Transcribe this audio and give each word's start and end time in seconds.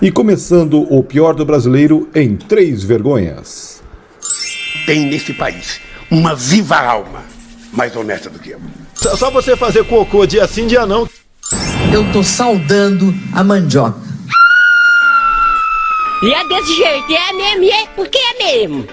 E 0.00 0.10
começando 0.10 0.82
o 0.92 1.02
pior 1.02 1.34
do 1.34 1.44
brasileiro 1.46 2.10
em 2.14 2.36
três 2.36 2.84
vergonhas. 2.84 3.82
Tem 4.84 5.06
nesse 5.06 5.32
país 5.32 5.80
uma 6.10 6.34
viva 6.34 6.76
alma 6.76 7.24
mais 7.72 7.96
honesta 7.96 8.28
do 8.28 8.38
que 8.38 8.50
eu. 8.50 8.60
Só 8.94 9.30
você 9.30 9.56
fazer 9.56 9.84
cocô 9.84 10.26
dia 10.26 10.46
sim, 10.46 10.66
dia 10.66 10.84
não. 10.84 11.08
Eu 11.90 12.12
tô 12.12 12.22
saudando 12.22 13.14
a 13.32 13.42
mandioca. 13.42 13.98
E 16.22 16.32
é 16.32 16.46
desse 16.46 16.76
jeito, 16.76 17.12
é 17.12 17.32
mesmo, 17.32 17.64
é 17.64 17.86
porque 17.94 18.18
é 18.18 18.44
mesmo. 18.44 18.86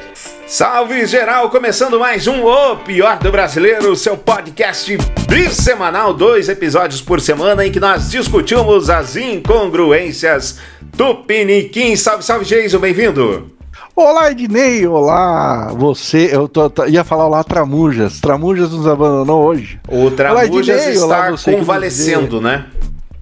Salve 0.45 1.05
geral, 1.05 1.49
começando 1.49 1.99
mais 1.99 2.27
um 2.27 2.45
O 2.45 2.77
Pior 2.77 3.17
do 3.17 3.31
Brasileiro, 3.31 3.95
seu 3.95 4.15
podcast 4.15 4.95
bissemanal, 5.27 6.13
dois 6.13 6.47
episódios 6.47 7.01
por 7.01 7.19
semana 7.19 7.65
em 7.65 7.71
que 7.71 7.79
nós 7.79 8.11
discutimos 8.11 8.89
as 8.89 9.15
incongruências 9.15 10.59
Tupiniquim. 10.97 11.95
Salve, 11.95 12.23
salve, 12.23 12.45
Jason, 12.45 12.79
bem-vindo. 12.79 13.51
Olá, 13.95 14.31
Ednei, 14.31 14.87
olá, 14.87 15.71
você, 15.73 16.29
eu 16.31 16.47
tô, 16.47 16.67
tô, 16.67 16.85
ia 16.85 17.03
falar 17.03 17.27
olá, 17.27 17.43
Tramujas, 17.43 18.19
Tramujas 18.19 18.71
nos 18.71 18.87
abandonou 18.87 19.43
hoje. 19.43 19.79
O 19.87 20.09
Tramujas 20.09 20.97
olá, 21.01 21.31
está 21.31 21.51
olá, 21.51 21.59
convalescendo, 21.59 22.41
né? 22.41 22.65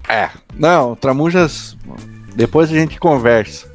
É, 0.08 0.30
não, 0.56 0.94
Tramujas, 0.94 1.76
depois 2.34 2.70
a 2.70 2.74
gente 2.74 2.98
conversa. 2.98 3.70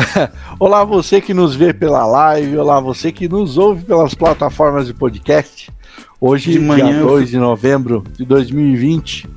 olá, 0.58 0.82
você 0.82 1.20
que 1.20 1.34
nos 1.34 1.54
vê 1.54 1.74
pela 1.74 2.06
live, 2.06 2.56
olá, 2.56 2.80
você 2.80 3.12
que 3.12 3.28
nos 3.28 3.58
ouve 3.58 3.84
pelas 3.84 4.14
plataformas 4.14 4.86
de 4.86 4.94
podcast. 4.94 5.70
Hoje, 6.18 6.52
de 6.52 6.58
manhã, 6.58 6.92
dia 6.92 7.02
2 7.02 7.30
de 7.30 7.38
novembro 7.38 8.04
de 8.16 8.24
2020, 8.24 9.28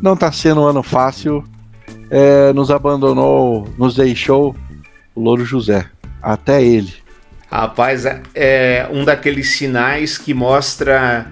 não 0.00 0.14
está 0.14 0.30
sendo 0.32 0.62
um 0.62 0.64
ano 0.64 0.82
fácil, 0.82 1.42
é, 2.10 2.52
nos 2.52 2.70
abandonou, 2.70 3.68
nos 3.78 3.94
deixou 3.94 4.54
o 5.14 5.20
Louro 5.20 5.44
José. 5.44 5.86
Até 6.22 6.62
ele. 6.62 6.92
Rapaz, 7.50 8.04
é, 8.04 8.22
é 8.34 8.88
um 8.92 9.04
daqueles 9.04 9.56
sinais 9.56 10.18
que 10.18 10.34
mostra 10.34 11.26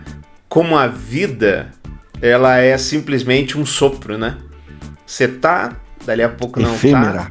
como 0.48 0.76
a 0.76 0.86
vida 0.86 1.72
ela 2.22 2.58
é 2.58 2.78
simplesmente 2.78 3.58
um 3.58 3.66
sopro, 3.66 4.16
né? 4.16 4.38
Você 5.04 5.28
tá, 5.28 5.76
dali 6.06 6.22
a 6.22 6.28
pouco 6.28 6.60
não 6.60 6.74
Efêmera. 6.74 7.12
tá. 7.12 7.30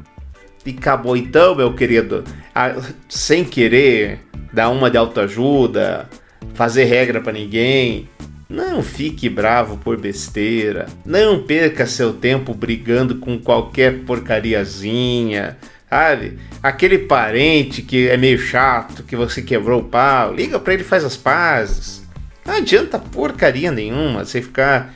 E 0.65 0.71
acabou 0.71 1.17
então, 1.17 1.55
meu 1.55 1.73
querido. 1.73 2.23
Ah, 2.53 2.75
sem 3.09 3.43
querer 3.43 4.19
dar 4.51 4.69
uma 4.69 4.89
de 4.89 4.97
autoajuda, 4.97 6.07
fazer 6.53 6.85
regra 6.85 7.19
para 7.19 7.33
ninguém. 7.33 8.07
Não 8.53 8.83
fique 8.83 9.27
bravo 9.29 9.77
por 9.77 9.99
besteira. 9.99 10.85
Não 11.03 11.41
perca 11.41 11.87
seu 11.87 12.13
tempo 12.13 12.53
brigando 12.53 13.15
com 13.15 13.39
qualquer 13.39 14.01
porcariazinha. 14.01 15.57
Sabe? 15.89 16.37
Aquele 16.61 16.99
parente 16.99 17.81
que 17.81 18.07
é 18.07 18.15
meio 18.15 18.37
chato, 18.37 19.01
que 19.01 19.15
você 19.15 19.41
quebrou 19.41 19.81
o 19.81 19.85
pau, 19.85 20.35
liga 20.35 20.59
para 20.59 20.75
ele 20.75 20.83
e 20.83 20.85
faz 20.85 21.03
as 21.03 21.17
pazes. 21.17 22.03
Não 22.45 22.53
adianta 22.53 22.99
porcaria 22.99 23.71
nenhuma 23.71 24.23
você 24.23 24.39
ficar. 24.39 24.93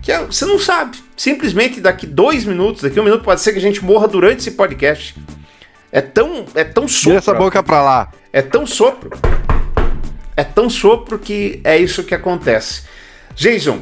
Que 0.00 0.10
é, 0.10 0.24
você 0.24 0.46
não 0.46 0.58
sabe. 0.58 0.96
Simplesmente 1.14 1.82
daqui 1.82 2.06
dois 2.06 2.46
minutos, 2.46 2.80
daqui 2.80 2.98
um 2.98 3.04
minuto, 3.04 3.22
pode 3.22 3.42
ser 3.42 3.52
que 3.52 3.58
a 3.58 3.62
gente 3.62 3.84
morra 3.84 4.08
durante 4.08 4.38
esse 4.38 4.52
podcast. 4.52 5.14
É 5.92 6.00
tão, 6.00 6.46
é 6.54 6.64
tão 6.64 6.88
sopro. 6.88 7.02
Tira 7.02 7.18
essa 7.18 7.34
boca 7.34 7.62
pra 7.62 7.82
lá. 7.82 8.10
É 8.32 8.40
tão 8.40 8.66
sopro. 8.66 9.10
É 10.34 10.42
tão 10.42 10.70
sopro 10.70 11.18
que 11.18 11.60
é 11.62 11.76
isso 11.76 12.02
que 12.02 12.14
acontece. 12.14 12.93
Jason, 13.34 13.80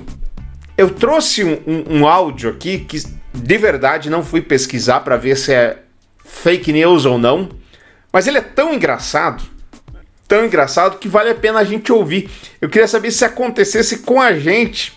eu 0.77 0.91
trouxe 0.91 1.45
um, 1.45 1.58
um, 1.67 1.98
um 1.98 2.06
áudio 2.06 2.50
aqui 2.50 2.78
que 2.78 3.03
de 3.33 3.58
verdade 3.58 4.11
não 4.11 4.22
fui 4.22 4.41
pesquisar 4.41 5.00
para 5.00 5.17
ver 5.17 5.36
se 5.36 5.53
é 5.53 5.78
fake 6.25 6.72
news 6.72 7.05
ou 7.05 7.19
não, 7.19 7.48
mas 8.12 8.27
ele 8.27 8.39
é 8.39 8.42
tão 8.42 8.75
engraçado, 8.75 9.42
tão 10.27 10.45
engraçado 10.45 10.98
que 10.98 11.08
vale 11.08 11.30
a 11.30 11.34
pena 11.34 11.58
a 11.58 11.64
gente 11.64 11.92
ouvir. 11.92 12.30
Eu 12.61 12.69
queria 12.69 12.89
saber 12.89 13.11
se 13.11 13.24
acontecesse 13.24 13.98
com 13.98 14.20
a 14.20 14.35
gente, 14.35 14.92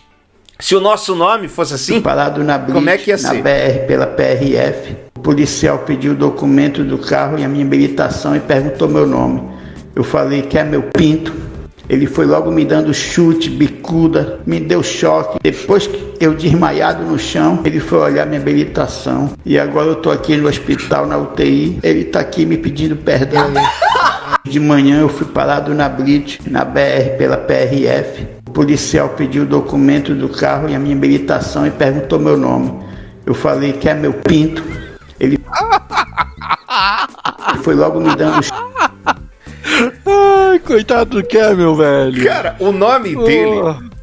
se 0.60 0.76
o 0.76 0.80
nosso 0.80 1.16
nome 1.16 1.48
fosse 1.48 1.74
assim. 1.74 2.02
Parado 2.02 2.44
na 2.44 2.58
Blitz, 2.58 2.74
como 2.74 2.90
é 2.90 2.98
que 2.98 3.10
ia 3.10 3.18
na 3.18 3.30
ser? 3.30 3.42
BR 3.42 3.88
pela 3.88 4.08
PRF. 4.08 4.96
O 5.16 5.20
policial 5.20 5.80
pediu 5.80 6.14
o 6.14 6.16
documento 6.16 6.84
do 6.84 6.98
carro 6.98 7.38
e 7.38 7.44
a 7.44 7.48
minha 7.48 7.66
habilitação 7.66 8.36
e 8.36 8.40
perguntou 8.40 8.88
meu 8.88 9.06
nome. 9.06 9.42
Eu 9.96 10.04
falei 10.04 10.42
que 10.42 10.58
é 10.58 10.64
meu 10.64 10.84
pinto. 10.84 11.45
Ele 11.90 12.08
foi 12.08 12.26
logo 12.26 12.52
me 12.52 12.66
dando 12.66 12.94
chute, 12.94 13.50
bicuda, 13.50 14.40
me 14.46 14.60
deu 14.60 14.82
choque. 14.82 15.38
Depois 15.42 15.88
que 15.88 16.14
eu 16.20 16.34
desmaiado 16.34 17.04
no 17.04 17.20
chão, 17.20 17.62
ele 17.64 17.80
foi 17.80 18.00
olhar 18.00 18.26
minha 18.26 18.40
habilitação. 18.40 19.32
E 19.46 19.60
agora 19.60 19.88
eu 19.88 19.96
tô 19.96 20.10
aqui 20.10 20.36
no 20.36 20.48
hospital, 20.48 21.06
na 21.06 21.18
UTI. 21.18 21.80
Ele 21.84 22.06
tá 22.06 22.20
aqui 22.20 22.46
me 22.46 22.58
pedindo 22.58 22.96
perdão. 22.96 23.52
De 24.44 24.60
manhã 24.60 25.00
eu 25.02 25.10
fui 25.10 25.26
parado 25.26 25.74
na 25.74 25.90
Blitz, 25.90 26.40
na 26.48 26.64
BR 26.64 27.18
pela 27.18 27.38
PRF. 27.38 28.28
O 28.48 28.52
policial 28.52 29.10
pediu 29.10 29.44
o 29.44 29.46
documento 29.46 30.14
do 30.14 30.30
carro 30.30 30.70
e 30.70 30.76
a 30.76 30.80
minha 30.80 30.96
habilitação 30.96 31.66
e 31.66 31.72
perguntou 31.72 32.20
meu 32.20 32.38
nome. 32.38 32.72
Eu 33.26 33.34
falei 33.34 33.74
que 33.74 33.90
é 33.90 33.94
meu 33.96 34.14
pinto. 34.14 34.64
Ele 35.20 35.40
foi 37.64 37.74
logo 37.74 38.00
me 38.00 38.16
dando 38.16 38.40
Ai, 40.06 40.60
coitado 40.60 41.22
do 41.22 41.28
Camel, 41.28 41.76
velho. 41.76 42.24
Cara, 42.24 42.56
o 42.60 42.72
nome 42.72 43.16
dele 43.16 43.62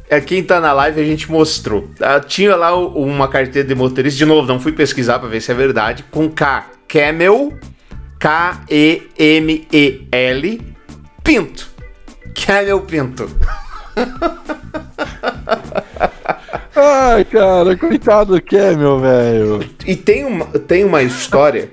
é 0.09 0.19
quem 0.19 0.43
tá 0.43 0.59
na 0.59 0.73
live 0.73 0.99
a 1.01 1.05
gente 1.05 1.31
mostrou. 1.31 1.89
Ah, 1.99 2.19
tinha 2.19 2.55
lá 2.55 2.75
uma 2.75 3.27
carteira 3.27 3.67
de 3.67 3.73
motorista, 3.73 4.17
de 4.17 4.25
novo, 4.25 4.47
não 4.47 4.59
fui 4.59 4.71
pesquisar 4.71 5.19
pra 5.19 5.29
ver 5.29 5.41
se 5.41 5.51
é 5.51 5.55
verdade, 5.55 6.03
com 6.11 6.29
K. 6.29 6.65
Camel, 6.87 7.53
K-E-M-E-L, 8.19 9.01
Pinto. 11.23 11.67
Camel 12.45 12.81
Pinto. 12.81 13.29
Ai, 16.75 17.23
cara, 17.25 17.77
coitado 17.77 18.35
do 18.35 18.41
Camel, 18.43 18.99
velho. 18.99 19.69
E 19.85 19.95
tem 19.95 20.25
uma, 20.25 20.45
tem 20.45 20.83
uma 20.83 21.01
história 21.01 21.69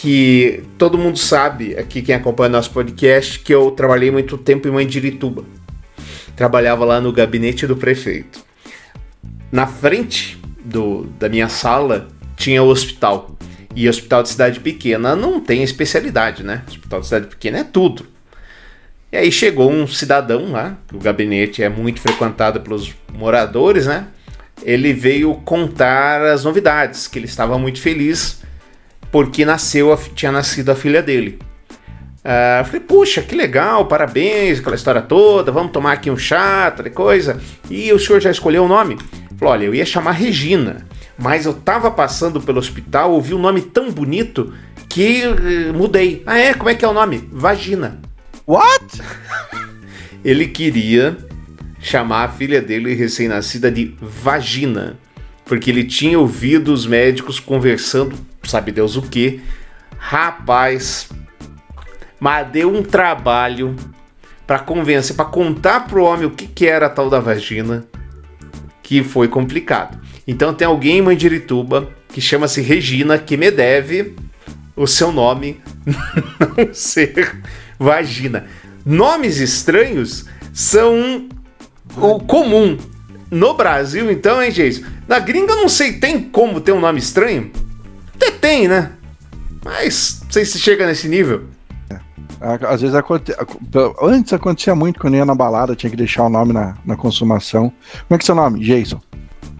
que 0.00 0.62
todo 0.78 0.96
mundo 0.96 1.18
sabe, 1.18 1.78
aqui 1.78 2.00
quem 2.00 2.14
acompanha 2.14 2.48
nosso 2.48 2.70
podcast, 2.70 3.38
que 3.38 3.54
eu 3.54 3.70
trabalhei 3.70 4.10
muito 4.10 4.38
tempo 4.38 4.66
em 4.66 4.70
Mandirituba. 4.70 5.44
Trabalhava 6.34 6.86
lá 6.86 7.02
no 7.02 7.12
gabinete 7.12 7.66
do 7.66 7.76
prefeito. 7.76 8.42
Na 9.52 9.66
frente 9.66 10.40
do, 10.64 11.04
da 11.18 11.28
minha 11.28 11.50
sala 11.50 12.08
tinha 12.34 12.62
o 12.62 12.68
hospital. 12.68 13.36
E 13.76 13.90
hospital 13.90 14.22
de 14.22 14.30
cidade 14.30 14.60
pequena 14.60 15.14
não 15.14 15.38
tem 15.38 15.62
especialidade, 15.62 16.42
né? 16.42 16.62
Hospital 16.66 17.00
de 17.00 17.06
cidade 17.06 17.26
pequena 17.26 17.58
é 17.58 17.64
tudo. 17.64 18.06
E 19.12 19.18
aí 19.18 19.30
chegou 19.30 19.70
um 19.70 19.86
cidadão 19.86 20.50
lá, 20.50 20.78
o 20.94 20.98
gabinete 20.98 21.62
é 21.62 21.68
muito 21.68 22.00
frequentado 22.00 22.62
pelos 22.62 22.94
moradores, 23.12 23.84
né? 23.84 24.06
Ele 24.62 24.94
veio 24.94 25.34
contar 25.44 26.22
as 26.22 26.42
novidades, 26.42 27.06
que 27.06 27.18
ele 27.18 27.26
estava 27.26 27.58
muito 27.58 27.82
feliz 27.82 28.40
porque 29.10 29.44
nasceu, 29.44 29.96
tinha 30.14 30.32
nascido 30.32 30.70
a 30.70 30.74
filha 30.74 31.02
dele. 31.02 31.38
Uh, 32.20 32.64
falei, 32.66 32.80
puxa, 32.80 33.22
que 33.22 33.34
legal, 33.34 33.86
parabéns, 33.86 34.58
aquela 34.58 34.76
história 34.76 35.00
toda, 35.00 35.50
vamos 35.50 35.72
tomar 35.72 35.92
aqui 35.92 36.10
um 36.10 36.18
chá, 36.18 36.70
tal 36.70 36.88
coisa. 36.90 37.40
E 37.70 37.92
o 37.92 37.98
senhor 37.98 38.20
já 38.20 38.30
escolheu 38.30 38.64
o 38.64 38.68
nome? 38.68 38.98
Falou, 39.38 39.54
olha, 39.54 39.64
eu 39.64 39.74
ia 39.74 39.86
chamar 39.86 40.12
Regina, 40.12 40.86
mas 41.18 41.46
eu 41.46 41.54
tava 41.54 41.90
passando 41.90 42.40
pelo 42.40 42.58
hospital, 42.58 43.12
ouvi 43.12 43.32
um 43.32 43.38
nome 43.38 43.62
tão 43.62 43.90
bonito 43.90 44.52
que 44.88 45.22
uh, 45.26 45.72
mudei. 45.72 46.22
Ah, 46.26 46.38
é? 46.38 46.52
Como 46.52 46.68
é 46.68 46.74
que 46.74 46.84
é 46.84 46.88
o 46.88 46.92
nome? 46.92 47.26
Vagina. 47.32 47.98
What? 48.46 49.00
Ele 50.22 50.46
queria 50.46 51.16
chamar 51.80 52.24
a 52.24 52.28
filha 52.28 52.60
dele 52.60 52.94
recém-nascida 52.94 53.70
de 53.70 53.94
Vagina, 54.00 54.98
porque 55.46 55.70
ele 55.70 55.84
tinha 55.84 56.18
ouvido 56.18 56.74
os 56.74 56.86
médicos 56.86 57.40
conversando 57.40 58.14
sabe 58.44 58.72
Deus 58.72 58.96
o 58.96 59.02
que. 59.02 59.40
Rapaz, 59.98 61.08
mas 62.18 62.48
deu 62.48 62.74
um 62.74 62.82
trabalho 62.82 63.76
para 64.46 64.58
convencer, 64.58 65.14
para 65.14 65.24
contar 65.24 65.86
pro 65.86 66.04
homem 66.04 66.26
o 66.26 66.30
que, 66.30 66.46
que 66.46 66.66
era 66.66 66.86
a 66.86 66.90
tal 66.90 67.08
da 67.08 67.20
vagina, 67.20 67.86
que 68.82 69.02
foi 69.02 69.28
complicado. 69.28 69.98
Então 70.26 70.52
tem 70.52 70.66
alguém 70.66 70.98
em 70.98 71.02
Mandirituba 71.02 71.88
que 72.08 72.20
chama-se 72.20 72.60
Regina 72.60 73.18
que 73.18 73.36
me 73.36 73.50
deve 73.50 74.16
o 74.76 74.86
seu 74.86 75.12
nome 75.12 75.60
não 76.56 76.74
ser 76.74 77.40
vagina. 77.78 78.46
Nomes 78.84 79.38
estranhos 79.38 80.24
são 80.52 81.28
o 81.96 82.20
comum. 82.20 82.78
No 83.30 83.54
Brasil, 83.54 84.10
então, 84.10 84.42
hein, 84.42 84.50
gente? 84.50 84.84
Na 85.06 85.20
gringa, 85.20 85.52
eu 85.52 85.58
não 85.58 85.68
sei, 85.68 85.92
tem 85.92 86.20
como 86.20 86.60
ter 86.60 86.72
um 86.72 86.80
nome 86.80 86.98
estranho? 86.98 87.52
Até 88.20 88.30
tem, 88.32 88.68
né? 88.68 88.92
Mas 89.64 90.20
não 90.22 90.30
sei 90.30 90.44
se 90.44 90.58
chega 90.58 90.86
nesse 90.86 91.08
nível. 91.08 91.44
É. 91.88 91.98
Às 92.68 92.82
vezes 92.82 92.94
aconte... 92.94 93.32
antes 94.02 94.32
acontecia 94.34 94.74
muito 94.74 95.00
quando 95.00 95.16
ia 95.16 95.24
na 95.24 95.34
balada, 95.34 95.74
tinha 95.74 95.90
que 95.90 95.96
deixar 95.96 96.24
o 96.24 96.28
nome 96.28 96.52
na, 96.52 96.76
na 96.84 96.96
consumação. 96.96 97.72
Como 98.06 98.16
é 98.16 98.18
que 98.18 98.24
é 98.24 98.26
seu 98.26 98.34
nome? 98.34 98.60
Jason. 98.60 99.00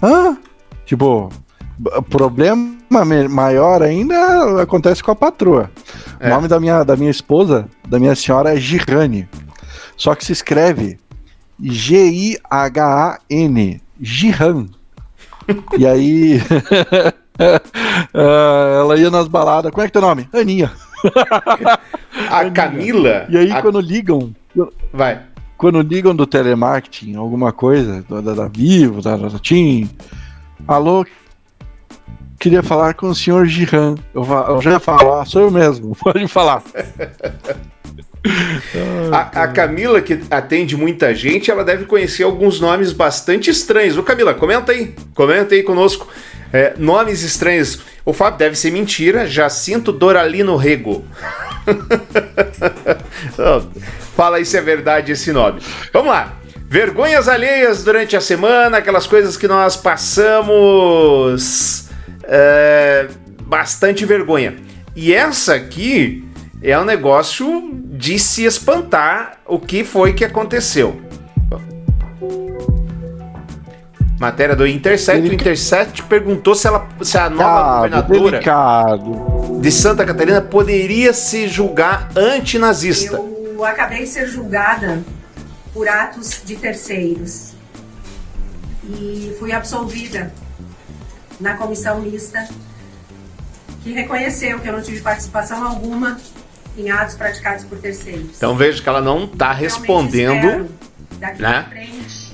Hã? 0.03 0.37
Tipo, 0.85 1.31
problema 2.11 2.79
maior 3.29 3.83
ainda 3.83 4.63
acontece 4.63 5.03
com 5.03 5.11
a 5.11 5.17
patroa. 5.17 5.71
É. 6.19 6.27
O 6.27 6.31
nome 6.31 6.49
da 6.49 6.61
minha, 6.61 6.85
da 6.85 6.97
minha 6.97 7.11
esposa, 7.11 7.67
da 7.89 7.99
minha 7.99 8.15
senhora, 8.15 8.55
é 8.55 8.57
Girane. 8.57 9.27
Só 9.97 10.15
que 10.15 10.25
se 10.25 10.33
escreve 10.33 10.99
G-I-H-A-N. 11.59 12.41
Gihan. 14.01 14.67
e 15.79 15.87
aí. 15.87 16.41
ela 18.13 18.97
ia 18.97 19.11
nas 19.11 19.29
baladas. 19.29 19.71
Como 19.71 19.83
é 19.83 19.87
que 19.87 19.91
é 19.91 20.01
teu 20.01 20.03
nome? 20.03 20.29
Aninha. 20.33 20.71
a 22.31 22.51
Camila. 22.51 23.27
E 23.29 23.37
aí, 23.37 23.51
a... 23.51 23.63
quando 23.63 23.81
ligam. 23.81 24.35
Vai. 24.93 25.23
Quando 25.57 25.81
ligam 25.81 26.15
do 26.15 26.27
telemarketing, 26.27 27.17
alguma 27.17 27.53
coisa, 27.53 28.05
da, 28.09 28.21
da, 28.21 28.49
Vivo, 28.49 29.03
da, 29.03 29.17
da 29.17 29.39
TIM. 29.39 29.91
Alô, 30.67 31.05
queria 32.39 32.63
falar 32.63 32.95
com 32.95 33.09
o 33.09 33.15
senhor 33.15 33.47
Giran. 33.47 33.95
Eu, 34.15 34.25
eu 34.25 34.63
já 34.63 34.73
ia 34.73 34.81
falar, 34.81 35.27
sou 35.27 35.43
eu 35.43 35.51
mesmo, 35.51 35.95
pode 36.01 36.27
falar. 36.29 36.63
a, 39.13 39.43
a, 39.43 39.49
Camila, 39.49 40.01
que 40.01 40.21
atende 40.31 40.77
muita 40.77 41.15
gente, 41.15 41.51
ela 41.51 41.63
deve 41.63 41.85
conhecer 41.85 42.23
alguns 42.23 42.59
nomes 42.59 42.93
bastante 42.93 43.51
estranhos. 43.51 43.99
Ô 43.99 44.03
Camila, 44.03 44.33
comenta 44.33 44.73
aí, 44.73 44.95
comenta 45.15 45.55
aí 45.55 45.63
conosco. 45.63 46.09
É, 46.53 46.75
nomes 46.77 47.23
estranhos. 47.23 47.81
O 48.05 48.13
Fábio 48.13 48.39
deve 48.39 48.57
ser 48.57 48.71
mentira. 48.71 49.27
Jacinto 49.27 49.93
Doralino 49.93 50.57
Rego. 50.57 51.05
Fala 54.17 54.39
aí 54.39 54.45
se 54.45 54.57
é 54.57 54.61
verdade 54.61 55.13
esse 55.13 55.33
nome. 55.33 55.61
Vamos 55.93 56.11
lá. 56.11 56.37
Vergonhas 56.69 57.29
alheias 57.29 57.83
durante 57.83 58.17
a 58.17 58.21
semana, 58.21 58.79
aquelas 58.79 59.07
coisas 59.07 59.37
que 59.37 59.49
nós 59.49 59.77
passamos. 59.77 61.89
É, 62.25 63.09
bastante 63.43 64.05
vergonha. 64.05 64.57
E 64.95 65.13
essa 65.13 65.55
aqui 65.55 66.25
é 66.63 66.79
um 66.79 66.85
negócio 66.85 67.71
de 67.75 68.19
se 68.19 68.45
espantar 68.45 69.39
o 69.47 69.59
que 69.59 69.83
foi 69.83 70.13
que 70.13 70.25
aconteceu. 70.25 71.01
Matéria 74.21 74.55
do 74.55 74.67
Intercept. 74.67 75.27
O 75.27 75.33
Intercept 75.33 76.03
perguntou 76.03 76.55
se, 76.55 76.67
ela, 76.67 76.87
se 77.01 77.17
a 77.17 77.31
nova 77.31 77.77
governadora 77.77 78.31
delicado. 78.33 79.59
de 79.63 79.73
Santa 79.73 80.05
Catarina 80.05 80.43
poderia 80.43 81.15
se 81.15 81.49
julgar 81.49 82.11
antinazista. 82.15 83.17
Eu 83.17 83.65
acabei 83.65 84.01
de 84.01 84.09
ser 84.09 84.29
julgada 84.29 85.03
por 85.73 85.89
atos 85.89 86.43
de 86.45 86.55
terceiros 86.57 87.53
e 88.85 89.35
fui 89.39 89.53
absolvida 89.53 90.31
na 91.41 91.55
comissão 91.57 92.03
mista 92.03 92.47
que 93.83 93.93
reconheceu 93.93 94.61
que 94.61 94.69
eu 94.69 94.75
não 94.75 94.83
tive 94.83 95.01
participação 95.01 95.67
alguma 95.67 96.21
em 96.77 96.91
atos 96.91 97.15
praticados 97.15 97.65
por 97.65 97.79
terceiros. 97.79 98.37
Então 98.37 98.55
vejo 98.55 98.83
que 98.83 98.89
ela 98.89 99.01
não 99.01 99.25
está 99.25 99.51
respondendo, 99.51 100.69
né? 101.39 101.67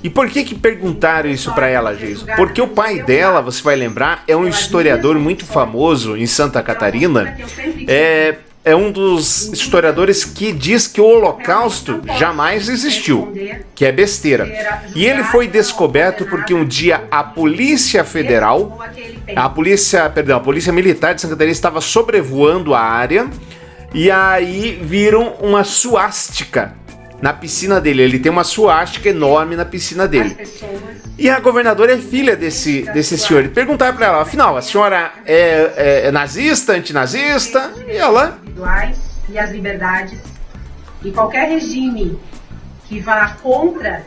E 0.06 0.08
por 0.08 0.30
que 0.30 0.44
que 0.44 0.54
perguntaram 0.54 1.28
isso 1.28 1.52
para 1.52 1.66
ela, 1.66 1.92
Jesus? 1.92 2.30
Porque 2.36 2.62
o 2.62 2.68
pai 2.68 3.02
dela, 3.02 3.40
você 3.40 3.60
vai 3.60 3.74
lembrar, 3.74 4.22
é 4.28 4.36
um 4.36 4.46
historiador 4.46 5.18
muito 5.18 5.44
famoso 5.44 6.16
em 6.16 6.26
Santa 6.26 6.62
Catarina. 6.62 7.36
É, 7.88 8.36
é 8.64 8.76
um 8.76 8.92
dos 8.92 9.52
historiadores 9.52 10.24
que 10.24 10.52
diz 10.52 10.86
que 10.86 11.00
o 11.00 11.04
Holocausto 11.04 12.00
jamais 12.16 12.68
existiu, 12.68 13.34
que 13.74 13.84
é 13.84 13.90
besteira. 13.90 14.48
E 14.94 15.04
ele 15.04 15.24
foi 15.24 15.48
descoberto 15.48 16.24
porque 16.26 16.54
um 16.54 16.64
dia 16.64 17.02
a 17.10 17.24
Polícia 17.24 18.04
Federal, 18.04 18.78
a 19.34 19.48
polícia, 19.48 20.08
perdão, 20.08 20.36
a 20.36 20.40
Polícia 20.40 20.72
Militar 20.72 21.16
de 21.16 21.20
Santa 21.22 21.34
Catarina 21.34 21.50
estava 21.50 21.80
sobrevoando 21.80 22.74
a 22.74 22.80
área 22.80 23.28
e 23.92 24.08
aí 24.08 24.80
viram 24.84 25.34
uma 25.40 25.64
suástica 25.64 26.85
na 27.20 27.32
piscina 27.32 27.80
dele. 27.80 28.02
Ele 28.02 28.18
tem 28.18 28.30
uma 28.30 28.44
suástica 28.44 29.08
enorme 29.08 29.56
na 29.56 29.64
piscina 29.64 30.06
dele. 30.06 30.36
E 31.18 31.30
a 31.30 31.40
governadora 31.40 31.94
é 31.94 31.98
filha 31.98 32.36
desse, 32.36 32.82
desse 32.92 33.16
senhor. 33.16 33.48
Perguntaram 33.48 33.96
para 33.96 34.06
ela, 34.06 34.22
afinal, 34.22 34.56
a 34.56 34.62
senhora 34.62 35.12
é, 35.24 35.72
é, 35.76 36.06
é 36.06 36.10
nazista, 36.12 36.74
antinazista? 36.74 37.72
E 37.88 37.96
ela. 37.96 38.38
E 39.28 39.38
as 39.38 39.50
liberdades. 39.50 40.18
E 41.02 41.10
qualquer 41.10 41.48
regime 41.48 42.18
que 42.86 43.00
vá 43.00 43.36
contra 43.42 44.04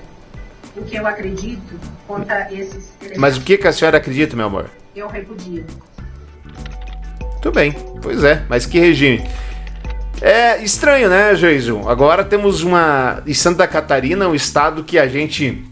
o 0.75 0.83
que 0.83 0.95
eu 0.95 1.07
acredito, 1.07 1.79
contra 2.07 2.51
esses. 2.53 2.93
Mas 3.17 3.37
o 3.37 3.41
que, 3.41 3.57
que 3.57 3.67
a 3.67 3.73
senhora 3.73 3.97
acredita, 3.97 4.35
meu 4.35 4.45
amor? 4.45 4.69
Eu 4.95 5.07
repudio. 5.07 5.65
Muito 7.21 7.51
bem, 7.51 7.71
pois 8.01 8.23
é, 8.23 8.43
mas 8.49 8.65
que 8.65 8.79
regime? 8.79 9.25
É 10.21 10.61
estranho, 10.63 11.09
né, 11.09 11.33
Jason? 11.35 11.87
Agora 11.87 12.23
temos 12.23 12.61
uma. 12.61 13.23
Em 13.25 13.33
Santa 13.33 13.67
Catarina, 13.67 14.27
um 14.27 14.35
estado 14.35 14.83
que 14.83 14.97
a 14.97 15.07
gente 15.07 15.63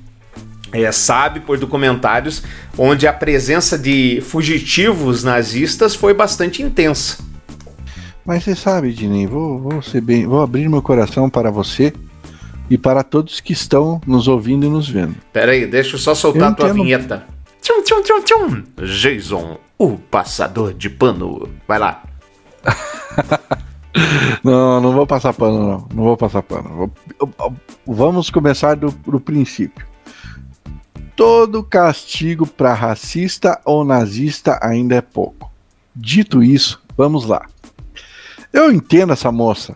é, 0.71 0.91
sabe 0.91 1.41
por 1.41 1.57
documentários, 1.57 2.43
onde 2.77 3.07
a 3.07 3.13
presença 3.13 3.77
de 3.77 4.21
fugitivos 4.21 5.23
nazistas 5.23 5.95
foi 5.95 6.13
bastante 6.13 6.61
intensa. 6.61 7.17
Mas 8.25 8.43
você 8.43 8.55
sabe, 8.55 8.91
Dini, 8.91 9.25
vou, 9.25 9.59
vou, 9.59 9.81
ser 9.81 10.01
bem, 10.01 10.25
vou 10.25 10.41
abrir 10.41 10.67
meu 10.69 10.81
coração 10.81 11.29
para 11.29 11.49
você 11.49 11.93
e 12.69 12.77
para 12.77 13.03
todos 13.03 13.39
que 13.39 13.53
estão 13.53 14.01
nos 14.05 14.27
ouvindo 14.27 14.65
e 14.65 14.69
nos 14.69 14.89
vendo. 14.89 15.15
Pera 15.31 15.53
aí, 15.53 15.65
deixa 15.65 15.95
eu 15.95 15.99
só 15.99 16.13
soltar 16.13 16.41
eu 16.41 16.47
a 16.49 16.53
tua 16.53 16.73
vinheta. 16.73 17.25
Tchum, 17.61 17.81
tchum, 17.83 18.01
tchum, 18.01 18.21
tchum. 18.21 18.63
Jason, 18.85 19.57
o 19.77 19.97
passador 19.97 20.73
de 20.73 20.89
pano. 20.89 21.49
Vai 21.67 21.79
lá. 21.79 22.03
Não, 24.43 24.79
não 24.79 24.91
vou 24.93 25.07
passar 25.07 25.33
pano, 25.33 25.59
não. 25.59 25.87
Não 25.93 26.03
vou 26.03 26.17
passar 26.17 26.41
pano. 26.41 26.91
Vamos 27.85 28.29
começar 28.29 28.75
do, 28.75 28.91
do 28.91 29.19
princípio. 29.19 29.85
Todo 31.15 31.63
castigo 31.63 32.45
para 32.45 32.73
racista 32.73 33.59
ou 33.65 33.83
nazista 33.83 34.59
ainda 34.61 34.95
é 34.95 35.01
pouco. 35.01 35.51
Dito 35.95 36.43
isso, 36.43 36.81
vamos 36.95 37.25
lá. 37.25 37.45
Eu 38.53 38.71
entendo 38.71 39.13
essa 39.13 39.31
moça, 39.31 39.75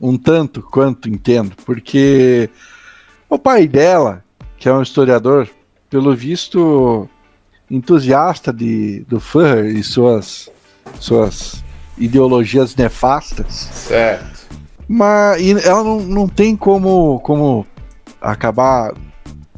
um 0.00 0.18
tanto 0.18 0.60
quanto 0.60 1.08
entendo, 1.08 1.54
porque 1.64 2.50
o 3.28 3.38
pai 3.38 3.66
dela, 3.66 4.24
que 4.58 4.68
é 4.68 4.72
um 4.72 4.82
historiador, 4.82 5.48
pelo 5.88 6.14
visto 6.14 7.08
entusiasta 7.70 8.52
de, 8.52 9.00
do 9.08 9.20
Führer 9.20 9.66
e 9.66 9.82
suas, 9.82 10.50
suas 11.00 11.64
ideologias 11.98 12.74
nefastas. 12.74 13.68
Certo. 13.72 14.46
Mas 14.88 15.64
ela 15.64 15.82
não, 15.82 16.00
não 16.00 16.28
tem 16.28 16.56
como, 16.56 17.18
como 17.20 17.66
acabar 18.20 18.94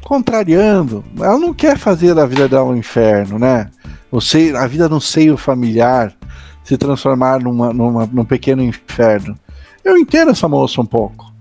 contrariando. 0.03 1.03
Ela 1.19 1.37
não 1.37 1.53
quer 1.53 1.77
fazer 1.77 2.15
da 2.15 2.25
vida 2.25 2.47
dela 2.47 2.65
um 2.65 2.75
inferno, 2.75 3.37
né? 3.37 3.69
O 4.11 4.19
seio, 4.19 4.57
a 4.57 4.65
vida 4.65 4.89
no 4.89 4.99
seio 4.99 5.37
familiar 5.37 6.13
se 6.63 6.77
transformar 6.77 7.39
numa, 7.39 7.73
numa, 7.73 8.05
num 8.05 8.25
pequeno 8.25 8.61
inferno. 8.61 9.37
Eu 9.83 9.97
entendo 9.97 10.31
essa 10.31 10.47
moça 10.47 10.81
um 10.81 10.85
pouco. 10.85 11.31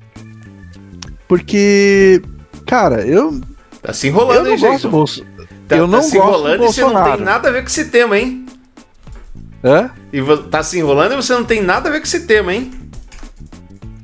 Porque, 1.27 2.23
cara, 2.67 3.07
eu. 3.07 3.41
Tá 3.83 3.93
se 3.93 4.09
enrolando, 4.09 4.47
eu 4.47 4.57
não 4.57 4.59
gosto 4.59 4.89
Bolso... 4.89 5.27
Tá, 5.69 5.77
eu 5.77 5.87
tá 5.87 5.97
não 5.97 6.03
se 6.03 6.17
gosto 6.17 6.31
enrolando 6.31 6.65
e 6.65 6.67
você 6.67 6.81
não 6.81 7.05
tem 7.05 7.21
nada 7.21 7.49
a 7.49 7.53
ver 7.53 7.61
com 7.61 7.69
esse 7.69 7.85
tema, 7.87 8.19
hein? 8.19 8.47
Hã? 9.63 9.91
E 10.13 10.21
tá 10.51 10.63
se 10.63 10.79
enrolando 10.79 11.13
e 11.13 11.17
você 11.17 11.33
não 11.33 11.45
tem 11.45 11.63
nada 11.63 11.89
a 11.89 11.93
ver 11.93 11.99
com 11.99 12.07
esse 12.07 12.27
tema, 12.27 12.55
hein? 12.55 12.71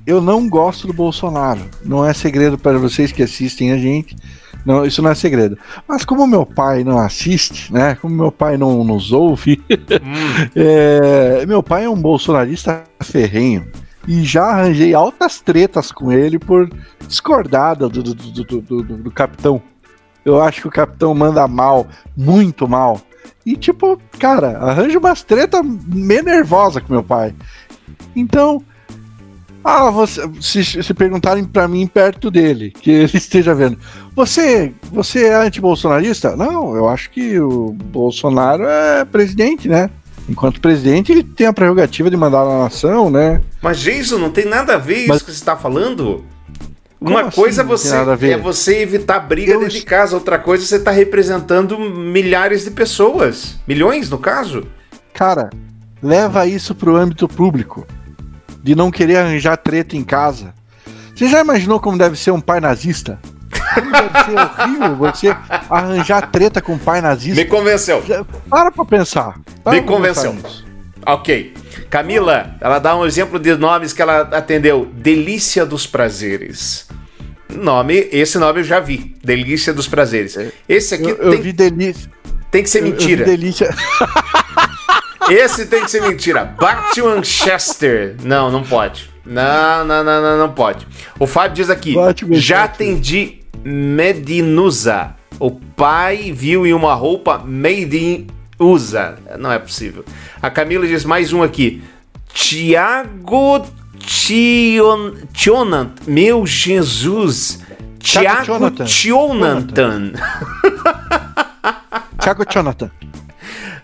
Eu 0.06 0.20
não 0.20 0.48
gosto 0.48 0.86
do 0.86 0.92
Bolsonaro. 0.92 1.60
Não 1.84 2.04
é 2.04 2.12
segredo 2.12 2.58
para 2.58 2.78
vocês 2.78 3.10
que 3.10 3.22
assistem 3.22 3.72
a 3.72 3.78
gente. 3.78 4.16
Não, 4.64 4.84
isso 4.84 5.02
não 5.02 5.10
é 5.10 5.14
segredo. 5.14 5.58
Mas 5.86 6.04
como 6.04 6.26
meu 6.26 6.44
pai 6.44 6.84
não 6.84 6.98
assiste, 6.98 7.72
né? 7.72 7.94
Como 7.96 8.14
meu 8.14 8.32
pai 8.32 8.56
não 8.56 8.82
nos 8.82 9.12
ouve, 9.12 9.62
hum. 9.70 10.48
é, 10.56 11.44
meu 11.46 11.62
pai 11.62 11.84
é 11.84 11.90
um 11.90 12.00
bolsonarista 12.00 12.84
ferrenho. 13.02 13.66
E 14.06 14.22
já 14.22 14.44
arranjei 14.44 14.94
altas 14.94 15.40
tretas 15.40 15.90
com 15.90 16.12
ele 16.12 16.38
por 16.38 16.70
discordar 17.06 17.76
do, 17.76 17.88
do, 17.88 18.02
do, 18.02 18.60
do, 18.60 18.82
do 18.82 19.10
capitão. 19.10 19.62
Eu 20.24 20.40
acho 20.40 20.62
que 20.62 20.68
o 20.68 20.70
capitão 20.70 21.14
manda 21.14 21.46
mal, 21.46 21.86
muito 22.16 22.68
mal. 22.68 23.00
E 23.44 23.56
tipo, 23.56 24.00
cara, 24.18 24.58
arranja 24.58 24.98
umas 24.98 25.22
treta 25.22 25.62
meio 25.62 26.22
nervosa 26.22 26.80
com 26.80 26.92
meu 26.92 27.02
pai. 27.02 27.34
Então, 28.16 28.62
ah, 29.64 29.90
você, 29.90 30.22
se, 30.42 30.64
se 30.64 30.94
perguntarem 30.94 31.44
para 31.44 31.66
mim 31.66 31.86
perto 31.86 32.30
dele, 32.30 32.70
que 32.70 32.90
ele 32.90 33.10
esteja 33.16 33.54
vendo, 33.54 33.78
você, 34.14 34.72
você 34.92 35.26
é 35.26 35.34
anti-bolsonarista? 35.34 36.36
Não, 36.36 36.76
eu 36.76 36.88
acho 36.88 37.10
que 37.10 37.40
o 37.40 37.72
Bolsonaro 37.72 38.64
é 38.64 39.04
presidente, 39.06 39.66
né? 39.66 39.88
Enquanto 40.28 40.60
presidente, 40.60 41.12
ele 41.12 41.22
tem 41.22 41.46
a 41.46 41.52
prerrogativa 41.52 42.10
de 42.10 42.16
mandar 42.16 42.44
na 42.44 42.60
nação, 42.60 43.10
né? 43.10 43.40
Mas, 43.60 43.78
Jason, 43.78 44.18
não 44.18 44.30
tem 44.30 44.46
nada 44.46 44.74
a 44.74 44.78
ver 44.78 45.06
Mas... 45.06 45.16
isso 45.16 45.24
que 45.24 45.32
você 45.32 45.38
está 45.38 45.56
falando? 45.56 46.24
Uma 47.04 47.20
Como 47.24 47.32
coisa 47.32 47.60
assim, 47.60 47.68
você 47.68 48.30
é 48.30 48.36
você 48.38 48.78
evitar 48.78 49.20
briga 49.20 49.52
eu... 49.52 49.60
dentro 49.60 49.74
de 49.74 49.82
casa, 49.82 50.14
outra 50.14 50.38
coisa 50.38 50.64
você 50.64 50.76
está 50.76 50.90
representando 50.90 51.78
milhares 51.78 52.64
de 52.64 52.70
pessoas, 52.70 53.56
milhões 53.68 54.08
no 54.08 54.16
caso. 54.16 54.66
Cara, 55.12 55.50
leva 56.02 56.46
isso 56.46 56.74
pro 56.74 56.96
âmbito 56.96 57.28
público. 57.28 57.86
De 58.62 58.74
não 58.74 58.90
querer 58.90 59.18
arranjar 59.18 59.58
treta 59.58 59.94
em 59.94 60.02
casa. 60.02 60.54
Você 61.14 61.28
já 61.28 61.42
imaginou 61.42 61.78
como 61.78 61.98
deve 61.98 62.16
ser 62.16 62.30
um 62.30 62.40
pai 62.40 62.58
nazista? 62.58 63.18
Como 63.74 63.92
deve 63.92 64.24
ser 64.24 64.40
horrível 64.40 64.96
você 64.96 65.36
arranjar 65.68 66.30
treta 66.30 66.62
com 66.62 66.72
um 66.72 66.78
pai 66.78 67.02
nazista? 67.02 67.42
Me 67.42 67.46
convenceu. 67.46 68.02
Para 68.48 68.72
pra 68.72 68.84
pensar. 68.86 69.38
Para 69.62 69.74
Me 69.74 69.82
pra 69.82 69.94
convenceu. 69.94 70.32
pensar. 70.32 70.64
Ok. 71.06 71.52
Camila, 71.90 72.54
ela 72.60 72.78
dá 72.78 72.96
um 72.96 73.04
exemplo 73.06 73.38
de 73.38 73.54
nomes 73.56 73.92
que 73.92 74.00
ela 74.02 74.22
atendeu. 74.32 74.88
Delícia 74.94 75.64
dos 75.66 75.86
Prazeres. 75.86 76.86
Nome, 77.52 78.08
esse 78.10 78.38
nome 78.38 78.60
eu 78.60 78.64
já 78.64 78.80
vi. 78.80 79.14
Delícia 79.22 79.72
dos 79.72 79.86
Prazeres. 79.86 80.36
Esse 80.68 80.94
aqui 80.94 81.04
Eu, 81.10 81.16
eu 81.16 81.30
tem, 81.30 81.40
vi 81.40 81.52
delícia. 81.52 82.10
tem 82.50 82.62
que 82.62 82.70
ser 82.70 82.78
eu- 82.82 82.86
eu 82.86 82.92
vi 82.92 82.98
mentira. 82.98 83.24
delícia. 83.24 83.70
Esse 85.30 85.64
tem 85.66 85.82
que 85.84 85.90
ser 85.90 86.02
mentira. 86.02 86.44
Batman 86.44 87.22
Chester. 87.22 88.16
Não, 88.22 88.50
não 88.50 88.62
pode. 88.62 89.08
Não, 89.24 89.82
não, 89.84 90.04
não, 90.04 90.20
não, 90.22 90.38
não 90.38 90.52
pode. 90.52 90.86
O 91.18 91.26
Fábio 91.26 91.54
diz 91.56 91.70
aqui: 91.70 91.94
Batman 91.94 92.34
já 92.36 92.66
Chester. 92.66 92.86
atendi 92.88 93.38
Medinusa. 93.64 95.14
O 95.40 95.50
pai 95.50 96.30
viu 96.32 96.66
em 96.66 96.72
uma 96.74 96.94
roupa 96.94 97.38
made 97.38 97.96
in 97.96 98.26
USA. 98.58 99.16
Não 99.38 99.50
é 99.52 99.58
possível. 99.58 100.04
A 100.40 100.50
Camila 100.50 100.86
diz 100.86 101.04
mais 101.04 101.32
um 101.32 101.42
aqui. 101.42 101.82
Tiago 102.32 103.66
Tion- 103.98 105.14
Tionan. 105.32 105.90
Meu 106.06 106.46
Jesus. 106.46 107.60
Tiago 107.98 108.44
Jonathan. 108.44 108.84
Tionan. 108.84 109.66
Thiago 112.20 112.44
Jonathan. 112.50 112.90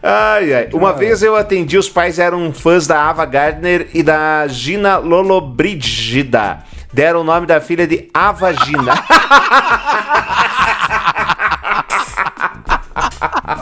Ai, 0.03 0.55
ai. 0.55 0.69
Uma 0.73 0.93
vez 0.95 1.23
eu 1.23 1.37
atendi, 1.37 1.77
os 1.77 1.89
pais 1.89 2.19
eram 2.19 2.53
fãs 2.53 2.87
da 2.87 3.03
Ava 3.09 3.25
Gardner 3.27 3.89
e 3.93 4.03
da 4.03 4.47
Gina 4.49 4.97
Lollobrigida. 4.97 6.61
Deram 6.93 7.21
o 7.21 7.25
nome 7.25 7.47
da 7.47 7.61
filha 7.61 7.87
de 7.87 8.09
Ava 8.13 8.53
Gina. 8.53 8.95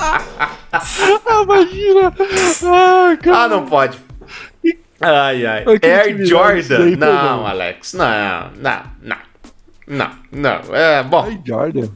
Ah, 0.72 1.42
imagina! 1.42 2.12
Ah, 2.64 3.16
cara. 3.22 3.36
ah, 3.44 3.48
não 3.48 3.64
pode. 3.66 3.98
Ai, 5.00 5.46
ai. 5.46 5.64
Air 5.82 6.24
Jordan. 6.26 6.96
Não. 6.96 7.46
Alex. 7.46 7.94
Não, 7.94 8.50
não, 8.60 8.82
não. 9.02 9.16
Não, 9.86 10.10
não. 10.32 10.60
É, 10.74 11.02
bom. 11.02 11.24
Ai, 11.26 11.40
Jordan. 11.44 11.88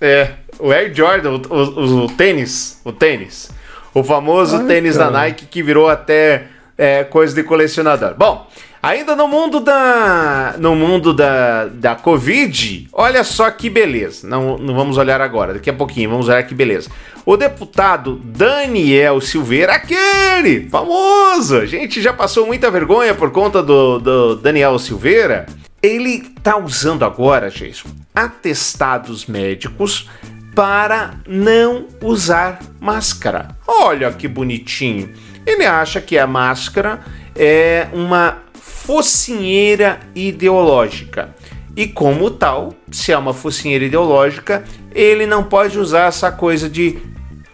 É, 0.00 0.32
o 0.58 0.70
Air 0.72 0.94
Jordan, 0.94 1.30
o, 1.30 1.54
o- 1.54 2.04
o 2.04 2.10
tênis, 2.12 2.80
o 2.84 2.92
tênis. 2.92 3.50
O 3.94 4.02
famoso 4.04 4.56
Ai, 4.58 4.66
tênis 4.66 4.96
cara. 4.96 5.10
da 5.10 5.18
Nike 5.20 5.46
que 5.46 5.62
virou 5.62 5.88
até 5.88 6.46
é, 6.76 7.04
coisa 7.04 7.34
de 7.34 7.42
colecionador. 7.42 8.14
Bom, 8.14 8.46
ainda 8.82 9.14
no 9.14 9.28
mundo 9.28 9.60
da 9.60 10.54
no 10.58 10.74
mundo 10.74 11.12
da, 11.12 11.66
da 11.66 11.94
Covid, 11.94 12.88
olha 12.92 13.22
só 13.24 13.50
que 13.50 13.68
beleza. 13.68 14.26
Não, 14.26 14.56
não 14.58 14.74
vamos 14.74 14.96
olhar 14.96 15.20
agora, 15.20 15.54
daqui 15.54 15.70
a 15.70 15.74
pouquinho, 15.74 16.10
vamos 16.10 16.28
olhar 16.28 16.42
que 16.42 16.54
beleza. 16.54 16.90
O 17.24 17.36
deputado 17.36 18.16
Daniel 18.24 19.20
Silveira, 19.20 19.74
aquele 19.74 20.68
famoso, 20.68 21.58
a 21.58 21.66
gente 21.66 22.00
já 22.00 22.12
passou 22.12 22.46
muita 22.46 22.70
vergonha 22.70 23.14
por 23.14 23.30
conta 23.30 23.62
do, 23.62 23.98
do 23.98 24.36
Daniel 24.36 24.78
Silveira. 24.78 25.46
Ele 25.82 26.20
tá 26.42 26.58
usando 26.58 27.04
agora, 27.04 27.50
Jason, 27.50 27.88
atestados 28.14 29.26
médicos 29.26 30.08
para 30.54 31.14
não 31.26 31.86
usar 32.02 32.60
máscara. 32.80 33.56
Olha 33.66 34.12
que 34.12 34.28
bonitinho. 34.28 35.10
Ele 35.46 35.64
acha 35.64 36.00
que 36.00 36.18
a 36.18 36.26
máscara 36.26 37.00
é 37.34 37.88
uma 37.92 38.38
focinheira 38.60 40.00
ideológica. 40.14 41.34
E 41.76 41.86
como 41.86 42.30
tal, 42.30 42.74
se 42.90 43.12
é 43.12 43.16
uma 43.16 43.32
focinheira 43.32 43.84
ideológica, 43.84 44.64
ele 44.94 45.26
não 45.26 45.44
pode 45.44 45.78
usar 45.78 46.06
essa 46.06 46.30
coisa 46.30 46.68
de 46.68 46.98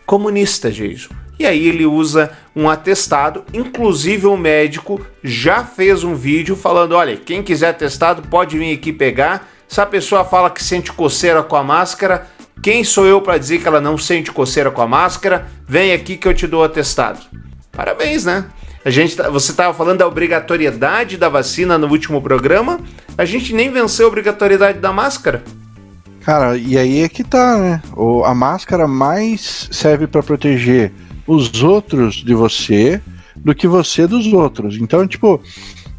comunista, 0.05 0.71
Jason. 0.71 1.15
E 1.39 1.45
aí 1.45 1.69
ele 1.69 1.85
usa 1.85 2.33
um 2.55 2.69
atestado, 2.69 3.45
inclusive 3.53 4.27
o 4.27 4.37
médico 4.37 5.05
já 5.23 5.63
fez 5.63 6.03
um 6.03 6.15
vídeo 6.15 6.57
falando, 6.57 6.93
olha, 6.93 7.17
quem 7.17 7.43
quiser 7.43 7.69
atestado 7.69 8.23
pode 8.29 8.59
vir 8.59 8.73
aqui 8.73 8.93
pegar. 8.93 9.49
Se 9.69 9.81
a 9.81 9.87
pessoa 9.87 10.25
fala 10.25 10.49
que 10.49 10.65
sente 10.65 10.93
coceira 10.93 11.43
com 11.43 11.57
a 11.57 11.63
máscara, 11.63 12.27
quem 12.63 12.83
sou 12.83 13.07
eu 13.07 13.21
para 13.21 13.37
dizer 13.37 13.61
que 13.61 13.69
ela 13.69 13.81
não 13.81 13.99
sente 13.99 14.33
coceira 14.33 14.71
com 14.71 14.81
a 14.81 14.87
máscara? 14.87 15.47
Vem 15.69 15.93
aqui 15.93 16.17
que 16.17 16.27
eu 16.27 16.33
te 16.33 16.47
dou 16.47 16.65
atestado. 16.65 17.21
Parabéns, 17.71 18.25
né? 18.25 18.47
A 18.87 18.91
gente, 18.91 19.17
tá- 19.17 19.29
você 19.29 19.51
estava 19.51 19.75
falando 19.75 19.99
da 19.99 20.07
obrigatoriedade 20.07 21.17
da 21.17 21.29
vacina 21.29 21.77
no 21.77 21.89
último 21.89 22.23
programa. 22.23 22.79
A 23.19 23.25
gente 23.25 23.53
nem 23.53 23.69
venceu 23.69 24.07
a 24.07 24.09
obrigatoriedade 24.09 24.79
da 24.79 24.93
máscara. 24.93 25.43
Cara, 26.21 26.57
e 26.57 26.79
aí 26.79 27.01
é 27.01 27.09
que 27.09 27.25
tá, 27.25 27.59
né? 27.59 27.83
O, 27.97 28.23
a 28.23 28.33
máscara 28.33 28.87
mais 28.87 29.69
serve 29.73 30.07
pra 30.07 30.23
proteger 30.23 30.93
os 31.27 31.65
outros 31.65 32.15
de 32.15 32.33
você 32.33 33.01
do 33.35 33.53
que 33.57 33.67
você 33.67 34.07
dos 34.07 34.33
outros. 34.33 34.77
Então, 34.77 35.05
tipo, 35.05 35.43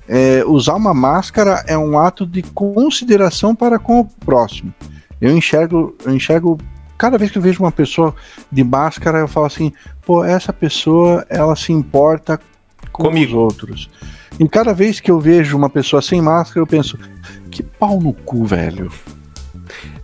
é, 0.07 0.45
usar 0.47 0.75
uma 0.75 0.93
máscara 0.93 1.65
é 1.67 1.77
um 1.77 1.99
ato 1.99 2.25
de 2.25 2.41
consideração 2.41 3.53
para 3.53 3.77
com 3.77 3.99
o 3.99 4.05
próximo. 4.05 4.73
Eu 5.19 5.35
enxergo, 5.35 5.93
eu 6.05 6.15
enxergo. 6.15 6.57
Cada 6.97 7.17
vez 7.17 7.31
que 7.31 7.37
eu 7.37 7.41
vejo 7.41 7.59
uma 7.61 7.71
pessoa 7.71 8.15
de 8.49 8.63
máscara, 8.63 9.19
eu 9.19 9.27
falo 9.27 9.45
assim, 9.45 9.73
pô, 10.05 10.23
essa 10.23 10.53
pessoa 10.53 11.25
ela 11.29 11.53
se 11.53 11.73
importa 11.73 12.39
com 12.97 13.03
Comigo. 13.03 13.31
os 13.37 13.37
outros. 13.43 13.89
E 14.39 14.47
cada 14.47 14.73
vez 14.73 14.99
que 14.99 15.09
eu 15.09 15.19
vejo 15.19 15.55
uma 15.57 15.69
pessoa 15.69 16.01
sem 16.01 16.21
máscara, 16.21 16.59
eu 16.61 16.67
penso, 16.67 16.97
que 17.49 17.63
pau 17.63 17.99
no 18.01 18.11
cu, 18.13 18.45
velho. 18.45 18.91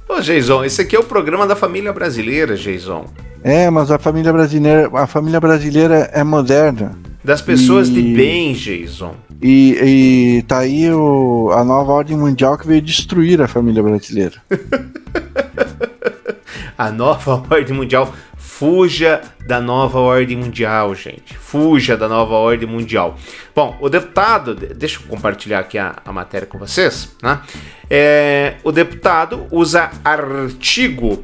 Ô, 0.07 0.19
Jason, 0.21 0.63
esse 0.63 0.81
aqui 0.81 0.95
é 0.95 0.99
o 0.99 1.03
programa 1.03 1.45
da 1.47 1.55
família 1.55 1.91
brasileira, 1.91 2.55
Jason. 2.55 3.05
É, 3.43 3.69
mas 3.69 3.91
a 3.91 3.99
família 3.99 4.31
brasileira, 4.31 4.89
a 4.93 5.05
família 5.07 5.39
brasileira 5.39 6.09
é 6.13 6.23
moderna. 6.23 6.97
Das 7.23 7.41
pessoas 7.41 7.89
de 7.89 7.99
E- 7.99 8.15
bem, 8.15 8.53
Jason. 8.53 9.15
E, 9.41 10.37
e 10.39 10.41
tá 10.43 10.59
aí 10.59 10.89
o, 10.91 11.51
a 11.53 11.63
nova 11.65 11.91
ordem 11.91 12.15
mundial 12.17 12.57
que 12.57 12.65
veio 12.65 12.81
destruir 12.81 13.41
a 13.41 13.47
família 13.47 13.83
brasileira. 13.83 14.35
A 16.77 16.91
nova 16.91 17.43
ordem 17.49 17.75
mundial. 17.75 18.11
Fuja 18.57 19.19
da 19.47 19.59
nova 19.59 19.99
ordem 19.99 20.37
mundial, 20.37 20.93
gente. 20.93 21.35
Fuja 21.35 21.97
da 21.97 22.07
nova 22.07 22.35
ordem 22.35 22.69
mundial. 22.69 23.17
Bom, 23.55 23.75
o 23.81 23.89
deputado, 23.89 24.53
de- 24.53 24.67
deixa 24.75 24.99
eu 24.99 25.07
compartilhar 25.07 25.57
aqui 25.59 25.79
a, 25.79 25.95
a 26.05 26.13
matéria 26.13 26.45
com 26.47 26.59
vocês, 26.59 27.09
né? 27.23 27.41
É, 27.89 28.53
o 28.63 28.71
deputado 28.71 29.47
usa 29.49 29.89
artigo 30.05 31.23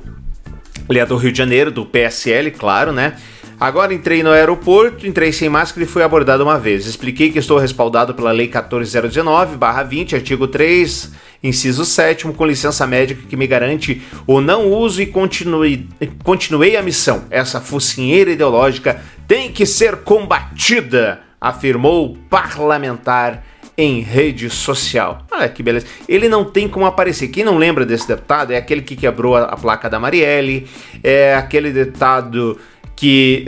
Ele 0.89 0.97
é 0.97 1.05
do 1.05 1.15
Rio 1.17 1.31
de 1.31 1.37
Janeiro, 1.37 1.69
do 1.69 1.85
PSL, 1.85 2.49
claro, 2.49 2.91
né? 2.91 3.15
Agora 3.59 3.93
entrei 3.93 4.23
no 4.23 4.31
aeroporto, 4.31 5.05
entrei 5.05 5.33
sem 5.33 5.49
máscara 5.49 5.83
e 5.83 5.87
fui 5.87 6.01
abordado 6.01 6.43
uma 6.43 6.57
vez. 6.57 6.85
Expliquei 6.85 7.29
que 7.29 7.39
estou 7.39 7.57
respaldado 7.57 8.13
pela 8.13 8.31
Lei 8.31 8.47
14019-20, 8.47 10.13
artigo 10.13 10.47
3, 10.47 11.11
inciso 11.43 11.83
7, 11.83 12.25
com 12.29 12.45
licença 12.45 12.87
médica 12.87 13.23
que 13.27 13.35
me 13.35 13.45
garante 13.45 14.01
o 14.25 14.39
não 14.39 14.71
uso 14.71 15.01
e 15.01 15.05
continue, 15.05 15.89
continuei 16.23 16.77
a 16.77 16.81
missão. 16.81 17.25
Essa 17.29 17.59
focinheira 17.59 18.31
ideológica 18.31 19.01
tem 19.27 19.51
que 19.51 19.65
ser 19.65 19.97
combatida, 19.97 21.19
afirmou 21.41 22.05
o 22.05 22.17
parlamentar 22.17 23.43
em 23.77 23.99
rede 23.99 24.49
social. 24.49 25.25
Olha 25.29 25.49
que 25.49 25.61
beleza. 25.61 25.85
Ele 26.07 26.29
não 26.29 26.45
tem 26.45 26.67
como 26.67 26.85
aparecer. 26.85 27.27
Quem 27.27 27.43
não 27.43 27.57
lembra 27.57 27.85
desse 27.85 28.07
deputado 28.07 28.51
é 28.51 28.57
aquele 28.57 28.81
que 28.81 28.95
quebrou 28.95 29.35
a 29.35 29.55
placa 29.57 29.89
da 29.89 29.99
Marielle, 29.99 30.65
é 31.03 31.35
aquele 31.35 31.71
deputado 31.71 32.57
que, 32.99 33.45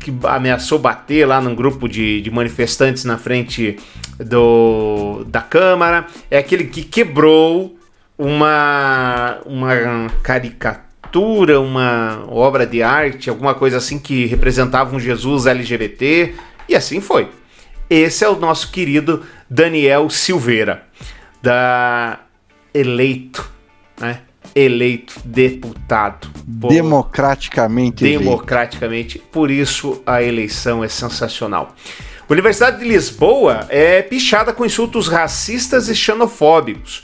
que 0.00 0.10
ameaçou 0.24 0.78
bater 0.78 1.26
lá 1.26 1.42
num 1.42 1.54
grupo 1.54 1.86
de, 1.86 2.22
de 2.22 2.30
manifestantes 2.30 3.04
na 3.04 3.18
frente 3.18 3.76
do, 4.18 5.24
da 5.26 5.42
Câmara, 5.42 6.06
é 6.30 6.38
aquele 6.38 6.64
que 6.64 6.82
quebrou 6.82 7.78
uma, 8.16 9.40
uma 9.44 10.06
caricatura, 10.22 11.60
uma 11.60 12.24
obra 12.28 12.66
de 12.66 12.82
arte, 12.82 13.28
alguma 13.28 13.54
coisa 13.54 13.76
assim 13.76 13.98
que 13.98 14.24
representava 14.24 14.96
um 14.96 14.98
Jesus 14.98 15.44
LGBT, 15.44 16.34
e 16.66 16.74
assim 16.74 16.98
foi. 16.98 17.28
Esse 17.90 18.24
é 18.24 18.28
o 18.30 18.36
nosso 18.36 18.72
querido 18.72 19.22
Daniel 19.50 20.08
Silveira, 20.08 20.84
da 21.42 22.20
eleito, 22.72 23.46
né? 24.00 24.22
Eleito 24.54 25.20
deputado. 25.24 26.28
Pô, 26.60 26.68
Democraticamente. 26.68 28.04
eleito. 28.04 28.24
democraticamente, 28.24 29.18
por 29.18 29.50
isso 29.50 30.02
a 30.06 30.22
eleição 30.22 30.82
é 30.82 30.88
sensacional. 30.88 31.74
Universidade 32.28 32.80
de 32.80 32.84
Lisboa 32.84 33.66
é 33.70 34.02
pichada 34.02 34.52
com 34.52 34.64
insultos 34.64 35.08
racistas 35.08 35.88
e 35.88 35.94
xenofóbicos. 35.94 37.02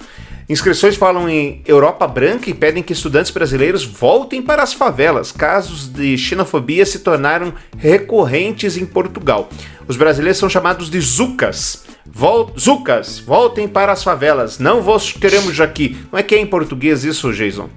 Inscrições 0.48 0.94
falam 0.94 1.28
em 1.28 1.62
Europa 1.66 2.06
Branca 2.06 2.50
e 2.50 2.54
pedem 2.54 2.82
que 2.82 2.92
estudantes 2.92 3.30
brasileiros 3.30 3.84
voltem 3.84 4.42
para 4.42 4.62
as 4.62 4.74
favelas. 4.74 5.32
Casos 5.32 5.90
de 5.90 6.18
xenofobia 6.18 6.84
se 6.84 6.98
tornaram 6.98 7.54
recorrentes 7.78 8.76
em 8.76 8.84
Portugal. 8.84 9.48
Os 9.88 9.96
brasileiros 9.96 10.38
são 10.38 10.48
chamados 10.48 10.90
de 10.90 11.00
Zucas. 11.00 11.84
Vol 12.06 12.52
Zucas, 12.58 13.18
voltem 13.18 13.66
para 13.66 13.92
as 13.92 14.04
favelas. 14.04 14.58
Não 14.58 14.82
vos 14.82 15.12
queremos 15.12 15.58
aqui. 15.60 15.96
Como 16.10 16.20
é 16.20 16.22
que 16.22 16.34
é 16.34 16.38
em 16.38 16.46
português 16.46 17.04
isso, 17.04 17.32
Jason? 17.32 17.70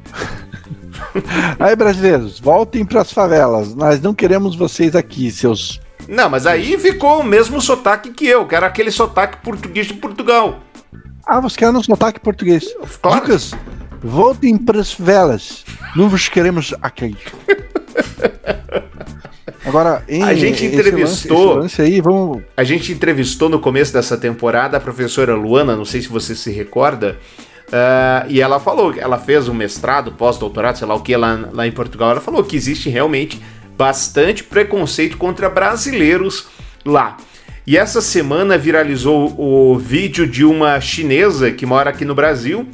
Aí, 1.58 1.76
brasileiros, 1.76 2.40
voltem 2.40 2.86
para 2.86 3.02
as 3.02 3.12
favelas. 3.12 3.74
Nós 3.74 4.02
não 4.02 4.14
queremos 4.14 4.56
vocês 4.56 4.96
aqui, 4.96 5.32
seus. 5.32 5.80
Não, 6.08 6.30
mas 6.30 6.46
aí 6.46 6.78
ficou 6.78 7.20
o 7.20 7.24
mesmo 7.24 7.60
sotaque 7.60 8.12
que 8.12 8.26
eu, 8.26 8.46
que 8.46 8.56
era 8.56 8.68
aquele 8.68 8.92
sotaque 8.92 9.44
português 9.44 9.88
de 9.88 9.94
Portugal. 9.94 10.60
Ah, 11.28 11.42
você 11.42 11.58
quer 11.58 11.74
no 11.74 11.84
sotaque 11.84 12.22
português. 12.22 12.74
Claro. 13.02 13.20
Lucas, 13.20 13.54
voltem 14.02 14.58
para 14.58 14.80
as 14.80 14.94
velas. 14.94 15.66
Não 15.94 16.08
vos 16.08 16.30
queremos 16.30 16.74
aqui. 16.82 17.18
Agora, 19.66 20.02
em, 20.08 20.24
a 20.24 20.34
gente 20.34 20.64
entrevistou. 20.64 21.56
Lance, 21.56 21.60
lance 21.60 21.82
aí, 21.82 22.00
vamos... 22.00 22.42
A 22.56 22.64
gente 22.64 22.94
entrevistou 22.94 23.50
no 23.50 23.60
começo 23.60 23.92
dessa 23.92 24.16
temporada 24.18 24.78
a 24.78 24.80
professora 24.80 25.36
Luana, 25.36 25.76
não 25.76 25.84
sei 25.84 26.02
se 26.02 26.08
você 26.08 26.34
se 26.34 26.50
recorda. 26.50 27.18
Uh, 27.68 28.30
e 28.30 28.40
ela 28.40 28.62
falou 28.62 28.94
que 28.94 29.00
ela 29.02 29.18
fez 29.18 29.50
um 29.50 29.54
mestrado, 29.54 30.14
pós-doutorado, 30.14 30.78
sei 30.78 30.88
lá 30.88 30.96
o 30.96 31.02
que, 31.02 31.18
lá, 31.18 31.50
lá 31.52 31.68
em 31.68 31.72
Portugal. 31.74 32.12
Ela 32.12 32.22
falou 32.22 32.42
que 32.46 32.56
existe 32.56 32.90
realmente 32.90 33.42
bastante 33.78 34.46
preconceito 34.46 35.18
contra 35.18 35.50
brasileiros 35.50 36.48
lá. 36.86 37.18
E 37.68 37.76
essa 37.76 38.00
semana 38.00 38.58
viralizou 38.58 39.36
o 39.38 39.78
vídeo 39.78 40.26
de 40.26 40.46
uma 40.46 40.80
chinesa 40.80 41.52
que 41.52 41.66
mora 41.66 41.90
aqui 41.90 42.06
no 42.06 42.16
Brasil. 42.16 42.66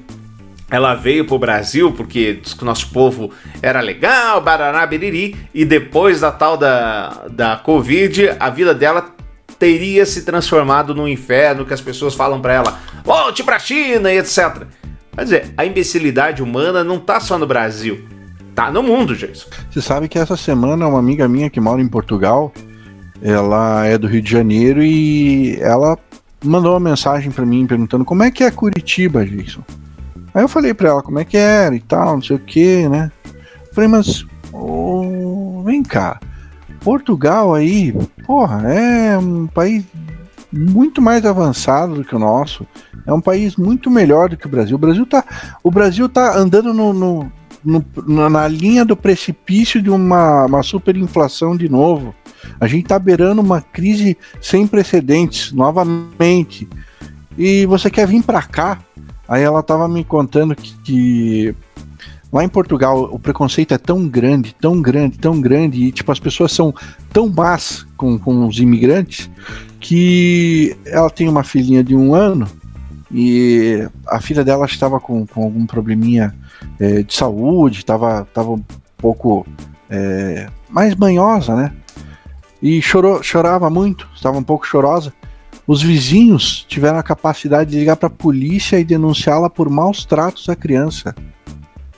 Ela 0.70 0.94
veio 0.94 1.26
pro 1.26 1.40
Brasil 1.40 1.92
porque 1.94 2.34
diz 2.34 2.54
que 2.54 2.62
o 2.62 2.66
nosso 2.66 2.92
povo 2.92 3.32
era 3.60 3.82
legal, 3.82 4.40
beriri, 4.88 5.36
e 5.52 5.66
depois 5.66 6.20
da 6.20 6.32
tal 6.32 6.56
da, 6.56 7.26
da 7.32 7.56
Covid, 7.56 8.36
a 8.40 8.52
vida 8.52 8.72
dela 8.76 9.10
teria 9.58 10.06
se 10.06 10.24
transformado 10.24 10.94
num 10.94 11.08
inferno 11.08 11.66
que 11.66 11.74
as 11.74 11.82
pessoas 11.82 12.14
falam 12.14 12.40
para 12.40 12.54
ela: 12.54 12.80
volte 13.04 13.44
pra 13.44 13.58
China 13.58 14.14
e 14.14 14.20
etc. 14.20 14.68
Quer 15.16 15.24
dizer, 15.24 15.54
a 15.58 15.66
imbecilidade 15.66 16.44
humana 16.44 16.84
não 16.84 17.00
tá 17.00 17.20
só 17.20 17.40
no 17.40 17.48
Brasil, 17.48 18.08
tá 18.54 18.70
no 18.70 18.84
mundo, 18.84 19.16
Jason. 19.16 19.48
Você 19.72 19.82
sabe 19.82 20.08
que 20.08 20.20
essa 20.20 20.38
semana 20.38 20.88
uma 20.88 21.00
amiga 21.00 21.28
minha 21.28 21.50
que 21.50 21.60
mora 21.60 21.82
em 21.82 21.88
Portugal 21.88 22.54
ela 23.24 23.86
é 23.86 23.98
do 23.98 24.06
Rio 24.06 24.22
de 24.22 24.30
Janeiro 24.30 24.84
e 24.84 25.58
ela 25.62 25.98
mandou 26.44 26.74
uma 26.74 26.90
mensagem 26.92 27.32
para 27.32 27.46
mim 27.46 27.66
perguntando 27.66 28.04
como 28.04 28.22
é 28.22 28.30
que 28.30 28.44
é 28.44 28.52
Curitiba, 28.52 29.26
Jason. 29.26 29.64
Aí 30.34 30.44
eu 30.44 30.50
falei 30.50 30.74
para 30.74 30.90
ela 30.90 31.02
como 31.02 31.20
é 31.20 31.24
que 31.26 31.38
era 31.38 31.74
e 31.74 31.80
tal, 31.80 32.16
não 32.16 32.22
sei 32.22 32.36
o 32.36 32.40
que, 32.40 32.88
né? 32.90 33.10
falei, 33.72 33.90
mas 33.90 34.26
oh, 34.52 35.64
vem 35.66 35.82
cá, 35.82 36.20
Portugal 36.82 37.56
aí, 37.56 37.94
porra, 38.26 38.72
é 38.72 39.18
um 39.18 39.48
país 39.48 39.86
muito 40.52 41.02
mais 41.02 41.26
avançado 41.26 41.96
do 41.96 42.04
que 42.04 42.16
o 42.16 42.20
nosso. 42.20 42.68
É 43.06 43.12
um 43.12 43.20
país 43.20 43.56
muito 43.56 43.90
melhor 43.90 44.30
do 44.30 44.38
que 44.38 44.46
o 44.46 44.50
Brasil. 44.50 44.76
O 44.76 44.80
Brasil 44.80 45.06
tá, 45.06 45.26
o 45.64 45.72
Brasil 45.72 46.08
tá 46.08 46.38
andando 46.38 46.74
no, 46.74 46.94
no, 46.94 47.32
no 47.64 47.84
na 48.08 48.48
linha 48.48 48.84
do 48.84 48.96
precipício 48.96 49.82
de 49.82 49.90
uma, 49.90 50.46
uma 50.46 50.64
superinflação 50.64 51.56
de 51.56 51.70
novo. 51.70 52.14
A 52.60 52.68
gente 52.68 52.84
está 52.84 53.00
beirando 53.00 53.42
uma 53.42 53.62
crise 53.62 54.18
sem 54.42 54.68
precedentes, 54.68 55.52
novamente. 55.52 56.68
E 57.38 57.66
você 57.66 57.90
quer 57.90 58.08
vir 58.08 58.24
para 58.24 58.42
cá? 58.44 58.80
Aí 59.28 59.42
ela 59.42 59.62
estava 59.62 59.88
me 59.88 60.04
contando 60.04 60.56
que, 60.56 60.78
que, 60.84 61.56
lá 62.32 62.44
em 62.44 62.50
Portugal 62.50 63.10
o 63.12 63.18
preconceito 63.18 63.74
é 63.74 63.78
tão 63.78 64.08
grande, 64.08 64.54
tão 64.60 64.82
grande, 64.82 65.18
tão 65.18 65.40
grande, 65.40 65.86
e 65.86 65.92
tipo, 65.92 66.12
as 66.12 66.20
pessoas 66.20 66.52
são 66.52 66.74
tão 67.12 67.30
más 67.30 67.86
com, 67.96 68.20
com 68.20 68.46
os 68.48 68.60
imigrantes 68.60 69.30
que 69.80 70.76
ela 70.86 71.10
tem 71.10 71.28
uma 71.28 71.44
filhinha 71.44 71.84
de 71.84 71.96
um 71.96 72.14
ano 72.14 72.48
e 73.12 73.88
a 74.08 74.20
filha 74.20 74.44
dela 74.44 74.66
estava 74.66 75.00
com, 75.00 75.26
com 75.28 75.44
algum 75.44 75.66
probleminha 75.66 76.34
é, 76.80 77.04
de 77.04 77.14
saúde, 77.14 77.80
estava 77.80 78.28
tava 78.34 78.52
um 78.52 78.64
pouco 78.98 79.46
é, 79.90 80.48
mais 80.70 80.96
manhosa, 80.96 81.56
né? 81.56 81.72
e 82.64 82.82
chorou, 82.82 83.22
chorava 83.22 83.70
muito, 83.70 84.08
estava 84.16 84.38
um 84.38 84.44
pouco 84.44 84.66
chorosa. 84.66 85.14
Os 85.68 85.82
vizinhos 85.82 86.66
tiveram 86.66 86.98
a 86.98 87.04
capacidade 87.04 87.72
de 87.72 87.78
ligar 87.78 87.98
para 87.98 88.08
a 88.08 88.10
polícia 88.10 88.80
e 88.80 88.86
denunciá-la 88.86 89.50
por 89.50 89.70
maus 89.70 90.06
tratos 90.06 90.48
à 90.48 90.56
criança. 90.56 91.14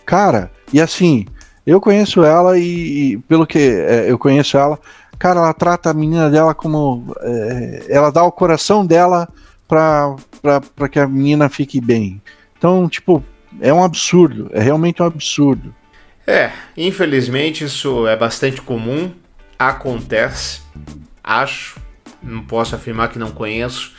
Cara, 0.03 0.51
e 0.73 0.81
assim, 0.81 1.27
eu 1.67 1.79
conheço 1.79 2.23
ela 2.23 2.57
e, 2.57 2.63
e 3.13 3.17
pelo 3.19 3.45
que 3.45 3.59
é, 3.59 4.09
eu 4.09 4.17
conheço 4.17 4.57
ela, 4.57 4.79
cara, 5.19 5.39
ela 5.39 5.53
trata 5.53 5.91
a 5.91 5.93
menina 5.93 6.31
dela 6.31 6.55
como. 6.55 7.13
É, 7.21 7.85
ela 7.87 8.11
dá 8.11 8.23
o 8.23 8.31
coração 8.31 8.83
dela 8.83 9.29
para 9.67 10.89
que 10.91 10.99
a 10.99 11.07
menina 11.07 11.47
fique 11.47 11.79
bem. 11.79 12.19
Então, 12.57 12.89
tipo, 12.89 13.23
é 13.61 13.73
um 13.73 13.83
absurdo, 13.83 14.49
é 14.53 14.61
realmente 14.61 15.01
um 15.01 15.05
absurdo. 15.05 15.73
É, 16.27 16.51
infelizmente 16.75 17.63
isso 17.63 18.07
é 18.07 18.15
bastante 18.15 18.61
comum 18.61 19.11
acontece, 19.57 20.61
acho, 21.23 21.79
não 22.21 22.43
posso 22.43 22.75
afirmar 22.75 23.09
que 23.09 23.19
não 23.19 23.31
conheço, 23.31 23.93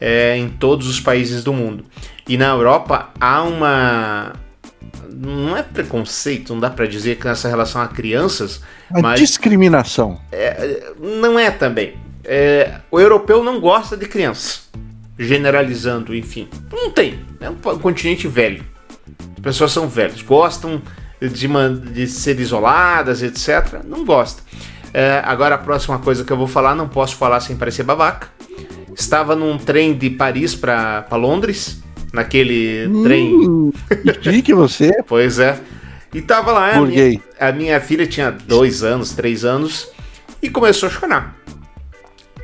é, 0.00 0.36
em 0.36 0.48
todos 0.48 0.88
os 0.88 1.00
países 1.00 1.42
do 1.42 1.52
mundo. 1.52 1.84
E 2.28 2.36
na 2.36 2.48
Europa 2.48 3.10
há 3.20 3.42
uma. 3.42 4.32
Não 5.12 5.56
é 5.56 5.62
preconceito, 5.62 6.52
não 6.52 6.60
dá 6.60 6.70
para 6.70 6.86
dizer 6.86 7.16
que 7.16 7.26
nessa 7.26 7.48
relação 7.48 7.80
a 7.82 7.88
crianças. 7.88 8.62
A 8.92 9.00
mas 9.00 9.20
discriminação. 9.20 10.20
É, 10.32 10.92
não 10.98 11.38
é 11.38 11.50
também. 11.50 11.94
É, 12.24 12.76
o 12.90 12.98
europeu 12.98 13.42
não 13.42 13.60
gosta 13.60 13.96
de 13.96 14.06
crianças. 14.06 14.68
Generalizando, 15.18 16.14
enfim. 16.14 16.48
Não 16.72 16.90
tem. 16.90 17.20
É 17.40 17.50
um 17.50 17.78
continente 17.78 18.26
velho. 18.26 18.64
As 19.40 19.42
pessoas 19.42 19.72
são 19.72 19.88
velhas, 19.88 20.20
gostam 20.20 20.82
de, 21.20 21.48
de 21.92 22.06
ser 22.06 22.38
isoladas, 22.38 23.22
etc. 23.22 23.82
Não 23.84 24.04
gosta. 24.04 24.42
É, 24.92 25.22
agora 25.24 25.54
a 25.54 25.58
próxima 25.58 25.98
coisa 25.98 26.24
que 26.24 26.32
eu 26.32 26.36
vou 26.36 26.46
falar, 26.46 26.74
não 26.74 26.88
posso 26.88 27.16
falar 27.16 27.40
sem 27.40 27.56
parecer 27.56 27.82
babaca. 27.82 28.28
Estava 28.94 29.34
num 29.34 29.56
trem 29.56 29.94
de 29.94 30.10
Paris 30.10 30.54
para 30.54 31.06
Londres, 31.12 31.82
naquele 32.12 32.86
hum, 32.86 33.02
trem. 33.02 34.42
Que 34.42 34.54
você? 34.54 34.92
pois 35.08 35.38
é. 35.38 35.58
E 36.12 36.20
tava 36.20 36.52
lá, 36.52 36.72
a 36.72 36.80
minha, 36.80 37.20
a 37.38 37.52
minha, 37.52 37.80
filha 37.80 38.06
tinha 38.06 38.30
dois 38.32 38.82
anos, 38.82 39.12
três 39.12 39.44
anos, 39.44 39.88
e 40.42 40.50
começou 40.50 40.88
a 40.88 40.92
chorar. 40.92 41.36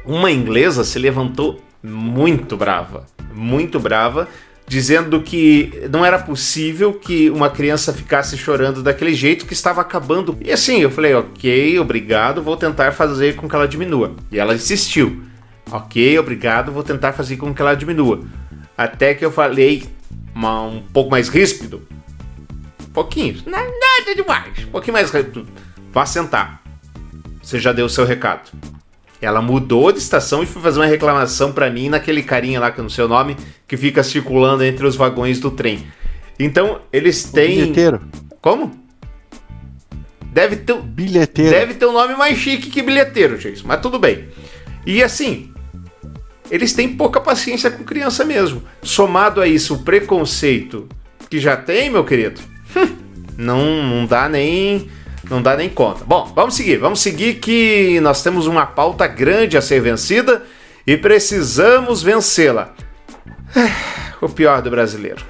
Uma 0.04 0.30
inglesa 0.30 0.84
se 0.84 1.00
levantou 1.00 1.60
muito 1.82 2.56
brava, 2.56 3.06
muito 3.34 3.80
brava, 3.80 4.28
dizendo 4.66 5.22
que 5.22 5.88
não 5.90 6.04
era 6.04 6.18
possível 6.18 6.92
que 6.92 7.30
uma 7.30 7.48
criança 7.48 7.92
ficasse 7.92 8.36
chorando 8.36 8.82
daquele 8.82 9.14
jeito 9.14 9.46
que 9.46 9.52
estava 9.52 9.80
acabando. 9.80 10.36
E 10.40 10.50
assim, 10.50 10.80
eu 10.80 10.90
falei, 10.90 11.14
ok, 11.14 11.78
obrigado, 11.78 12.42
vou 12.42 12.56
tentar 12.56 12.92
fazer 12.92 13.36
com 13.36 13.48
que 13.48 13.54
ela 13.54 13.68
diminua. 13.68 14.14
E 14.30 14.38
ela 14.38 14.54
insistiu, 14.54 15.22
ok, 15.70 16.18
obrigado, 16.18 16.72
vou 16.72 16.82
tentar 16.82 17.12
fazer 17.12 17.36
com 17.36 17.54
que 17.54 17.62
ela 17.62 17.74
diminua. 17.74 18.22
Até 18.76 19.14
que 19.14 19.24
eu 19.24 19.30
falei 19.30 19.84
uma, 20.34 20.62
um 20.62 20.82
pouco 20.82 21.10
mais 21.10 21.28
ríspido, 21.28 21.82
um 22.80 22.92
pouquinho, 22.92 23.42
nada 23.46 24.14
demais, 24.14 24.64
um 24.64 24.70
pouquinho 24.70 24.94
mais 24.94 25.10
ríspido. 25.10 25.46
Vá 25.92 26.04
sentar. 26.04 26.62
Você 27.42 27.60
já 27.60 27.72
deu 27.72 27.86
o 27.86 27.90
seu 27.90 28.04
recado. 28.04 28.50
Ela 29.20 29.40
mudou 29.40 29.90
de 29.92 29.98
estação 29.98 30.42
e 30.42 30.46
foi 30.46 30.60
fazer 30.60 30.78
uma 30.78 30.86
reclamação 30.86 31.52
para 31.52 31.70
mim 31.70 31.88
naquele 31.88 32.22
carinha 32.22 32.60
lá 32.60 32.70
que 32.70 32.78
eu 32.78 32.82
não 32.82 32.90
sei 32.90 33.04
o 33.04 33.08
nome, 33.08 33.36
que 33.66 33.76
fica 33.76 34.02
circulando 34.02 34.62
entre 34.62 34.86
os 34.86 34.94
vagões 34.94 35.40
do 35.40 35.50
trem. 35.50 35.86
Então, 36.38 36.80
eles 36.92 37.24
têm. 37.24 37.56
Bilheteiro. 37.56 38.00
Como? 38.42 38.72
Deve 40.26 40.56
ter. 40.56 40.76
Bilheteiro. 40.82 41.50
Deve 41.50 41.74
ter 41.74 41.86
um 41.86 41.92
nome 41.92 42.14
mais 42.14 42.36
chique 42.36 42.68
que 42.68 42.82
bilheteiro, 42.82 43.40
gente. 43.40 43.66
Mas 43.66 43.80
tudo 43.80 43.98
bem. 43.98 44.28
E 44.84 45.02
assim, 45.02 45.50
eles 46.50 46.72
têm 46.72 46.94
pouca 46.94 47.20
paciência 47.20 47.70
com 47.70 47.84
criança 47.84 48.24
mesmo. 48.24 48.62
Somado 48.82 49.40
a 49.40 49.48
isso, 49.48 49.74
o 49.74 49.82
preconceito 49.82 50.88
que 51.30 51.40
já 51.40 51.56
tem, 51.56 51.90
meu 51.90 52.04
querido, 52.04 52.40
não, 53.36 53.82
não 53.82 54.06
dá 54.06 54.28
nem 54.28 54.88
não 55.28 55.42
dá 55.42 55.56
nem 55.56 55.68
conta. 55.68 56.04
Bom, 56.04 56.32
vamos 56.34 56.54
seguir, 56.54 56.78
vamos 56.78 57.00
seguir 57.00 57.34
que 57.34 57.98
nós 58.00 58.22
temos 58.22 58.46
uma 58.46 58.66
pauta 58.66 59.06
grande 59.06 59.56
a 59.56 59.62
ser 59.62 59.80
vencida 59.80 60.42
e 60.86 60.96
precisamos 60.96 62.02
vencê-la. 62.02 62.74
O 64.20 64.28
pior 64.28 64.62
do 64.62 64.70
brasileiro. 64.70 65.22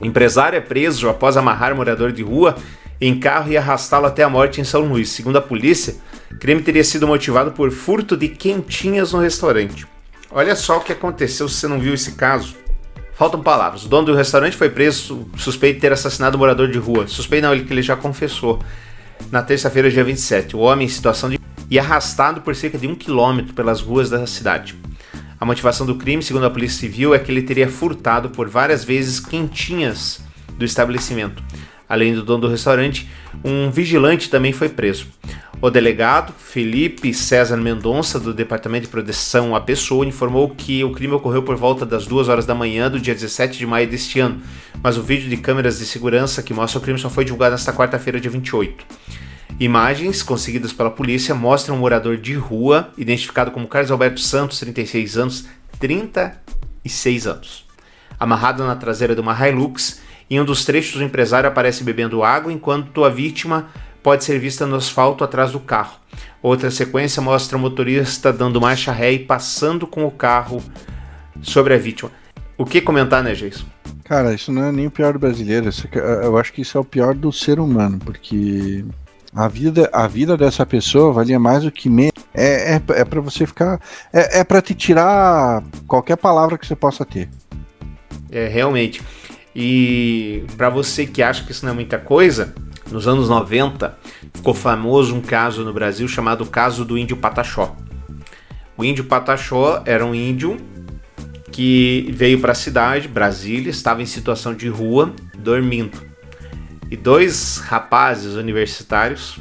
Empresário 0.00 0.56
é 0.56 0.60
preso 0.60 1.08
após 1.08 1.36
amarrar 1.36 1.74
morador 1.74 2.10
de 2.10 2.22
rua 2.22 2.56
em 3.00 3.18
carro 3.18 3.52
e 3.52 3.56
arrastá-lo 3.56 4.06
até 4.06 4.22
a 4.22 4.28
morte 4.28 4.60
em 4.60 4.64
São 4.64 4.82
Luís. 4.82 5.10
Segundo 5.10 5.36
a 5.36 5.42
polícia, 5.42 5.94
o 6.30 6.38
crime 6.38 6.62
teria 6.62 6.84
sido 6.84 7.06
motivado 7.06 7.52
por 7.52 7.70
furto 7.70 8.16
de 8.16 8.28
quentinhas 8.28 9.12
no 9.12 9.20
restaurante. 9.20 9.86
Olha 10.30 10.54
só 10.54 10.78
o 10.78 10.80
que 10.80 10.92
aconteceu 10.92 11.48
se 11.48 11.60
você 11.60 11.68
não 11.68 11.78
viu 11.78 11.94
esse 11.94 12.12
caso. 12.12 12.56
Faltam 13.20 13.42
palavras. 13.42 13.84
O 13.84 13.88
dono 13.90 14.06
do 14.06 14.14
restaurante 14.14 14.56
foi 14.56 14.70
preso 14.70 15.28
suspeito 15.36 15.74
de 15.74 15.82
ter 15.82 15.92
assassinado 15.92 16.38
um 16.38 16.40
morador 16.40 16.70
de 16.70 16.78
rua. 16.78 17.06
Suspeito 17.06 17.46
não, 17.46 17.52
ele 17.52 17.64
que 17.64 17.72
ele 17.74 17.82
já 17.82 17.94
confessou. 17.94 18.64
Na 19.30 19.42
terça-feira, 19.42 19.90
dia 19.90 20.02
27, 20.02 20.56
o 20.56 20.60
homem 20.60 20.86
em 20.86 20.88
situação 20.88 21.28
de 21.28 21.38
e 21.70 21.78
arrastado 21.78 22.40
por 22.40 22.56
cerca 22.56 22.78
de 22.78 22.86
um 22.86 22.94
quilômetro 22.94 23.52
pelas 23.52 23.82
ruas 23.82 24.08
da 24.08 24.26
cidade. 24.26 24.74
A 25.38 25.44
motivação 25.44 25.84
do 25.84 25.96
crime, 25.96 26.22
segundo 26.22 26.46
a 26.46 26.50
Polícia 26.50 26.80
Civil, 26.80 27.14
é 27.14 27.18
que 27.18 27.30
ele 27.30 27.42
teria 27.42 27.68
furtado 27.68 28.30
por 28.30 28.48
várias 28.48 28.84
vezes 28.84 29.20
quentinhas 29.20 30.22
do 30.56 30.64
estabelecimento. 30.64 31.42
Além 31.90 32.14
do 32.14 32.22
dono 32.22 32.42
do 32.42 32.48
restaurante, 32.48 33.08
um 33.44 33.68
vigilante 33.68 34.30
também 34.30 34.52
foi 34.52 34.68
preso. 34.68 35.08
O 35.60 35.68
delegado 35.68 36.32
Felipe 36.32 37.12
César 37.12 37.56
Mendonça, 37.56 38.20
do 38.20 38.32
Departamento 38.32 38.86
de 38.86 38.90
Proteção 38.92 39.56
à 39.56 39.60
Pessoa, 39.60 40.06
informou 40.06 40.50
que 40.50 40.84
o 40.84 40.92
crime 40.92 41.14
ocorreu 41.14 41.42
por 41.42 41.56
volta 41.56 41.84
das 41.84 42.06
2 42.06 42.28
horas 42.28 42.46
da 42.46 42.54
manhã 42.54 42.88
do 42.88 43.00
dia 43.00 43.12
17 43.12 43.58
de 43.58 43.66
maio 43.66 43.88
deste 43.88 44.20
ano, 44.20 44.40
mas 44.80 44.96
o 44.96 45.02
vídeo 45.02 45.28
de 45.28 45.36
câmeras 45.36 45.80
de 45.80 45.84
segurança 45.84 46.44
que 46.44 46.54
mostra 46.54 46.78
o 46.78 46.82
crime 46.82 46.98
só 46.98 47.10
foi 47.10 47.24
divulgado 47.24 47.52
nesta 47.52 47.72
quarta-feira, 47.72 48.20
dia 48.20 48.30
28. 48.30 48.86
Imagens 49.58 50.22
conseguidas 50.22 50.72
pela 50.72 50.92
polícia 50.92 51.34
mostram 51.34 51.74
um 51.74 51.80
morador 51.80 52.16
de 52.16 52.34
rua, 52.34 52.92
identificado 52.96 53.50
como 53.50 53.66
Carlos 53.66 53.90
Alberto 53.90 54.20
Santos, 54.20 54.60
36 54.60 55.18
anos, 55.18 55.44
36 55.80 57.26
anos, 57.26 57.66
amarrado 58.18 58.64
na 58.64 58.76
traseira 58.76 59.12
de 59.12 59.20
uma 59.20 59.34
Hilux. 59.34 60.00
Em 60.30 60.40
um 60.40 60.44
dos 60.44 60.64
trechos, 60.64 61.00
o 61.00 61.02
empresário 61.02 61.48
aparece 61.48 61.82
bebendo 61.82 62.22
água 62.22 62.52
enquanto 62.52 63.04
a 63.04 63.10
vítima 63.10 63.68
pode 64.00 64.22
ser 64.22 64.38
vista 64.38 64.64
no 64.64 64.76
asfalto 64.76 65.24
atrás 65.24 65.50
do 65.50 65.58
carro. 65.58 65.98
Outra 66.40 66.70
sequência 66.70 67.20
mostra 67.20 67.58
o 67.58 67.60
motorista 67.60 68.32
dando 68.32 68.60
marcha 68.60 68.92
ré 68.92 69.12
e 69.12 69.18
passando 69.18 69.88
com 69.88 70.06
o 70.06 70.10
carro 70.10 70.62
sobre 71.42 71.74
a 71.74 71.78
vítima. 71.78 72.12
O 72.56 72.64
que 72.64 72.80
comentar, 72.80 73.24
né, 73.24 73.34
Jason? 73.34 73.64
Cara, 74.04 74.32
isso 74.32 74.52
não 74.52 74.64
é 74.64 74.70
nem 74.70 74.86
o 74.86 74.90
pior 74.90 75.14
do 75.14 75.18
brasileiro. 75.18 75.68
É, 75.68 76.26
eu 76.26 76.38
acho 76.38 76.52
que 76.52 76.62
isso 76.62 76.78
é 76.78 76.80
o 76.80 76.84
pior 76.84 77.12
do 77.12 77.32
ser 77.32 77.58
humano, 77.58 77.98
porque 77.98 78.84
a 79.34 79.48
vida, 79.48 79.90
a 79.92 80.06
vida 80.06 80.36
dessa 80.36 80.64
pessoa 80.64 81.12
valia 81.12 81.40
mais 81.40 81.64
do 81.64 81.72
que 81.72 81.88
menos. 81.88 82.12
É, 82.32 82.74
é, 82.74 82.82
é 83.00 83.04
para 83.04 83.20
você 83.20 83.46
ficar. 83.46 83.80
É, 84.12 84.40
é 84.40 84.44
para 84.44 84.62
te 84.62 84.74
tirar 84.74 85.62
qualquer 85.88 86.16
palavra 86.16 86.56
que 86.56 86.66
você 86.66 86.76
possa 86.76 87.04
ter. 87.04 87.28
É, 88.30 88.46
realmente. 88.46 89.02
E 89.54 90.44
para 90.56 90.68
você 90.68 91.06
que 91.06 91.22
acha 91.22 91.44
que 91.44 91.52
isso 91.52 91.64
não 91.64 91.72
é 91.72 91.74
muita 91.74 91.98
coisa, 91.98 92.54
nos 92.90 93.06
anos 93.06 93.28
90, 93.28 93.96
ficou 94.34 94.54
famoso 94.54 95.14
um 95.14 95.20
caso 95.20 95.64
no 95.64 95.72
Brasil 95.72 96.06
chamado 96.08 96.46
caso 96.46 96.84
do 96.84 96.96
índio 96.96 97.16
Pataxó. 97.16 97.76
O 98.76 98.84
índio 98.84 99.04
Pataxó 99.04 99.82
era 99.84 100.04
um 100.04 100.14
índio 100.14 100.56
que 101.52 102.10
veio 102.14 102.40
para 102.40 102.52
a 102.52 102.54
cidade, 102.54 103.08
Brasília, 103.08 103.70
estava 103.70 104.02
em 104.02 104.06
situação 104.06 104.54
de 104.54 104.68
rua, 104.68 105.12
dormindo. 105.36 106.00
E 106.90 106.96
dois 106.96 107.58
rapazes 107.58 108.34
universitários 108.34 109.38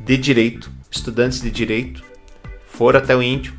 de 0.00 0.16
direito, 0.16 0.70
estudantes 0.90 1.40
de 1.40 1.50
direito, 1.50 2.02
foram 2.66 2.98
até 2.98 3.14
o 3.14 3.22
índio 3.22 3.52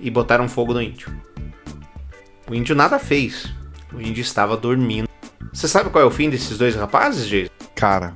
e 0.00 0.10
botaram 0.10 0.48
fogo 0.48 0.72
no 0.72 0.80
índio. 0.80 1.14
O 2.48 2.54
índio 2.54 2.74
nada 2.74 2.98
fez. 2.98 3.52
O 3.96 4.00
índio 4.00 4.20
estava 4.20 4.56
dormindo. 4.56 5.08
Você 5.52 5.68
sabe 5.68 5.90
qual 5.90 6.02
é 6.02 6.06
o 6.06 6.10
fim 6.10 6.28
desses 6.28 6.58
dois 6.58 6.74
rapazes, 6.74 7.28
Jason? 7.28 7.50
Cara, 7.74 8.14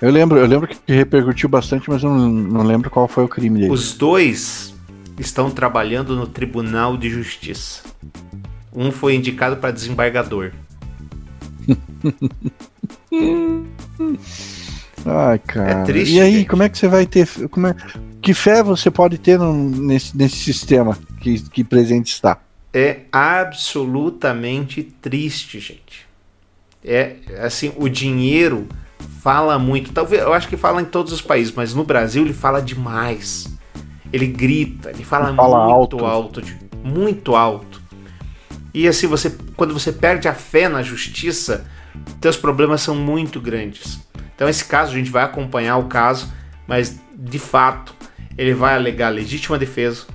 eu 0.00 0.10
lembro, 0.10 0.38
eu 0.38 0.46
lembro 0.46 0.68
que 0.68 0.76
repercutiu 0.86 1.48
bastante, 1.48 1.90
mas 1.90 2.02
eu 2.02 2.10
não, 2.10 2.28
não 2.28 2.62
lembro 2.62 2.88
qual 2.90 3.08
foi 3.08 3.24
o 3.24 3.28
crime 3.28 3.60
deles. 3.60 3.72
Os 3.72 3.94
dois 3.94 4.74
estão 5.18 5.50
trabalhando 5.50 6.14
no 6.14 6.26
Tribunal 6.26 6.96
de 6.96 7.10
Justiça. 7.10 7.82
Um 8.72 8.92
foi 8.92 9.16
indicado 9.16 9.56
para 9.56 9.72
desembargador. 9.72 10.52
Ai, 15.04 15.38
cara. 15.40 15.70
É 15.70 15.84
triste. 15.84 16.14
E 16.14 16.20
aí, 16.20 16.38
gente. 16.38 16.48
como 16.48 16.62
é 16.62 16.68
que 16.68 16.78
você 16.78 16.86
vai 16.86 17.06
ter. 17.06 17.26
Como 17.48 17.66
é, 17.66 17.74
que 18.22 18.32
fé 18.34 18.62
você 18.62 18.90
pode 18.90 19.18
ter 19.18 19.38
no, 19.38 19.52
nesse, 19.52 20.16
nesse 20.16 20.36
sistema 20.36 20.96
que, 21.20 21.40
que 21.50 21.64
presente 21.64 22.12
está? 22.12 22.38
É 22.72 23.00
absolutamente 23.10 24.82
triste, 24.82 25.58
gente. 25.58 26.06
É 26.84 27.16
assim, 27.40 27.72
o 27.76 27.88
dinheiro 27.88 28.68
fala 29.20 29.58
muito. 29.58 29.92
Talvez 29.92 30.22
eu 30.22 30.32
acho 30.32 30.48
que 30.48 30.56
fala 30.56 30.80
em 30.80 30.84
todos 30.84 31.12
os 31.12 31.20
países, 31.20 31.52
mas 31.52 31.74
no 31.74 31.84
Brasil 31.84 32.24
ele 32.24 32.34
fala 32.34 32.60
demais. 32.60 33.56
Ele 34.12 34.26
grita, 34.26 34.90
ele 34.90 35.04
fala, 35.04 35.28
ele 35.28 35.36
fala 35.36 35.64
muito 35.64 36.04
alto, 36.04 36.04
alto 36.06 36.68
muito 36.82 37.34
alto. 37.34 37.80
E 38.72 38.86
assim, 38.86 39.06
você 39.06 39.36
quando 39.56 39.74
você 39.74 39.92
perde 39.92 40.28
a 40.28 40.34
fé 40.34 40.68
na 40.68 40.82
justiça, 40.82 41.66
teus 42.20 42.36
problemas 42.36 42.80
são 42.80 42.94
muito 42.94 43.40
grandes. 43.40 44.00
Então 44.34 44.48
esse 44.48 44.64
caso 44.64 44.92
a 44.92 44.94
gente 44.94 45.10
vai 45.10 45.24
acompanhar 45.24 45.76
o 45.78 45.84
caso, 45.84 46.32
mas 46.66 47.00
de 47.14 47.38
fato 47.38 47.94
ele 48.36 48.54
vai 48.54 48.76
alegar 48.76 49.08
legítima 49.08 49.58
defesa, 49.58 50.06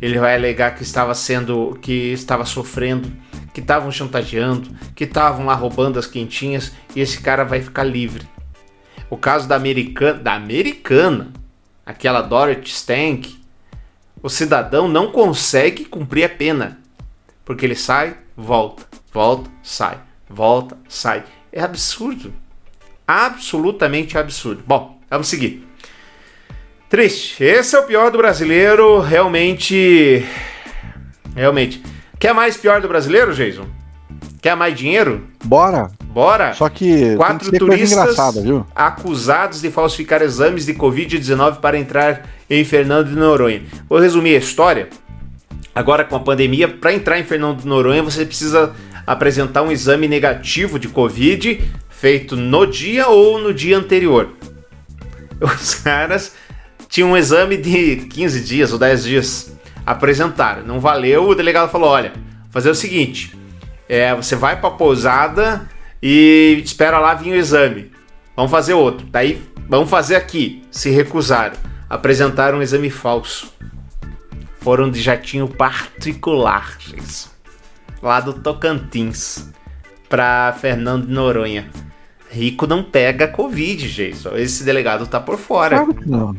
ele 0.00 0.18
vai 0.18 0.34
alegar 0.34 0.74
que 0.74 0.82
estava 0.82 1.14
sendo 1.14 1.78
que 1.80 2.12
estava 2.12 2.44
sofrendo 2.44 3.10
que 3.56 3.60
estavam 3.62 3.90
chantageando, 3.90 4.68
que 4.94 5.04
estavam 5.04 5.46
lá 5.46 5.54
roubando 5.54 5.98
as 5.98 6.06
quentinhas 6.06 6.72
e 6.94 7.00
esse 7.00 7.18
cara 7.22 7.42
vai 7.42 7.62
ficar 7.62 7.84
livre. 7.84 8.28
O 9.08 9.16
caso 9.16 9.48
da 9.48 9.56
americana, 9.56 10.18
da 10.18 10.34
americana, 10.34 11.32
aquela 11.86 12.20
Dorothy 12.20 12.68
Stank, 12.68 13.40
o 14.22 14.28
cidadão 14.28 14.86
não 14.86 15.10
consegue 15.10 15.86
cumprir 15.86 16.24
a 16.24 16.28
pena, 16.28 16.78
porque 17.46 17.64
ele 17.64 17.74
sai, 17.74 18.18
volta, 18.36 18.86
volta, 19.10 19.50
sai, 19.62 20.00
volta, 20.28 20.76
sai. 20.86 21.24
É 21.50 21.62
absurdo. 21.62 22.34
Absolutamente 23.08 24.18
absurdo. 24.18 24.62
Bom, 24.66 25.00
vamos 25.08 25.28
seguir. 25.28 25.65
Triste. 26.88 27.42
Esse 27.42 27.74
é 27.74 27.80
o 27.80 27.84
pior 27.84 28.10
do 28.10 28.18
brasileiro, 28.18 29.00
realmente 29.00 30.24
realmente 31.34 31.82
Quer 32.18 32.32
mais 32.32 32.56
pior 32.56 32.80
do 32.80 32.88
brasileiro, 32.88 33.34
Jason? 33.34 33.66
Quer 34.40 34.56
mais 34.56 34.76
dinheiro? 34.76 35.26
Bora. 35.44 35.90
Bora. 36.04 36.54
Só 36.54 36.68
que 36.68 37.14
quatro 37.16 37.50
que 37.50 37.58
turistas 37.58 38.16
acusados 38.74 39.60
de 39.60 39.70
falsificar 39.70 40.22
exames 40.22 40.64
de 40.64 40.72
Covid-19 40.74 41.60
para 41.60 41.78
entrar 41.78 42.26
em 42.48 42.64
Fernando 42.64 43.08
de 43.08 43.14
Noronha. 43.14 43.62
Vou 43.88 43.98
resumir 43.98 44.34
a 44.34 44.38
história. 44.38 44.88
Agora 45.74 46.04
com 46.04 46.16
a 46.16 46.20
pandemia, 46.20 46.68
para 46.68 46.94
entrar 46.94 47.18
em 47.18 47.24
Fernando 47.24 47.60
de 47.60 47.66
Noronha, 47.68 48.02
você 48.02 48.24
precisa 48.24 48.74
apresentar 49.06 49.62
um 49.62 49.70
exame 49.70 50.08
negativo 50.08 50.78
de 50.78 50.88
Covid 50.88 51.62
feito 51.90 52.34
no 52.34 52.66
dia 52.66 53.08
ou 53.08 53.38
no 53.38 53.52
dia 53.52 53.76
anterior. 53.76 54.30
Os 55.40 55.74
caras 55.74 56.32
tinham 56.96 57.10
um 57.10 57.16
exame 57.16 57.58
de 57.58 58.06
15 58.08 58.40
dias 58.40 58.72
ou 58.72 58.78
10 58.78 59.04
dias 59.04 59.52
apresentaram. 59.84 60.62
Não 60.62 60.80
valeu, 60.80 61.28
o 61.28 61.34
delegado 61.34 61.70
falou: 61.70 61.90
olha, 61.90 62.14
fazer 62.48 62.70
o 62.70 62.74
seguinte: 62.74 63.36
é, 63.86 64.14
você 64.14 64.34
vai 64.34 64.58
para 64.58 64.70
a 64.70 64.72
pousada 64.72 65.68
e 66.02 66.58
espera 66.64 66.98
lá 66.98 67.12
vir 67.12 67.32
o 67.32 67.36
exame. 67.36 67.92
Vamos 68.34 68.50
fazer 68.50 68.72
outro. 68.72 69.06
Daí, 69.10 69.42
vamos 69.68 69.90
fazer 69.90 70.16
aqui. 70.16 70.62
Se 70.70 70.88
recusaram. 70.88 71.56
Apresentaram 71.88 72.58
um 72.58 72.62
exame 72.62 72.88
falso. 72.88 73.52
Foram 74.60 74.90
de 74.90 75.00
jatinho 75.00 75.48
particular, 75.48 76.76
gente. 76.78 77.26
Lá 78.02 78.20
do 78.20 78.32
Tocantins. 78.32 79.50
Pra 80.08 80.56
Fernando 80.58 81.06
de 81.06 81.12
Noronha. 81.12 81.68
Rico 82.30 82.66
não 82.66 82.82
pega 82.82 83.28
Covid, 83.28 83.86
gente. 83.86 84.26
Esse 84.36 84.64
delegado 84.64 85.06
tá 85.06 85.20
por 85.20 85.36
fora. 85.36 85.76
Claro 85.76 85.94
que 85.94 86.08
não. 86.08 86.34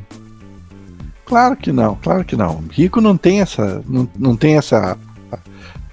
Claro 1.27 1.57
que 1.57 1.73
não, 1.73 1.95
claro 1.95 2.23
que 2.23 2.37
não. 2.37 2.63
Rico 2.71 3.01
não 3.01 3.17
tem 3.17 3.41
essa, 3.41 3.83
não, 3.85 4.09
não 4.17 4.35
tem 4.37 4.57
essa, 4.57 4.97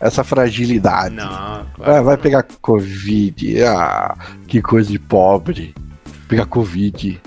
essa 0.01 0.23
fragilidade. 0.23 1.17
Não, 1.17 1.67
claro 1.75 1.93
é, 1.93 2.01
vai 2.01 2.17
pegar 2.17 2.47
Covid. 2.63 3.65
Ah, 3.65 4.15
que 4.47 4.63
coisa 4.63 4.89
de 4.89 4.99
pobre. 4.99 5.75
Pegar 6.29 6.47
Covid. 6.47 7.21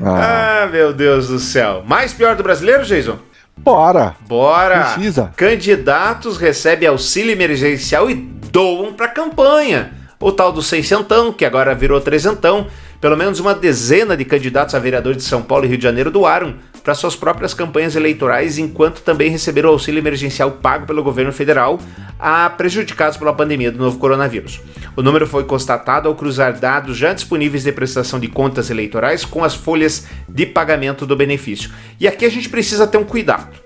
Ah. 0.00 0.62
ah, 0.62 0.66
meu 0.68 0.94
Deus 0.94 1.28
do 1.28 1.38
céu. 1.38 1.84
Mais 1.86 2.14
pior 2.14 2.34
do 2.34 2.42
brasileiro, 2.42 2.82
Jason? 2.82 3.18
Bora. 3.58 4.16
Bora. 4.26 4.94
Precisa. 4.94 5.30
Candidatos 5.36 6.38
recebem 6.38 6.88
auxílio 6.88 7.30
emergencial 7.30 8.10
e 8.10 8.14
doam 8.14 8.94
para 8.94 9.06
campanha. 9.06 9.92
O 10.18 10.32
tal 10.32 10.50
do 10.50 10.62
seiscentão, 10.62 11.30
que 11.30 11.44
agora 11.44 11.74
virou 11.74 12.00
trezentão, 12.00 12.68
pelo 13.02 13.16
menos 13.16 13.38
uma 13.38 13.54
dezena 13.54 14.16
de 14.16 14.24
candidatos 14.24 14.74
a 14.74 14.78
vereador 14.78 15.14
de 15.14 15.22
São 15.22 15.42
Paulo 15.42 15.66
e 15.66 15.68
Rio 15.68 15.76
de 15.76 15.82
Janeiro 15.82 16.10
doaram 16.10 16.54
para 16.82 16.94
suas 16.94 17.14
próprias 17.14 17.54
campanhas 17.54 17.94
eleitorais, 17.94 18.58
enquanto 18.58 19.02
também 19.02 19.30
receberam 19.30 19.70
auxílio 19.70 20.00
emergencial 20.00 20.50
pago 20.50 20.86
pelo 20.86 21.02
governo 21.02 21.32
federal 21.32 21.80
a 22.18 22.50
prejudicados 22.50 23.16
pela 23.16 23.32
pandemia 23.32 23.70
do 23.70 23.78
novo 23.78 23.98
coronavírus. 23.98 24.60
O 24.96 25.02
número 25.02 25.26
foi 25.26 25.44
constatado 25.44 26.08
ao 26.08 26.14
cruzar 26.14 26.58
dados 26.58 26.96
já 26.96 27.12
disponíveis 27.12 27.64
de 27.64 27.72
prestação 27.72 28.18
de 28.18 28.28
contas 28.28 28.70
eleitorais 28.70 29.24
com 29.24 29.44
as 29.44 29.54
folhas 29.54 30.06
de 30.28 30.44
pagamento 30.46 31.06
do 31.06 31.16
benefício. 31.16 31.70
E 31.98 32.08
aqui 32.08 32.24
a 32.24 32.30
gente 32.30 32.48
precisa 32.48 32.86
ter 32.86 32.98
um 32.98 33.04
cuidado, 33.04 33.56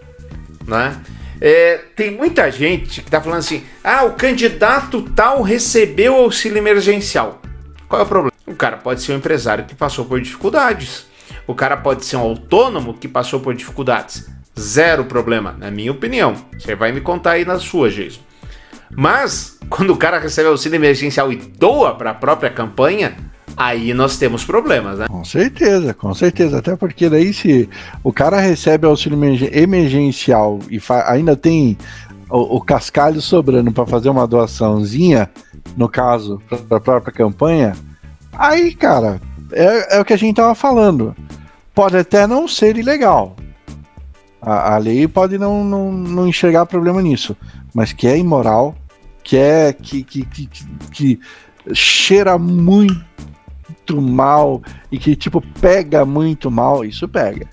né? 0.67 1.01
É, 1.41 1.81
tem 1.95 2.11
muita 2.11 2.51
gente 2.51 3.03
que 3.03 3.11
tá 3.11 3.21
falando 3.21 3.41
assim: 3.41 3.63
ah, 3.85 4.05
o 4.05 4.13
candidato 4.13 5.03
tal 5.15 5.43
recebeu 5.43 6.15
auxílio 6.15 6.59
emergencial. 6.59 7.43
Qual 7.89 8.01
é 8.01 8.05
o 8.05 8.09
problema? 8.09 8.33
O 8.47 8.55
cara 8.55 8.77
pode 8.77 9.03
ser 9.03 9.13
um 9.13 9.17
empresário 9.17 9.65
que 9.65 9.75
passou 9.75 10.05
por 10.07 10.21
dificuldades. 10.21 11.07
O 11.47 11.55
cara 11.55 11.77
pode 11.77 12.05
ser 12.05 12.17
um 12.17 12.21
autônomo 12.21 12.95
que 12.95 13.07
passou 13.07 13.41
por 13.41 13.55
dificuldades. 13.55 14.29
Zero 14.59 15.05
problema, 15.05 15.55
na 15.59 15.71
minha 15.71 15.93
opinião. 15.93 16.35
Você 16.59 16.75
vai 16.75 16.93
me 16.93 17.01
contar 17.01 17.33
aí 17.33 17.45
na 17.45 17.59
sua, 17.59 17.91
Jason. 17.91 18.21
Mas, 18.95 19.59
quando 19.69 19.93
o 19.93 19.97
cara 19.97 20.19
recebe 20.19 20.49
auxílio 20.49 20.77
emergencial 20.77 21.33
e 21.33 21.37
doa 21.37 21.95
para 21.95 22.11
a 22.11 22.15
própria 22.15 22.51
campanha, 22.51 23.17
aí 23.57 23.93
nós 23.95 24.19
temos 24.19 24.45
problemas, 24.45 24.99
né? 24.99 25.07
Com 25.09 25.25
certeza, 25.25 25.95
com 25.95 26.15
certeza. 26.15 26.59
Até 26.59 26.77
porque 26.77 27.09
daí 27.09 27.33
se 27.33 27.69
o 28.03 28.13
cara 28.13 28.41
recebe 28.41 28.87
auxílio 28.87 29.19
emergencial 29.53 30.59
e 30.71 30.81
ainda 31.07 31.37
tem 31.37 31.77
o, 32.31 32.57
o 32.57 32.61
cascalho 32.61 33.21
sobrando 33.21 33.73
para 33.73 33.87
fazer 33.87 34.09
uma 34.09 34.27
doaçãozinha, 34.27 35.31
no 35.77 35.89
caso, 35.89 36.41
para 36.69 36.79
a 36.79 36.81
própria 36.81 37.13
campanha, 37.13 37.75
aí, 38.33 38.75
cara, 38.75 39.21
é, 39.53 39.97
é, 39.97 40.01
o 40.01 40.05
que 40.05 40.13
a 40.13 40.19
gente 40.19 40.37
tava 40.37 40.55
falando. 40.55 41.15
Pode 41.77 41.99
até 41.99 42.27
não 42.27 42.49
ser 42.49 42.79
ilegal. 42.79 43.37
A, 44.41 44.75
a 44.75 44.79
lei 44.79 45.07
pode 45.07 45.37
não, 45.37 45.63
não, 45.63 45.93
não 45.93 46.27
enxergar 46.27 46.65
problema 46.65 47.03
nisso, 47.03 47.37
mas 47.75 47.93
que 47.93 48.07
é 48.07 48.17
imoral, 48.17 48.75
que 49.23 49.37
é 49.37 49.75
que, 49.75 50.03
que, 50.03 50.25
que, 50.25 50.49
que 50.91 51.21
cheira 51.75 52.39
muito 52.39 54.01
mal 54.01 54.63
e 54.91 54.99
que 54.99 55.15
tipo 55.15 55.43
pega 55.61 56.07
muito 56.07 56.51
mal, 56.51 56.83
isso 56.83 57.07
pega. 57.07 57.47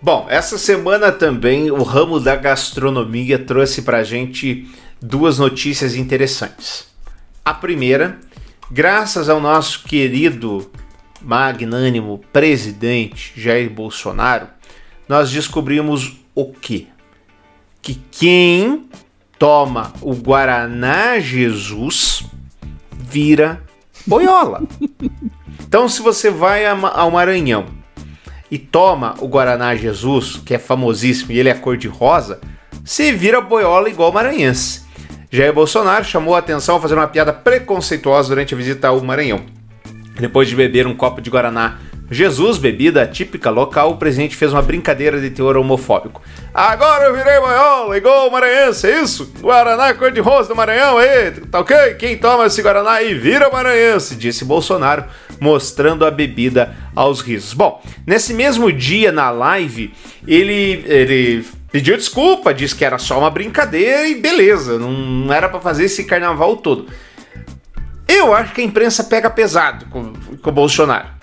Bom, 0.00 0.26
essa 0.30 0.56
semana 0.56 1.12
também 1.12 1.70
o 1.70 1.82
ramo 1.82 2.18
da 2.18 2.34
gastronomia 2.34 3.38
trouxe 3.38 3.82
pra 3.82 4.04
gente 4.04 4.66
duas 5.02 5.38
notícias 5.38 5.94
interessantes. 5.94 6.86
A 7.44 7.52
primeira, 7.52 8.18
graças 8.70 9.28
ao 9.28 9.38
nosso 9.38 9.84
querido 9.84 10.70
magnânimo 11.20 12.20
presidente 12.32 13.32
Jair 13.36 13.70
Bolsonaro, 13.70 14.48
nós 15.08 15.30
descobrimos 15.30 16.16
o 16.34 16.52
quê? 16.52 16.86
Que 17.80 17.94
quem 18.10 18.88
toma 19.38 19.92
o 20.00 20.14
Guaraná 20.14 21.18
Jesus 21.20 22.24
vira 22.92 23.62
boiola. 24.06 24.62
Então, 25.60 25.88
se 25.88 26.00
você 26.02 26.30
vai 26.30 26.64
ao 26.66 27.10
Maranhão 27.10 27.66
e 28.50 28.58
toma 28.58 29.14
o 29.20 29.28
Guaraná 29.28 29.74
Jesus, 29.74 30.40
que 30.44 30.54
é 30.54 30.58
famosíssimo 30.58 31.32
e 31.32 31.38
ele 31.38 31.48
é 31.48 31.54
cor 31.54 31.76
de 31.76 31.88
rosa, 31.88 32.40
você 32.84 33.12
vira 33.12 33.40
boiola 33.40 33.90
igual 33.90 34.10
maranhense. 34.10 34.86
Jair 35.30 35.52
Bolsonaro 35.52 36.04
chamou 36.04 36.34
a 36.34 36.38
atenção 36.38 36.80
fazer 36.80 36.94
uma 36.94 37.06
piada 37.06 37.34
preconceituosa 37.34 38.30
durante 38.30 38.54
a 38.54 38.56
visita 38.56 38.88
ao 38.88 39.00
Maranhão. 39.02 39.57
Depois 40.18 40.48
de 40.48 40.56
beber 40.56 40.86
um 40.86 40.94
copo 40.94 41.20
de 41.20 41.30
Guaraná 41.30 41.78
Jesus, 42.10 42.56
bebida 42.56 43.06
típica 43.06 43.50
local, 43.50 43.90
o 43.90 43.96
presidente 43.98 44.34
fez 44.34 44.50
uma 44.50 44.62
brincadeira 44.62 45.20
de 45.20 45.28
teor 45.28 45.58
homofóbico. 45.58 46.22
Agora 46.54 47.04
eu 47.04 47.14
virei 47.14 47.38
boiola, 47.38 47.98
igual 47.98 48.28
o 48.28 48.32
maranhense, 48.32 48.86
é 48.86 49.02
isso? 49.02 49.30
Guaraná 49.40 49.92
cor-de-rosa 49.92 50.48
do 50.48 50.56
Maranhão 50.56 50.96
aí, 50.96 51.32
tá 51.50 51.60
ok? 51.60 51.76
Quem 51.98 52.16
toma 52.16 52.46
esse 52.46 52.62
Guaraná 52.62 52.92
aí 52.92 53.12
vira 53.12 53.50
maranhense, 53.50 54.16
disse 54.16 54.42
Bolsonaro, 54.42 55.04
mostrando 55.38 56.06
a 56.06 56.10
bebida 56.10 56.74
aos 56.96 57.20
risos. 57.20 57.52
Bom, 57.52 57.82
nesse 58.06 58.32
mesmo 58.32 58.72
dia, 58.72 59.12
na 59.12 59.30
live, 59.30 59.92
ele, 60.26 60.82
ele 60.86 61.44
pediu 61.70 61.94
desculpa, 61.94 62.54
disse 62.54 62.74
que 62.74 62.86
era 62.86 62.96
só 62.96 63.18
uma 63.18 63.30
brincadeira 63.30 64.08
e 64.08 64.14
beleza, 64.14 64.78
não 64.78 65.30
era 65.30 65.46
para 65.46 65.60
fazer 65.60 65.84
esse 65.84 66.04
carnaval 66.04 66.56
todo. 66.56 66.86
Eu 68.08 68.34
acho 68.34 68.54
que 68.54 68.62
a 68.62 68.64
imprensa 68.64 69.04
pega 69.04 69.28
pesado 69.28 69.86
com, 69.86 70.12
com 70.40 70.50
o 70.50 70.52
Bolsonaro 70.52 71.18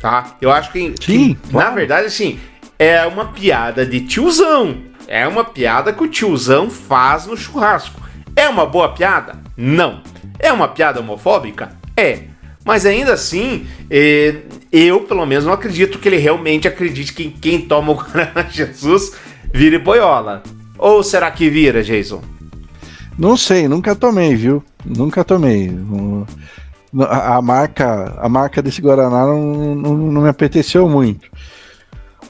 tá? 0.00 0.36
Eu 0.40 0.50
acho 0.50 0.72
que, 0.72 0.94
Sim, 1.00 1.34
que 1.34 1.54
na 1.54 1.70
verdade, 1.70 2.06
assim, 2.06 2.40
é 2.78 3.06
uma 3.06 3.26
piada 3.26 3.84
de 3.84 4.00
tiozão. 4.00 4.78
É 5.06 5.26
uma 5.26 5.44
piada 5.44 5.92
que 5.92 6.02
o 6.02 6.08
tiozão 6.08 6.70
faz 6.70 7.26
no 7.26 7.36
churrasco. 7.36 8.00
É 8.34 8.48
uma 8.48 8.64
boa 8.64 8.92
piada? 8.94 9.38
Não. 9.56 10.02
É 10.38 10.52
uma 10.52 10.68
piada 10.68 11.00
homofóbica? 11.00 11.72
É. 11.96 12.24
Mas 12.64 12.86
ainda 12.86 13.14
assim, 13.14 13.66
é, 13.90 14.36
eu 14.70 15.00
pelo 15.00 15.26
menos 15.26 15.44
não 15.44 15.52
acredito 15.52 15.98
que 15.98 16.08
ele 16.08 16.18
realmente 16.18 16.68
acredite 16.68 17.12
que 17.12 17.30
quem 17.30 17.60
toma 17.60 17.92
o 17.92 17.94
Guaraná 17.96 18.46
Jesus 18.48 19.12
vire 19.52 19.78
boiola. 19.78 20.42
Ou 20.78 21.02
será 21.02 21.30
que 21.30 21.50
vira, 21.50 21.82
Jason? 21.82 22.22
Não 23.20 23.36
sei, 23.36 23.68
nunca 23.68 23.94
tomei, 23.94 24.34
viu? 24.34 24.64
Nunca 24.82 25.22
tomei. 25.22 25.70
A, 27.06 27.42
marca 27.42 28.14
a 28.18 28.30
marca 28.30 28.62
desse 28.62 28.80
Guaraná 28.80 29.26
não, 29.26 29.74
não, 29.74 29.94
não 29.94 30.22
me 30.22 30.28
apeteceu 30.30 30.88
muito. 30.88 31.30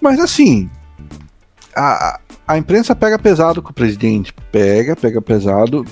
Mas 0.01 0.19
assim, 0.19 0.69
a, 1.77 2.19
a 2.45 2.59
imprensa 2.59 2.97
pega 2.97 3.21
pesado 3.21 3.63
com 3.63 3.71
o 3.71 3.73
presidente. 3.73 4.35
Pega, 4.51 4.97
pega 4.97 5.23
pesado. 5.23 5.87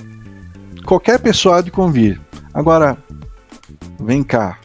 Qualquer 0.83 1.17
pessoa 1.19 1.63
de 1.63 1.71
convir. 1.71 2.19
Agora, 2.53 2.97
vem 4.01 4.21
cá. 4.21 4.59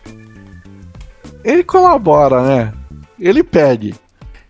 Ele 1.44 1.62
colabora, 1.62 2.42
né? 2.42 2.72
Ele 3.20 3.44
pede. 3.44 3.94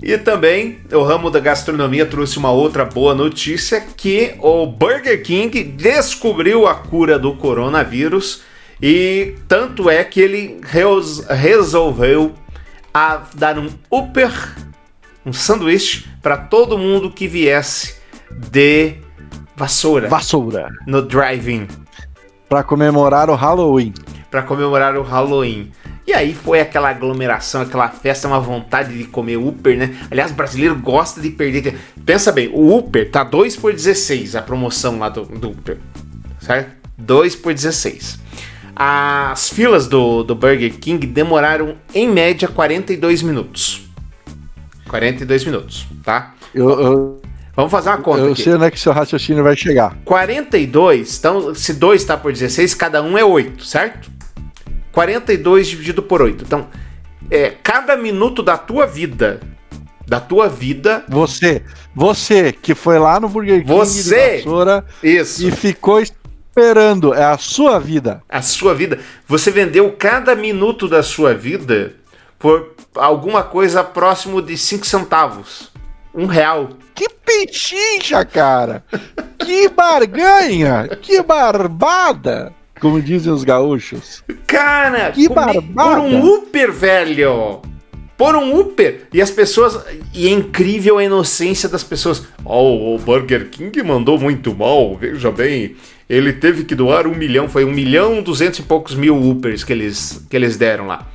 E 0.06 0.18
também 0.18 0.80
o 0.92 1.02
ramo 1.02 1.30
da 1.30 1.40
gastronomia 1.40 2.04
trouxe 2.04 2.36
uma 2.36 2.50
outra 2.50 2.84
boa 2.84 3.14
notícia 3.14 3.80
que 3.96 4.34
o 4.38 4.66
Burger 4.66 5.22
King 5.22 5.64
descobriu 5.64 6.66
a 6.66 6.74
cura 6.74 7.18
do 7.18 7.34
coronavírus 7.36 8.42
e 8.82 9.34
tanto 9.48 9.88
é 9.88 10.04
que 10.04 10.20
ele 10.20 10.60
resolveu 11.30 12.34
a 12.92 13.22
dar 13.34 13.58
um 13.58 13.70
upper, 13.90 14.30
um 15.24 15.32
sanduíche 15.32 16.06
para 16.20 16.36
todo 16.36 16.76
mundo 16.76 17.10
que 17.10 17.26
viesse 17.26 17.96
de 18.50 18.96
vassoura. 19.56 20.06
Vassoura. 20.06 20.68
No 20.86 21.00
drive-in. 21.00 21.66
Para 22.46 22.62
comemorar 22.62 23.30
o 23.30 23.34
Halloween. 23.34 23.94
Para 24.30 24.42
comemorar 24.42 24.98
o 24.98 25.02
Halloween. 25.02 25.72
E 26.06 26.12
aí 26.12 26.34
foi 26.34 26.60
aquela 26.60 26.90
aglomeração, 26.90 27.62
aquela 27.62 27.88
festa, 27.88 28.28
uma 28.28 28.40
vontade 28.40 28.96
de 28.96 29.04
comer 29.04 29.36
Upper, 29.36 29.76
né? 29.76 29.96
Aliás, 30.10 30.30
brasileiro 30.32 30.76
gosta 30.76 31.20
de 31.20 31.30
perder. 31.30 31.78
Pensa 32.04 32.30
bem, 32.30 32.50
o 32.52 32.76
Upper 32.76 33.10
tá 33.10 33.24
2 33.24 33.56
por 33.56 33.72
16 33.72 34.36
a 34.36 34.42
promoção 34.42 34.98
lá 34.98 35.08
do, 35.08 35.24
do 35.24 35.50
Upper. 35.50 35.78
Certo? 36.40 36.72
2 36.98 37.36
por 37.36 37.54
16 37.54 38.24
as 38.76 39.48
filas 39.48 39.86
do, 39.86 40.24
do 40.24 40.34
Burger 40.34 40.72
King 40.78 41.06
demoraram 41.06 41.76
em 41.94 42.08
média 42.08 42.48
42 42.48 43.22
minutos. 43.22 43.82
42 44.88 45.44
minutos, 45.44 45.86
tá? 46.02 46.34
Eu, 46.52 46.80
eu, 46.80 47.22
Vamos 47.56 47.70
fazer 47.70 47.90
uma 47.90 47.98
conta. 47.98 48.22
Eu 48.22 48.32
aqui. 48.32 48.42
sei 48.42 48.54
onde 48.54 48.64
é 48.64 48.70
que 48.70 48.80
seu 48.80 48.92
raciocínio 48.92 49.44
vai 49.44 49.56
chegar. 49.56 49.96
42, 50.04 51.18
então 51.18 51.54
se 51.54 51.72
2 51.74 52.00
está 52.02 52.16
por 52.16 52.32
16, 52.32 52.74
cada 52.74 53.00
um 53.02 53.16
é 53.16 53.24
8, 53.24 53.64
certo? 53.64 54.10
42 54.94 55.66
dividido 55.66 56.02
por 56.02 56.22
8. 56.22 56.44
Então, 56.44 56.68
é, 57.28 57.50
cada 57.62 57.96
minuto 57.96 58.42
da 58.42 58.56
tua 58.56 58.86
vida. 58.86 59.40
Da 60.06 60.20
tua 60.20 60.48
vida. 60.48 61.04
Você, 61.08 61.62
você 61.94 62.52
que 62.52 62.74
foi 62.74 62.98
lá 62.98 63.18
no 63.18 63.28
Burger 63.28 63.60
King 63.60 63.66
você, 63.66 64.36
vassoura 64.36 64.84
isso. 65.02 65.46
e 65.46 65.50
ficou 65.50 66.00
esperando, 66.00 67.12
é 67.12 67.24
a 67.24 67.36
sua 67.36 67.80
vida. 67.80 68.22
A 68.28 68.40
sua 68.40 68.74
vida. 68.74 69.00
Você 69.26 69.50
vendeu 69.50 69.90
cada 69.98 70.36
minuto 70.36 70.86
da 70.86 71.02
sua 71.02 71.34
vida 71.34 71.94
por 72.38 72.74
alguma 72.94 73.42
coisa 73.42 73.82
próximo 73.82 74.40
de 74.40 74.56
5 74.56 74.86
centavos. 74.86 75.72
Um 76.14 76.26
real. 76.26 76.68
Que 76.94 77.08
pechincha, 77.08 78.24
cara! 78.24 78.84
que 79.38 79.68
barganha! 79.68 80.86
Que 81.02 81.20
barbada! 81.22 82.52
Como 82.80 83.00
dizem 83.00 83.32
os 83.32 83.44
gaúchos. 83.44 84.22
Cara, 84.46 85.12
que 85.12 85.28
barbada! 85.28 85.62
Por 85.74 85.98
um 85.98 86.24
Uber, 86.24 86.72
velho! 86.72 87.62
Por 88.16 88.36
um 88.36 88.58
Uber! 88.58 89.08
E 89.12 89.22
as 89.22 89.30
pessoas. 89.30 89.78
E 90.12 90.26
é 90.26 90.30
incrível 90.30 90.98
a 90.98 91.04
inocência 91.04 91.68
das 91.68 91.84
pessoas. 91.84 92.26
Oh, 92.44 92.94
o 92.94 92.98
Burger 92.98 93.48
King 93.48 93.82
mandou 93.82 94.18
muito 94.18 94.54
mal, 94.54 94.96
veja 94.96 95.30
bem 95.30 95.76
ele 96.08 96.32
teve 96.32 96.64
que 96.64 96.74
doar 96.74 97.06
um 97.06 97.14
milhão, 97.14 97.48
foi 97.48 97.64
um 97.64 97.72
milhão 97.72 98.22
duzentos 98.22 98.58
e 98.58 98.62
poucos 98.62 98.94
mil 98.94 99.16
Upers 99.16 99.64
que 99.64 99.72
eles, 99.72 100.24
que 100.28 100.36
eles 100.36 100.56
deram 100.56 100.86
lá. 100.86 101.08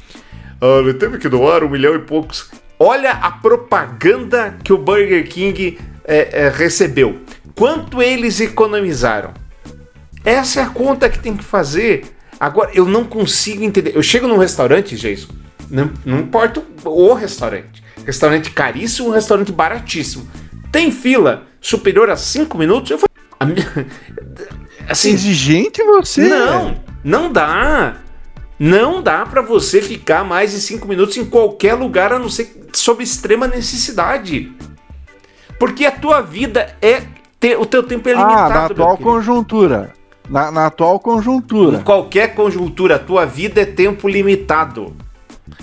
Ah, 0.59 0.79
ele 0.79 0.93
teve 0.93 1.17
que 1.17 1.29
doar 1.29 1.63
um 1.63 1.69
milhão 1.69 1.95
e 1.95 1.99
poucos. 1.99 2.49
Olha 2.77 3.11
a 3.11 3.31
propaganda 3.31 4.57
que 4.63 4.73
o 4.73 4.77
Burger 4.77 5.27
King 5.27 5.77
é, 6.05 6.45
é, 6.45 6.49
recebeu. 6.49 7.19
Quanto 7.55 8.01
eles 8.01 8.39
economizaram? 8.39 9.33
Essa 10.23 10.61
é 10.61 10.63
a 10.63 10.69
conta 10.69 11.09
que 11.09 11.19
tem 11.19 11.35
que 11.35 11.43
fazer. 11.43 12.05
Agora, 12.39 12.71
eu 12.73 12.85
não 12.85 13.03
consigo 13.03 13.63
entender. 13.63 13.95
Eu 13.95 14.03
chego 14.03 14.27
num 14.27 14.37
restaurante, 14.37 14.95
Jason, 14.95 15.27
não, 15.69 15.91
não 16.05 16.19
importa 16.19 16.63
o 16.85 17.13
restaurante. 17.13 17.83
Restaurante 18.05 18.51
caríssimo, 18.51 19.11
restaurante 19.11 19.51
baratíssimo. 19.51 20.27
Tem 20.71 20.91
fila. 20.91 21.43
superior 21.61 22.09
a 22.09 22.15
5 22.15 22.57
minutos, 22.57 22.91
eu 22.91 22.97
vou. 22.97 23.07
Assim, 24.87 25.11
Exigente 25.11 25.83
você? 25.83 26.27
Não, 26.27 26.81
não 27.03 27.31
dá. 27.31 27.97
Não 28.57 29.01
dá 29.01 29.25
para 29.25 29.41
você 29.41 29.81
ficar 29.81 30.23
mais 30.23 30.51
de 30.51 30.59
5 30.59 30.87
minutos 30.87 31.15
em 31.17 31.25
qualquer 31.25 31.75
lugar 31.75 32.11
a 32.11 32.19
não 32.19 32.29
ser 32.29 32.67
sob 32.73 33.03
extrema 33.03 33.47
necessidade. 33.47 34.51
Porque 35.59 35.85
a 35.85 35.91
tua 35.91 36.21
vida 36.21 36.75
é. 36.81 37.03
Ter, 37.39 37.57
o 37.57 37.65
teu 37.65 37.83
tempo 37.83 38.09
é 38.09 38.13
limitado. 38.13 38.41
Ah, 38.41 38.49
na 38.49 38.65
atual 38.65 38.97
conjuntura. 38.97 39.93
Na, 40.29 40.51
na, 40.51 40.65
atual 40.67 40.99
conjuntura. 40.99 41.77
Em 41.77 41.83
qualquer 41.83 42.35
conjuntura, 42.35 42.95
a 42.95 42.99
tua 42.99 43.25
vida 43.25 43.61
é 43.61 43.65
tempo 43.65 44.07
limitado. 44.07 44.93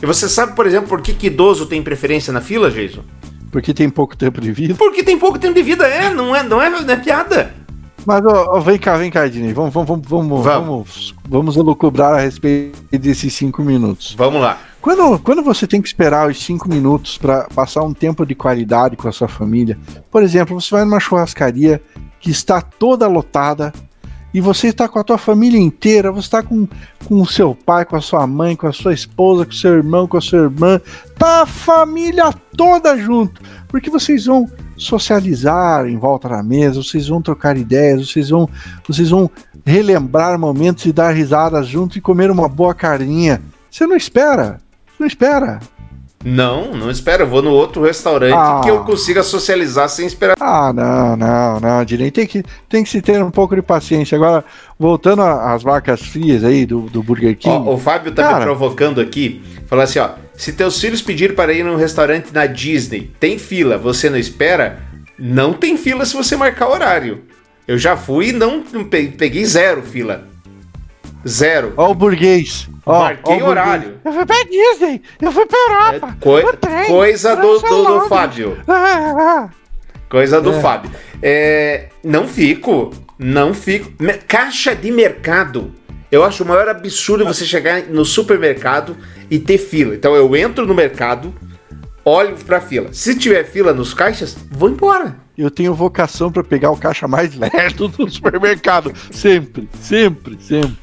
E 0.03 0.07
você 0.07 0.29
sabe, 0.29 0.55
por 0.55 0.67
exemplo, 0.67 0.89
por 0.89 1.01
que, 1.01 1.15
que 1.15 1.29
idoso 1.29 1.67
tem 1.67 1.83
preferência 1.83 2.33
na 2.33 2.41
fila, 2.41 2.71
Jason? 2.71 3.03
Porque 3.53 3.73
tem 3.73 3.89
pouco 3.89 4.17
tempo 4.17 4.41
de 4.41 4.51
vida? 4.53 4.75
Porque 4.75 5.03
tem 5.03 5.19
pouco 5.19 5.39
tempo 5.39 5.55
de 5.55 5.63
vida, 5.63 5.87
é, 5.87 6.13
não 6.13 6.35
é, 6.35 6.43
não 6.43 6.61
é, 6.61 6.69
não 6.69 6.81
é 6.81 6.97
piada. 6.97 7.55
Mas 8.07 8.25
ó, 8.25 8.61
vem 8.61 8.79
cá, 8.79 8.97
vem 8.97 9.11
cá, 9.11 9.27
Dini. 9.27 9.53
Vamos, 9.53 9.75
vamos, 9.75 9.89
vamos, 9.89 10.07
vamos, 10.09 10.45
vamos, 10.45 11.15
vamos 11.29 11.57
elucubrar 11.57 12.15
a 12.15 12.21
respeito 12.21 12.79
desses 12.93 13.35
cinco 13.35 13.63
minutos. 13.63 14.15
Vamos 14.17 14.41
lá. 14.41 14.59
Quando, 14.81 15.19
quando 15.19 15.43
você 15.43 15.67
tem 15.67 15.83
que 15.83 15.89
esperar 15.89 16.31
os 16.31 16.41
cinco 16.41 16.69
minutos 16.69 17.19
para 17.19 17.49
passar 17.53 17.83
um 17.83 17.93
tempo 17.93 18.25
de 18.25 18.37
qualidade 18.37 18.97
com 18.97 19.09
a 19.09 19.13
sua 19.13 19.27
família, 19.27 19.77
por 20.13 20.23
exemplo, 20.23 20.61
você 20.61 20.71
vai 20.71 20.85
numa 20.85 21.01
churrascaria 21.01 21.83
que 22.21 22.31
está 22.31 22.61
toda 22.61 23.09
lotada, 23.09 23.73
e 24.37 24.40
você 24.42 24.66
está 24.66 24.87
com 24.87 24.99
a 24.99 25.03
tua 25.03 25.16
família 25.16 25.59
inteira, 25.59 26.12
você 26.12 26.27
está 26.27 26.42
com, 26.42 26.68
com 27.07 27.22
o 27.22 27.27
seu 27.27 27.55
pai, 27.55 27.87
com 27.87 27.96
a 27.96 28.03
sua 28.03 28.27
mãe, 28.27 28.55
com 28.55 28.66
a 28.66 28.72
sua 28.72 28.92
esposa, 28.92 29.46
com 29.46 29.53
o 29.53 29.55
seu 29.55 29.72
irmão, 29.72 30.07
com 30.07 30.18
a 30.18 30.20
sua 30.20 30.40
irmã, 30.40 30.79
tá 31.18 31.40
a 31.40 31.46
família 31.46 32.31
toda 32.55 32.99
junto, 32.99 33.40
porque 33.66 33.88
vocês 33.88 34.27
vão 34.27 34.46
socializar 34.77 35.87
em 35.87 35.96
volta 35.96 36.29
da 36.29 36.42
mesa, 36.42 36.83
vocês 36.83 37.09
vão 37.09 37.22
trocar 37.22 37.57
ideias, 37.57 38.11
vocês 38.11 38.29
vão, 38.29 38.46
vocês 38.87 39.09
vão 39.09 39.31
relembrar 39.64 40.38
momentos 40.38 40.85
e 40.85 40.92
dar 40.92 41.12
risadas 41.12 41.66
junto 41.66 41.96
e 41.96 42.03
comer 42.03 42.31
uma 42.31 42.46
boa 42.46 42.75
carninha. 42.75 43.40
Você 43.70 43.87
não 43.87 43.96
espera, 43.96 44.61
não 45.01 45.07
espera. 45.07 45.61
Não, 46.29 46.75
não 46.75 46.91
espero. 46.91 47.23
Eu 47.23 47.29
vou 47.29 47.41
no 47.41 47.53
outro 47.53 47.85
restaurante 47.85 48.35
ah. 48.35 48.61
que 48.61 48.69
eu 48.69 48.83
consiga 48.83 49.23
socializar 49.23 49.89
sem 49.89 50.05
esperar. 50.05 50.35
Ah, 50.41 50.73
não, 50.73 51.17
não, 51.17 51.61
não. 51.61 51.85
Direito 51.85 52.15
tem 52.15 52.27
que, 52.27 52.43
tem 52.69 52.83
que 52.83 52.91
se 52.91 53.01
ter 53.01 53.23
um 53.23 53.31
pouco 53.31 53.55
de 53.55 53.62
paciência. 53.62 54.17
Agora, 54.17 54.45
voltando 54.77 55.23
às 55.23 55.62
vacas 55.62 56.03
frias 56.03 56.43
aí 56.43 56.67
do, 56.67 56.81
do 56.81 57.01
Burger 57.01 57.37
King. 57.37 57.55
Ó, 57.55 57.75
o 57.75 57.79
Fábio 57.79 58.11
tá 58.11 58.25
cara... 58.25 58.39
me 58.39 58.43
provocando 58.43 59.01
aqui. 59.01 59.41
Falar 59.69 59.85
assim, 59.85 60.01
ó. 60.01 60.11
Se 60.35 60.53
teus 60.53 60.81
filhos 60.81 61.01
pedirem 61.01 61.37
para 61.37 61.53
ir 61.53 61.65
num 61.65 61.77
restaurante 61.77 62.35
na 62.35 62.45
Disney, 62.47 63.12
tem 63.21 63.39
fila, 63.39 63.79
você 63.79 64.11
não 64.11 64.19
espera? 64.19 64.81
Não 65.17 65.53
tem 65.53 65.77
fila 65.77 66.05
se 66.05 66.15
você 66.17 66.37
marcar 66.37 66.69
horário. 66.69 67.23
Eu 67.69 67.79
já 67.79 67.97
fui 67.97 68.31
e 68.31 68.33
não 68.33 68.65
peguei 68.85 69.45
zero 69.45 69.81
fila. 69.81 70.27
Zero. 71.27 71.75
Ó 71.77 71.91
o 71.91 71.95
burguês. 71.95 72.69
Ó, 72.85 73.01
Marquei 73.01 73.43
ó 73.43 73.49
horário. 73.49 74.01
Eu 74.05 74.12
fui 74.12 74.27
pra 74.27 74.43
Disney. 74.45 75.03
Eu 75.21 75.33
fui 75.33 75.47
pra 75.47 75.59
Europa. 75.59 76.15
É, 76.17 76.25
coi 76.25 76.57
trem, 76.57 76.87
coisa 76.87 77.35
do, 77.35 77.59
do, 77.59 77.85
do 77.85 78.01
Fábio. 78.09 78.59
Ah, 78.69 79.15
ah. 79.19 79.51
Coisa 80.09 80.41
do 80.41 80.53
é. 80.53 80.61
Fábio. 80.61 80.91
É, 81.21 81.89
não 82.05 82.29
fico. 82.29 82.93
Não 83.19 83.53
fico. 83.53 83.93
Caixa 84.29 84.75
de 84.75 84.91
mercado. 84.93 85.73
Eu 86.11 86.23
acho 86.23 86.45
o 86.45 86.47
maior 86.47 86.69
absurdo 86.69 87.25
você 87.25 87.45
chegar 87.45 87.83
no 87.83 88.05
supermercado 88.05 88.97
e 89.29 89.39
ter 89.39 89.59
fila. 89.59 89.95
Então 89.95 90.15
eu 90.15 90.37
entro 90.37 90.65
no 90.65 90.75
mercado, 90.75 91.35
olho 92.05 92.37
pra 92.37 92.61
fila. 92.61 92.93
Se 92.93 93.17
tiver 93.17 93.45
fila 93.45 93.73
nos 93.73 93.93
caixas, 93.93 94.37
vou 94.51 94.71
embora. 94.71 95.26
Eu 95.37 95.51
tenho 95.51 95.75
vocação 95.75 96.33
para 96.33 96.42
pegar 96.42 96.70
o 96.70 96.77
caixa 96.77 97.07
mais 97.07 97.35
lerdo 97.37 97.88
do 97.88 98.11
supermercado. 98.11 98.92
Sempre, 99.11 99.68
sempre, 99.81 100.37
sempre. 100.40 100.77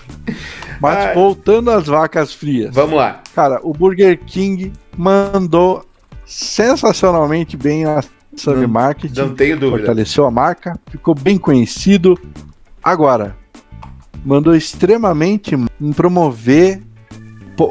Mas 0.79 0.97
Ai. 0.97 1.13
voltando 1.15 1.71
às 1.71 1.87
vacas 1.87 2.33
frias. 2.33 2.73
Vamos 2.73 2.95
lá. 2.95 3.21
Cara, 3.33 3.59
o 3.63 3.73
Burger 3.73 4.19
King 4.25 4.71
mandou 4.95 5.83
sensacionalmente 6.25 7.57
bem 7.57 7.83
na 7.83 8.03
Sunny 8.35 8.67
Market. 8.67 9.15
Não 9.17 9.33
tenho 9.33 9.59
dúvida. 9.59 9.79
Fortaleceu 9.79 10.25
a 10.25 10.31
marca, 10.31 10.79
ficou 10.89 11.15
bem 11.15 11.37
conhecido. 11.37 12.19
Agora, 12.83 13.35
mandou 14.25 14.55
extremamente 14.55 15.55
em 15.55 15.93
promover 15.93 16.81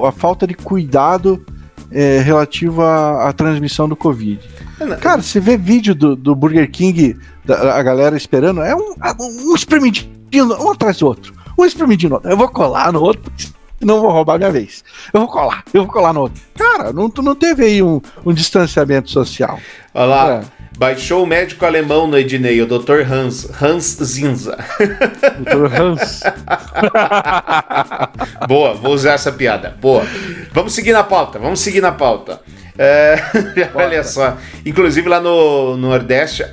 a 0.06 0.12
falta 0.12 0.46
de 0.46 0.54
cuidado 0.54 1.44
é, 1.90 2.20
relativo 2.20 2.82
à, 2.82 3.28
à, 3.28 3.32
transmissão 3.32 3.88
do 3.88 3.96
Covid. 3.96 4.40
Cara, 5.00 5.22
você 5.22 5.38
vê 5.38 5.56
vídeo 5.56 5.94
do, 5.94 6.16
do 6.16 6.34
Burger 6.34 6.70
King, 6.70 7.16
da, 7.44 7.76
a 7.76 7.82
galera 7.82 8.16
esperando, 8.16 8.62
é 8.62 8.74
um, 8.74 8.94
um 9.20 9.54
espremidinho 9.54 10.10
um 10.34 10.70
atrás 10.70 10.98
do 10.98 11.06
outro 11.06 11.42
um 11.58 11.64
espremidinho 11.64 12.20
Eu 12.24 12.36
vou 12.36 12.48
colar 12.48 12.92
no 12.92 13.00
outro, 13.00 13.32
não 13.80 14.00
vou 14.00 14.10
roubar 14.10 14.38
minha 14.38 14.50
vez. 14.50 14.84
Eu 15.12 15.20
vou 15.20 15.28
colar, 15.28 15.64
eu 15.72 15.84
vou 15.84 15.92
colar 15.92 16.12
no 16.12 16.20
outro. 16.22 16.40
Cara, 16.56 16.92
não, 16.92 17.12
não 17.22 17.34
teve 17.34 17.64
aí 17.64 17.82
um, 17.82 18.00
um 18.24 18.32
distanciamento 18.32 19.10
social. 19.10 19.58
Olha 19.94 20.06
lá. 20.06 20.32
É. 20.34 20.62
Baixou 20.78 21.22
o 21.22 21.26
médico 21.26 21.66
alemão 21.66 22.06
no 22.06 22.18
Ednei, 22.18 22.60
o 22.62 22.66
Dr. 22.66 23.02
Hans, 23.08 23.46
Hans 23.62 23.98
Zinza. 24.02 24.56
Dr. 25.44 25.80
Hans. 25.80 26.22
Boa, 28.48 28.72
vou 28.72 28.94
usar 28.94 29.12
essa 29.12 29.30
piada. 29.30 29.76
Boa. 29.80 30.04
Vamos 30.52 30.72
seguir 30.72 30.92
na 30.92 31.04
pauta, 31.04 31.38
vamos 31.38 31.60
seguir 31.60 31.82
na 31.82 31.92
pauta. 31.92 32.40
É, 32.78 33.16
olha 33.74 34.02
só. 34.02 34.38
Inclusive 34.64 35.08
lá 35.08 35.20
no, 35.20 35.76
no 35.76 35.88
Nordeste, 35.88 36.44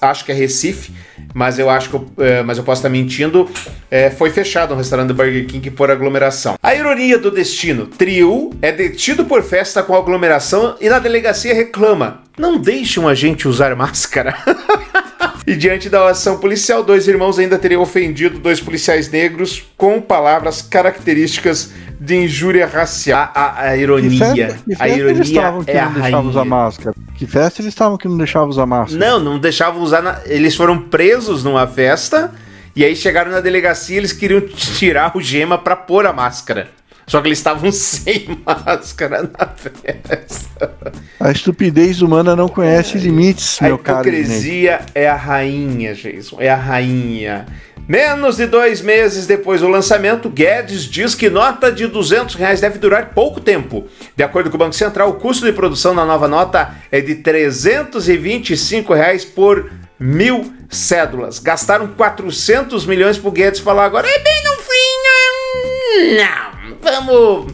acho 0.00 0.24
que 0.24 0.32
é 0.32 0.34
Recife, 0.34 0.92
mas 1.34 1.58
eu 1.58 1.70
acho 1.70 1.90
que 1.90 1.94
eu, 1.96 2.06
é, 2.18 2.42
mas 2.42 2.58
eu 2.58 2.64
posso 2.64 2.80
estar 2.80 2.88
mentindo. 2.88 3.48
É, 3.90 4.10
foi 4.10 4.30
fechado 4.30 4.74
um 4.74 4.76
restaurante 4.76 5.08
do 5.08 5.14
Burger 5.14 5.46
King 5.46 5.70
por 5.70 5.90
aglomeração. 5.90 6.56
A 6.62 6.74
ironia 6.74 7.18
do 7.18 7.30
destino: 7.30 7.86
Trio 7.86 8.50
é 8.60 8.72
detido 8.72 9.24
por 9.24 9.42
festa 9.42 9.82
com 9.82 9.94
aglomeração 9.94 10.76
e 10.80 10.88
na 10.88 10.98
delegacia 10.98 11.54
reclama: 11.54 12.22
não 12.38 12.58
deixam 12.58 13.06
a 13.08 13.14
gente 13.14 13.46
usar 13.46 13.74
máscara. 13.76 14.36
E 15.46 15.56
diante 15.56 15.88
da 15.88 16.08
ação 16.08 16.38
policial, 16.38 16.82
dois 16.82 17.08
irmãos 17.08 17.38
ainda 17.38 17.58
teriam 17.58 17.82
ofendido 17.82 18.38
dois 18.38 18.60
policiais 18.60 19.10
negros 19.10 19.64
com 19.76 20.00
palavras 20.00 20.62
características 20.62 21.72
de 22.00 22.16
injúria 22.24 22.66
racial. 22.66 23.30
A, 23.34 23.40
a, 23.40 23.60
a 23.68 23.76
ironia. 23.76 24.10
Que 24.10 24.18
festa, 24.18 24.58
que 24.64 24.70
festa 24.70 24.84
a 24.84 24.88
ironia 24.88 25.12
eles 25.12 25.28
estavam 25.28 25.62
que 25.62 25.70
é 25.70 25.84
não 25.84 25.92
deixavam 25.92 26.30
usar 26.30 26.44
máscara? 26.46 26.96
Que 27.14 27.26
festa 27.26 27.60
eles 27.60 27.74
estavam 27.74 27.98
que 27.98 28.08
não 28.08 28.16
deixavam 28.16 28.48
usar 28.48 28.66
máscara? 28.66 28.98
Não, 28.98 29.20
não 29.20 29.38
deixavam 29.38 29.82
usar. 29.82 30.00
Na... 30.00 30.20
Eles 30.24 30.56
foram 30.56 30.80
presos 30.80 31.44
numa 31.44 31.66
festa. 31.66 32.32
E 32.74 32.84
aí 32.84 32.96
chegaram 32.96 33.30
na 33.30 33.40
delegacia 33.40 33.96
e 33.96 33.98
eles 33.98 34.12
queriam 34.12 34.40
tirar 34.40 35.14
o 35.14 35.20
gema 35.20 35.58
para 35.58 35.76
pôr 35.76 36.06
a 36.06 36.12
máscara. 36.12 36.68
Só 37.06 37.20
que 37.20 37.26
eles 37.26 37.38
estavam 37.38 37.70
sem 37.72 38.38
máscara 38.46 39.22
na 39.22 39.46
festa. 39.46 40.72
A 41.18 41.30
estupidez 41.32 42.00
humana 42.00 42.36
não 42.36 42.48
conhece 42.48 42.96
limites, 42.96 43.58
meu 43.60 43.76
caro. 43.76 43.98
A 43.98 44.00
hipocrisia 44.02 44.80
é 44.94 45.08
a 45.08 45.16
rainha, 45.16 45.92
Jason. 45.92 46.36
É 46.40 46.48
a 46.48 46.56
rainha. 46.56 47.46
Menos 47.90 48.36
de 48.36 48.46
dois 48.46 48.80
meses 48.80 49.26
depois 49.26 49.62
do 49.62 49.66
lançamento, 49.66 50.30
Guedes 50.30 50.84
diz 50.84 51.12
que 51.12 51.28
nota 51.28 51.72
de 51.72 51.88
200 51.88 52.36
reais 52.36 52.60
deve 52.60 52.78
durar 52.78 53.12
pouco 53.12 53.40
tempo. 53.40 53.84
De 54.14 54.22
acordo 54.22 54.48
com 54.48 54.54
o 54.54 54.58
Banco 54.60 54.76
Central, 54.76 55.10
o 55.10 55.14
custo 55.14 55.44
de 55.44 55.52
produção 55.52 55.92
da 55.92 56.04
nova 56.04 56.28
nota 56.28 56.72
é 56.88 57.00
de 57.00 57.16
325 57.16 58.94
reais 58.94 59.24
por 59.24 59.72
mil 59.98 60.54
cédulas. 60.68 61.40
Gastaram 61.40 61.88
400 61.88 62.86
milhões 62.86 63.18
pro 63.18 63.32
Guedes 63.32 63.58
falar 63.58 63.86
agora, 63.86 64.06
é 64.06 64.18
bem 64.20 64.42
no 64.44 64.52
fim, 64.62 66.16
não 66.16 66.78
vamos, 66.80 67.52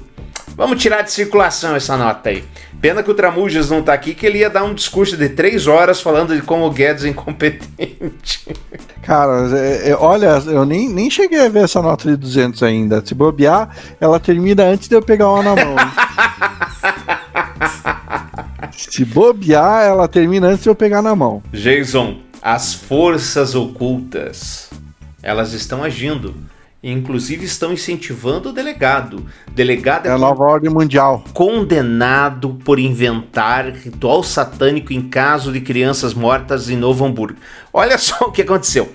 vamos 0.54 0.82
tirar 0.82 1.00
de 1.00 1.12
circulação 1.12 1.74
essa 1.74 1.96
nota 1.96 2.28
aí. 2.28 2.44
Pena 2.80 3.02
que 3.02 3.10
o 3.10 3.14
Tramujas 3.14 3.70
não 3.70 3.82
tá 3.82 3.92
aqui, 3.92 4.14
que 4.14 4.26
ele 4.26 4.38
ia 4.38 4.50
dar 4.50 4.64
um 4.64 4.74
discurso 4.74 5.16
de 5.16 5.28
três 5.30 5.66
horas 5.66 6.00
falando 6.00 6.34
de 6.34 6.42
como 6.42 6.66
o 6.66 6.70
Guedes 6.70 7.04
é 7.04 7.08
incompetente. 7.08 8.46
Cara, 9.02 9.48
é, 9.56 9.90
é, 9.90 9.96
olha, 9.96 10.42
eu 10.46 10.64
nem, 10.64 10.88
nem 10.88 11.08
cheguei 11.10 11.46
a 11.46 11.48
ver 11.48 11.64
essa 11.64 11.80
nota 11.80 12.08
de 12.10 12.16
200 12.16 12.62
ainda. 12.62 13.04
Se 13.04 13.14
bobear, 13.14 13.70
ela 14.00 14.18
termina 14.20 14.64
antes 14.64 14.88
de 14.88 14.94
eu 14.94 15.02
pegar 15.02 15.30
uma 15.30 15.42
na 15.42 15.54
mão. 15.64 15.76
Se 18.72 19.04
bobear, 19.04 19.84
ela 19.84 20.08
termina 20.08 20.48
antes 20.48 20.62
de 20.62 20.68
eu 20.68 20.74
pegar 20.74 21.02
na 21.02 21.14
mão. 21.14 21.42
Jason, 21.52 22.18
as 22.42 22.74
forças 22.74 23.54
ocultas, 23.54 24.70
elas 25.22 25.52
estão 25.52 25.82
agindo 25.82 26.34
inclusive 26.92 27.44
estão 27.44 27.72
incentivando 27.72 28.50
o 28.50 28.52
delegado. 28.52 29.24
Delegado 29.52 30.06
é, 30.06 30.10
a 30.10 30.18
nova 30.18 30.44
ordem 30.44 30.70
mundial. 30.70 31.24
Condenado 31.32 32.58
por 32.64 32.78
inventar 32.78 33.70
ritual 33.70 34.22
satânico 34.22 34.92
em 34.92 35.02
caso 35.02 35.52
de 35.52 35.60
crianças 35.60 36.14
mortas 36.14 36.70
em 36.70 36.76
Novo 36.76 37.04
Hamburgo. 37.04 37.38
Olha 37.72 37.98
só 37.98 38.26
o 38.28 38.32
que 38.32 38.42
aconteceu. 38.42 38.92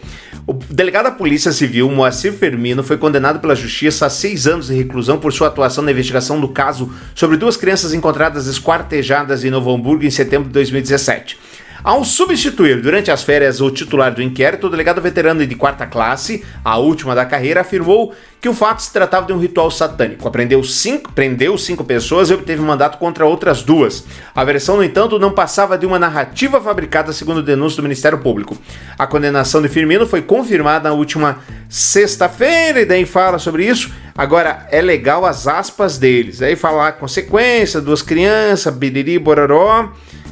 O 0.48 0.54
delegado 0.54 1.06
da 1.06 1.12
Polícia 1.12 1.52
Civil, 1.52 1.90
Moacir 1.92 2.34
Fermino, 2.34 2.82
foi 2.82 2.98
condenado 2.98 3.40
pela 3.40 3.56
Justiça 3.56 4.06
a 4.06 4.10
seis 4.10 4.48
anos 4.48 4.68
de 4.68 4.76
reclusão 4.76 5.20
por 5.20 5.32
sua 5.32 5.48
atuação 5.48 5.84
na 5.84 5.92
investigação 5.92 6.40
do 6.40 6.48
caso 6.48 6.92
sobre 7.14 7.38
duas 7.38 7.58
crianças 7.58 7.94
encontradas 7.94 8.48
esquartejadas 8.48 9.44
em 9.44 9.50
Novo 9.50 9.72
Hamburgo 9.72 10.04
em 10.04 10.10
setembro 10.10 10.48
de 10.48 10.54
2017. 10.54 11.38
Ao 11.84 12.06
substituir 12.06 12.80
durante 12.80 13.10
as 13.10 13.24
férias 13.24 13.60
o 13.60 13.72
titular 13.72 14.14
do 14.14 14.22
inquérito, 14.22 14.68
o 14.68 14.70
delegado 14.70 15.02
veterano 15.02 15.48
de 15.48 15.56
quarta 15.56 15.88
classe, 15.88 16.46
a 16.64 16.78
última 16.78 17.16
da 17.16 17.26
carreira, 17.26 17.62
afirmou 17.62 18.14
que 18.40 18.48
o 18.48 18.54
fato 18.54 18.84
se 18.84 18.94
tratava 18.94 19.26
de 19.26 19.34
um 19.34 19.40
ritual 19.40 19.72
satânico. 19.72 20.28
Aprendeu 20.28 20.64
cinco, 20.64 21.12
prendeu 21.12 21.58
cinco 21.58 21.84
pessoas 21.84 22.30
e 22.30 22.36
obteve 22.36 22.62
um 22.62 22.68
mandato 22.68 23.00
contra 23.00 23.26
outras 23.26 23.64
duas. 23.64 24.06
A 24.36 24.44
versão, 24.44 24.78
no 24.78 24.84
entanto, 24.84 25.18
não 25.18 25.32
passava 25.32 25.76
de 25.76 25.88
uma 25.88 25.98
narrativa 25.98 26.62
fabricada 26.62 27.12
segundo 27.14 27.42
denúncia 27.42 27.78
do 27.78 27.84
Ministério 27.84 28.20
Público. 28.20 28.56
A 28.96 29.08
condenação 29.08 29.60
de 29.60 29.68
Firmino 29.68 30.06
foi 30.06 30.22
confirmada 30.22 30.90
na 30.90 30.96
última 30.96 31.40
sexta-feira 31.68 32.82
e 32.82 32.86
daí 32.86 33.08
fala 33.08 33.40
sobre 33.40 33.66
isso. 33.66 33.92
Agora, 34.16 34.68
é 34.70 34.82
legal 34.84 35.26
as 35.26 35.48
aspas 35.48 35.98
deles. 35.98 36.44
Aí 36.44 36.56
falar 36.56 36.92
consequência, 36.94 37.82
duas 37.82 38.04
crianças, 38.04 38.72
biriri, 38.72 39.18
bororó. 39.18 39.90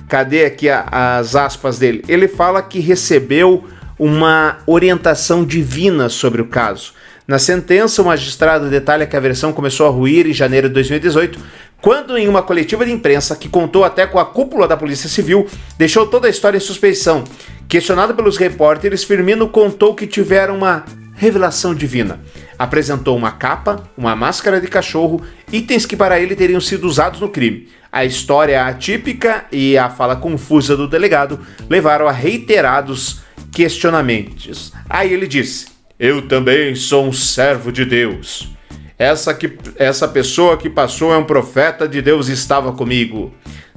Cadê 0.10 0.43
aqui 0.43 0.68
a, 0.68 1.20
as 1.20 1.36
aspas 1.36 1.78
dele? 1.78 2.03
Ele 2.07 2.28
fala 2.28 2.64
que 2.64 2.80
recebeu 2.80 3.64
uma 3.97 4.57
orientação 4.66 5.45
divina 5.45 6.10
sobre 6.10 6.41
o 6.41 6.47
caso. 6.47 6.93
Na 7.28 7.38
sentença, 7.38 8.01
o 8.01 8.05
magistrado 8.05 8.72
detalha 8.72 9.05
que 9.05 9.16
a 9.16 9.20
versão 9.20 9.53
começou 9.53 9.86
a 9.86 9.89
ruir 9.91 10.26
em 10.26 10.34
janeiro 10.34 10.68
de 10.68 10.74
2018, 10.74 11.39
quando 11.80 12.18
em 12.18 12.28
uma 12.28 12.41
coletiva 12.41 12.84
de 12.84 12.91
imprensa 12.91 13.36
que 13.36 13.47
contou 13.47 13.84
até 13.84 14.07
com 14.07 14.18
a 14.18 14.26
cúpula 14.26 14.68
da 14.68 14.76
Polícia 14.76 15.07
Civil, 15.07 15.47
deixou 15.78 16.07
toda 16.07 16.26
a 16.26 16.30
história 16.32 16.57
em 16.57 16.62
suspeição. 16.62 17.24
Questionado 17.68 18.16
pelos 18.16 18.36
repórteres, 18.36 19.03
Firmino 19.03 19.47
contou 19.47 19.93
que 19.93 20.07
tiveram 20.07 20.57
uma 20.57 20.86
revelação 21.14 21.76
divina. 21.76 22.20
Apresentou 22.57 23.16
uma 23.16 23.32
capa, 23.32 23.84
uma 23.95 24.16
máscara 24.16 24.60
de 24.60 24.68
cachorro, 24.68 25.22
itens 25.51 25.86
que 25.86 25.95
para 25.95 26.20
ele 26.20 26.36
teriam 26.36 26.60
sido 26.60 26.86
usados 26.86 27.20
no 27.20 27.30
crime. 27.30 27.68
A 27.91 28.05
história 28.05 28.65
atípica 28.65 29.45
e 29.51 29.77
a 29.77 29.89
fala 29.89 30.15
confusa 30.15 30.77
do 30.77 30.87
delegado 30.87 31.39
levaram 31.69 32.07
a 32.07 32.11
reiterados 32.11 33.21
questionamentos. 33.51 34.71
Aí 34.89 35.11
ele 35.11 35.27
disse: 35.27 35.67
Eu 35.99 36.27
também 36.27 36.75
sou 36.75 37.07
um 37.07 37.13
servo 37.13 37.71
de 37.71 37.85
Deus. 37.85 38.49
Essa, 38.97 39.33
que, 39.33 39.57
essa 39.77 40.07
pessoa 40.07 40.57
que 40.57 40.69
passou 40.69 41.13
é 41.13 41.17
um 41.17 41.23
profeta 41.23 41.87
de 41.87 42.01
Deus 42.01 42.27
e 42.27 42.33
estava 42.33 42.73
comigo. 42.73 43.33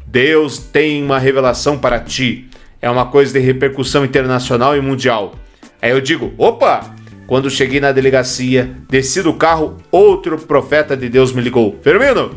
Deus 0.07 0.59
tem 0.59 1.03
uma 1.03 1.19
revelação 1.19 1.79
para 1.79 2.01
ti. 2.01 2.51
É 2.83 2.91
uma 2.91 3.07
coisa 3.07 3.33
de 3.33 3.39
repercussão 3.39 4.05
internacional 4.05 4.77
e 4.77 4.81
mundial. 4.81 5.35
Aí 5.81 5.91
eu 5.91 6.01
digo: 6.01 6.35
opa! 6.37 6.95
Quando 7.27 7.49
cheguei 7.49 7.81
na 7.81 7.93
delegacia, 7.93 8.77
desci 8.91 9.23
do 9.23 9.33
carro, 9.33 9.79
outro 9.91 10.37
profeta 10.37 10.95
de 10.95 11.09
Deus 11.09 11.33
me 11.33 11.41
ligou: 11.41 11.79
Firmino, 11.83 12.37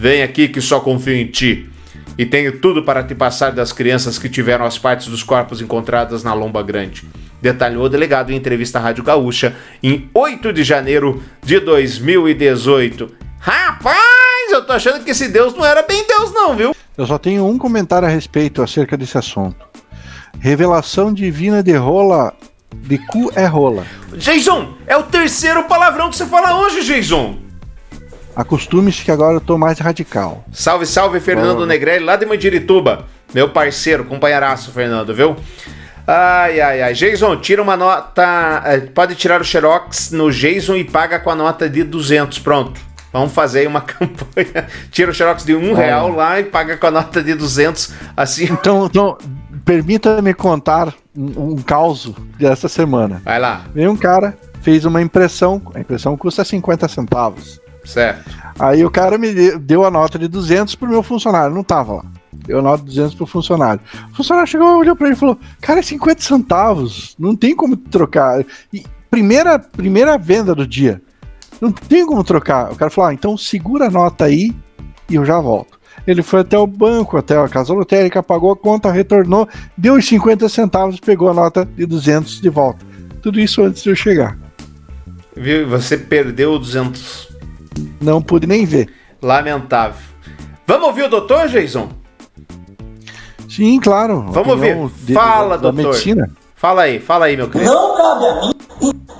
Vem 0.00 0.22
aqui 0.22 0.48
que 0.48 0.62
só 0.62 0.80
confio 0.80 1.14
em 1.14 1.26
ti. 1.26 1.68
E 2.16 2.24
tenho 2.24 2.58
tudo 2.58 2.82
para 2.82 3.02
te 3.02 3.14
passar 3.14 3.52
das 3.52 3.70
crianças 3.70 4.18
que 4.18 4.30
tiveram 4.30 4.64
as 4.64 4.78
partes 4.78 5.08
dos 5.08 5.22
corpos 5.22 5.60
encontradas 5.60 6.24
na 6.24 6.32
Lomba 6.32 6.62
Grande. 6.62 7.06
Detalhou 7.42 7.84
o 7.84 7.88
delegado 7.90 8.32
em 8.32 8.34
entrevista 8.34 8.78
à 8.78 8.80
Rádio 8.80 9.04
Gaúcha 9.04 9.54
em 9.82 10.08
8 10.14 10.54
de 10.54 10.64
janeiro 10.64 11.22
de 11.44 11.60
2018. 11.60 13.14
Rapaz, 13.40 14.50
eu 14.50 14.64
tô 14.64 14.72
achando 14.72 15.04
que 15.04 15.10
esse 15.10 15.28
Deus 15.28 15.52
não 15.54 15.66
era 15.66 15.82
bem 15.82 16.02
Deus, 16.06 16.32
não, 16.32 16.56
viu? 16.56 16.74
Eu 16.96 17.06
só 17.06 17.18
tenho 17.18 17.46
um 17.46 17.58
comentário 17.58 18.08
a 18.08 18.10
respeito 18.10 18.62
acerca 18.62 18.96
desse 18.96 19.18
assunto. 19.18 19.66
Revelação 20.38 21.12
divina 21.12 21.62
de 21.62 21.76
rola. 21.76 22.32
De 22.74 22.96
cu 22.96 23.30
é 23.34 23.44
rola. 23.44 23.84
Jason, 24.14 24.78
é 24.86 24.96
o 24.96 25.02
terceiro 25.02 25.64
palavrão 25.64 26.08
que 26.08 26.16
você 26.16 26.24
fala 26.24 26.58
hoje, 26.58 26.84
Jason. 26.84 27.49
Acostume-se 28.34 29.04
que 29.04 29.10
agora 29.10 29.34
eu 29.34 29.40
tô 29.40 29.58
mais 29.58 29.78
radical. 29.78 30.44
Salve, 30.52 30.86
salve, 30.86 31.20
Fernando 31.20 31.60
oh. 31.60 31.66
Negrelli, 31.66 32.04
lá 32.04 32.16
de 32.16 32.26
Mandirituba. 32.26 33.06
Meu 33.34 33.48
parceiro, 33.48 34.04
companheiraço, 34.04 34.72
Fernando, 34.72 35.14
viu? 35.14 35.36
Ai, 36.06 36.60
ai, 36.60 36.82
ai. 36.82 36.94
Jason, 36.94 37.36
tira 37.36 37.62
uma 37.62 37.76
nota. 37.76 38.62
Eh, 38.66 38.80
pode 38.80 39.14
tirar 39.14 39.40
o 39.40 39.44
Xerox 39.44 40.10
no 40.10 40.30
Jason 40.30 40.74
e 40.74 40.84
paga 40.84 41.20
com 41.20 41.30
a 41.30 41.36
nota 41.36 41.68
de 41.68 41.84
200. 41.84 42.38
Pronto. 42.40 42.80
Vamos 43.12 43.32
fazer 43.32 43.66
uma 43.66 43.80
campanha. 43.82 44.66
Tira 44.90 45.10
o 45.10 45.14
Xerox 45.14 45.44
de 45.44 45.54
um 45.54 45.72
real 45.72 46.10
lá 46.10 46.40
e 46.40 46.44
paga 46.44 46.76
com 46.76 46.86
a 46.86 46.90
nota 46.90 47.22
de 47.22 47.34
200. 47.34 47.92
Assim. 48.16 48.44
Então, 48.44 48.86
então 48.86 49.18
permita-me 49.64 50.34
contar 50.34 50.92
um, 51.16 51.52
um 51.52 51.56
caos 51.56 52.12
dessa 52.38 52.68
semana. 52.68 53.22
Vai 53.24 53.38
lá. 53.38 53.64
Vem 53.72 53.86
um 53.86 53.96
cara, 53.96 54.36
fez 54.62 54.84
uma 54.84 55.00
impressão. 55.00 55.62
A 55.74 55.80
impressão 55.80 56.16
custa 56.16 56.44
50 56.44 56.88
centavos. 56.88 57.60
Certo. 57.84 58.30
Aí 58.58 58.84
o 58.84 58.90
cara 58.90 59.16
me 59.16 59.58
deu 59.58 59.84
a 59.84 59.90
nota 59.90 60.18
de 60.18 60.28
200 60.28 60.74
pro 60.74 60.88
meu 60.88 61.02
funcionário, 61.02 61.54
não 61.54 61.64
tava 61.64 61.94
lá. 61.94 62.04
Deu 62.32 62.58
a 62.58 62.62
nota 62.62 62.78
de 62.84 62.90
200 62.90 63.14
pro 63.14 63.26
funcionário. 63.26 63.80
O 64.12 64.16
funcionário 64.16 64.50
chegou, 64.50 64.78
olhou 64.78 64.94
pra 64.94 65.06
ele 65.06 65.16
e 65.16 65.18
falou: 65.18 65.38
Cara, 65.60 65.80
é 65.80 65.82
50 65.82 66.20
centavos, 66.20 67.14
não 67.18 67.34
tem 67.34 67.54
como 67.54 67.76
trocar. 67.76 68.44
E 68.72 68.84
primeira, 69.10 69.58
primeira 69.58 70.16
venda 70.16 70.54
do 70.54 70.66
dia, 70.66 71.02
não 71.60 71.70
tem 71.72 72.06
como 72.06 72.24
trocar. 72.24 72.72
O 72.72 72.76
cara 72.76 72.90
falou: 72.90 73.10
ah, 73.10 73.14
então 73.14 73.36
segura 73.36 73.86
a 73.86 73.90
nota 73.90 74.24
aí 74.24 74.54
e 75.08 75.16
eu 75.16 75.24
já 75.24 75.38
volto. 75.40 75.78
Ele 76.06 76.22
foi 76.22 76.40
até 76.40 76.56
o 76.56 76.66
banco, 76.66 77.16
até 77.16 77.36
a 77.36 77.48
casa 77.48 77.74
lotérica, 77.74 78.22
pagou 78.22 78.52
a 78.52 78.56
conta, 78.56 78.90
retornou, 78.90 79.48
deu 79.76 79.94
os 79.94 80.06
50 80.06 80.48
centavos, 80.48 80.98
pegou 80.98 81.28
a 81.28 81.34
nota 81.34 81.64
de 81.64 81.84
200 81.84 82.40
de 82.40 82.48
volta. 82.48 82.84
Tudo 83.20 83.38
isso 83.38 83.62
antes 83.62 83.82
de 83.82 83.90
eu 83.90 83.96
chegar. 83.96 84.38
Viu? 85.36 85.68
Você 85.68 85.98
perdeu 85.98 86.58
200 86.58 87.29
não 88.00 88.22
pude 88.22 88.46
nem 88.46 88.64
ver. 88.64 88.92
Lamentável. 89.22 90.00
Vamos 90.66 90.88
ouvir 90.88 91.04
o 91.04 91.08
doutor, 91.08 91.48
Jason? 91.48 91.88
Sim, 93.48 93.80
claro. 93.80 94.26
Vamos 94.30 94.50
ouvir. 94.50 94.76
Fala, 95.12 95.56
da, 95.56 95.70
doutor. 95.70 95.84
medicina. 95.84 96.30
Fala 96.54 96.82
aí, 96.82 97.00
fala 97.00 97.26
aí, 97.26 97.36
meu 97.36 97.50
querido. 97.50 97.72
Não 97.72 97.96
cabe 97.96 98.26
a 98.26 98.34
mim. 98.40 98.52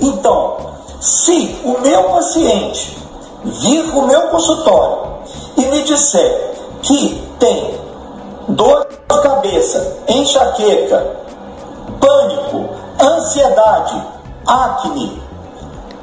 Então, 0.01 0.76
se 1.01 1.59
o 1.64 1.80
meu 1.80 2.05
paciente 2.05 2.96
vir 3.62 3.84
para 3.90 3.98
o 3.98 4.07
meu 4.07 4.20
consultório 4.28 5.24
e 5.57 5.66
me 5.66 5.82
disser 5.82 6.53
que 6.82 7.22
tem 7.38 7.74
dor 8.48 8.86
de 8.88 9.22
cabeça, 9.22 10.05
enxaqueca, 10.09 11.16
pânico, 12.01 12.68
ansiedade, 13.01 14.03
acne, 14.46 15.22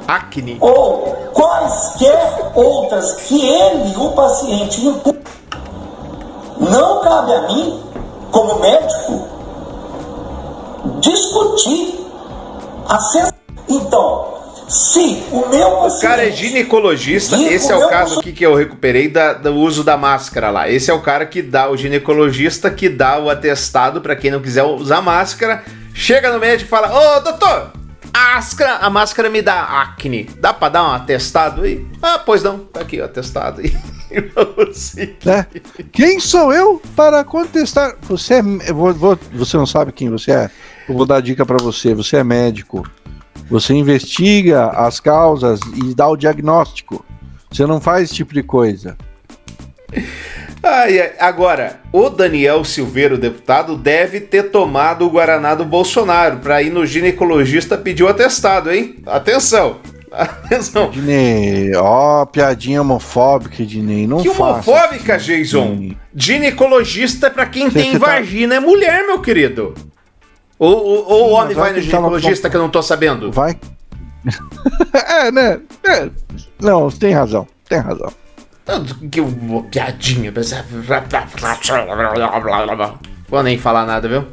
acne. 0.08 0.56
Ou 0.58 1.30
quaisquer 1.34 2.50
outras 2.54 3.14
que 3.26 3.46
ele, 3.46 3.94
o 3.96 4.12
paciente. 4.12 4.80
Não 6.58 7.00
cabe 7.02 7.32
a 7.32 7.42
mim, 7.42 7.82
como 8.32 8.58
médico, 8.58 9.28
discutir 11.00 12.06
a 12.88 12.98
Então, 13.68 14.34
se 14.66 15.22
o 15.30 15.46
meu 15.48 15.70
paciente. 15.72 16.06
O 16.06 16.08
cara 16.08 16.26
é 16.26 16.30
ginecologista, 16.30 17.36
esse 17.36 17.70
é 17.70 17.76
o 17.76 17.88
caso 17.88 18.18
aqui 18.18 18.32
que 18.32 18.44
eu 18.44 18.54
recuperei 18.54 19.08
da, 19.08 19.34
do 19.34 19.54
uso 19.54 19.84
da 19.84 19.96
máscara 19.96 20.50
lá. 20.50 20.68
Esse 20.68 20.90
é 20.90 20.94
o 20.94 21.00
cara 21.00 21.26
que 21.26 21.42
dá, 21.42 21.70
o 21.70 21.76
ginecologista 21.76 22.70
que 22.70 22.88
dá 22.88 23.18
o 23.18 23.28
atestado 23.28 24.00
para 24.00 24.16
quem 24.16 24.30
não 24.30 24.40
quiser 24.40 24.64
usar 24.64 25.02
máscara. 25.02 25.62
Chega 25.94 26.32
no 26.32 26.38
médico 26.38 26.66
e 26.66 26.70
fala: 26.70 26.88
Ô 26.88 27.20
doutor, 27.20 27.72
a 28.12 28.34
máscara, 28.34 28.76
a 28.76 28.90
máscara 28.90 29.30
me 29.30 29.42
dá 29.42 29.62
acne. 29.62 30.24
Dá 30.38 30.52
pra 30.52 30.68
dar 30.68 30.84
um 30.84 30.92
atestado 30.92 31.62
aí? 31.62 31.86
Ah, 32.02 32.18
pois 32.18 32.42
não. 32.42 32.58
Tá 32.58 32.80
aqui 32.80 33.00
o 33.00 33.04
atestado 33.04 33.60
aí. 33.60 33.76
é. 35.26 35.46
Quem 35.92 36.18
sou 36.18 36.52
eu 36.52 36.80
para 36.96 37.24
contestar? 37.24 37.96
Você 38.02 38.34
é. 38.34 38.42
Você 39.32 39.56
não 39.56 39.66
sabe 39.66 39.92
quem 39.92 40.08
você 40.08 40.32
é? 40.32 40.50
Eu 40.88 40.94
vou 40.94 41.04
dar 41.04 41.20
dica 41.20 41.44
para 41.44 41.62
você. 41.62 41.94
Você 41.94 42.16
é 42.16 42.24
médico. 42.24 42.88
Você 43.50 43.74
investiga 43.74 44.68
as 44.68 45.00
causas 45.00 45.60
e 45.74 45.94
dá 45.94 46.08
o 46.08 46.16
diagnóstico. 46.16 47.04
Você 47.50 47.66
não 47.66 47.80
faz 47.80 48.04
esse 48.04 48.14
tipo 48.14 48.34
de 48.34 48.42
coisa. 48.42 48.96
Ai, 50.62 51.12
agora, 51.18 51.80
o 51.92 52.08
Daniel 52.08 52.64
Silveira, 52.64 53.14
o 53.14 53.18
deputado, 53.18 53.76
deve 53.76 54.20
ter 54.20 54.44
tomado 54.44 55.06
o 55.06 55.10
Guaraná 55.10 55.54
do 55.54 55.64
Bolsonaro 55.64 56.38
para 56.38 56.62
ir 56.62 56.70
no 56.70 56.84
ginecologista 56.84 57.78
pedir 57.78 58.02
o 58.02 58.08
atestado, 58.08 58.70
hein? 58.72 58.96
Atenção! 59.06 59.78
Atenção! 60.10 60.90
Dinei, 60.90 61.74
ó, 61.76 62.24
piadinha 62.26 62.80
homofóbica, 62.80 63.64
Dinei, 63.64 64.06
não 64.06 64.22
Que 64.22 64.28
homofóbica, 64.28 65.14
assim, 65.14 65.42
Jason? 65.42 65.90
Ginecologista 66.14 67.28
é 67.28 67.30
pra 67.30 67.46
quem 67.46 67.70
Você 67.70 67.78
tem 67.78 67.92
tá... 67.92 67.98
vagina 67.98 68.56
é 68.56 68.60
mulher, 68.60 69.06
meu 69.06 69.20
querido. 69.20 69.74
Ou, 70.58 70.76
ou, 70.76 71.08
ou 71.08 71.30
o 71.30 71.32
homem 71.34 71.54
vai 71.54 71.72
no 71.72 71.80
ginecologista 71.80 72.50
que 72.50 72.56
eu 72.56 72.60
não 72.60 72.68
tô 72.68 72.82
sabendo? 72.82 73.30
Vai. 73.30 73.56
é, 74.92 75.30
né? 75.30 75.60
É. 75.84 76.10
Não, 76.60 76.90
tem 76.90 77.12
razão, 77.12 77.46
tem 77.68 77.78
razão. 77.78 78.12
Que 79.10 79.20
piadinha. 79.70 80.32
Vou 83.28 83.42
nem 83.42 83.58
falar 83.58 83.86
nada, 83.86 84.08
viu? 84.08 84.26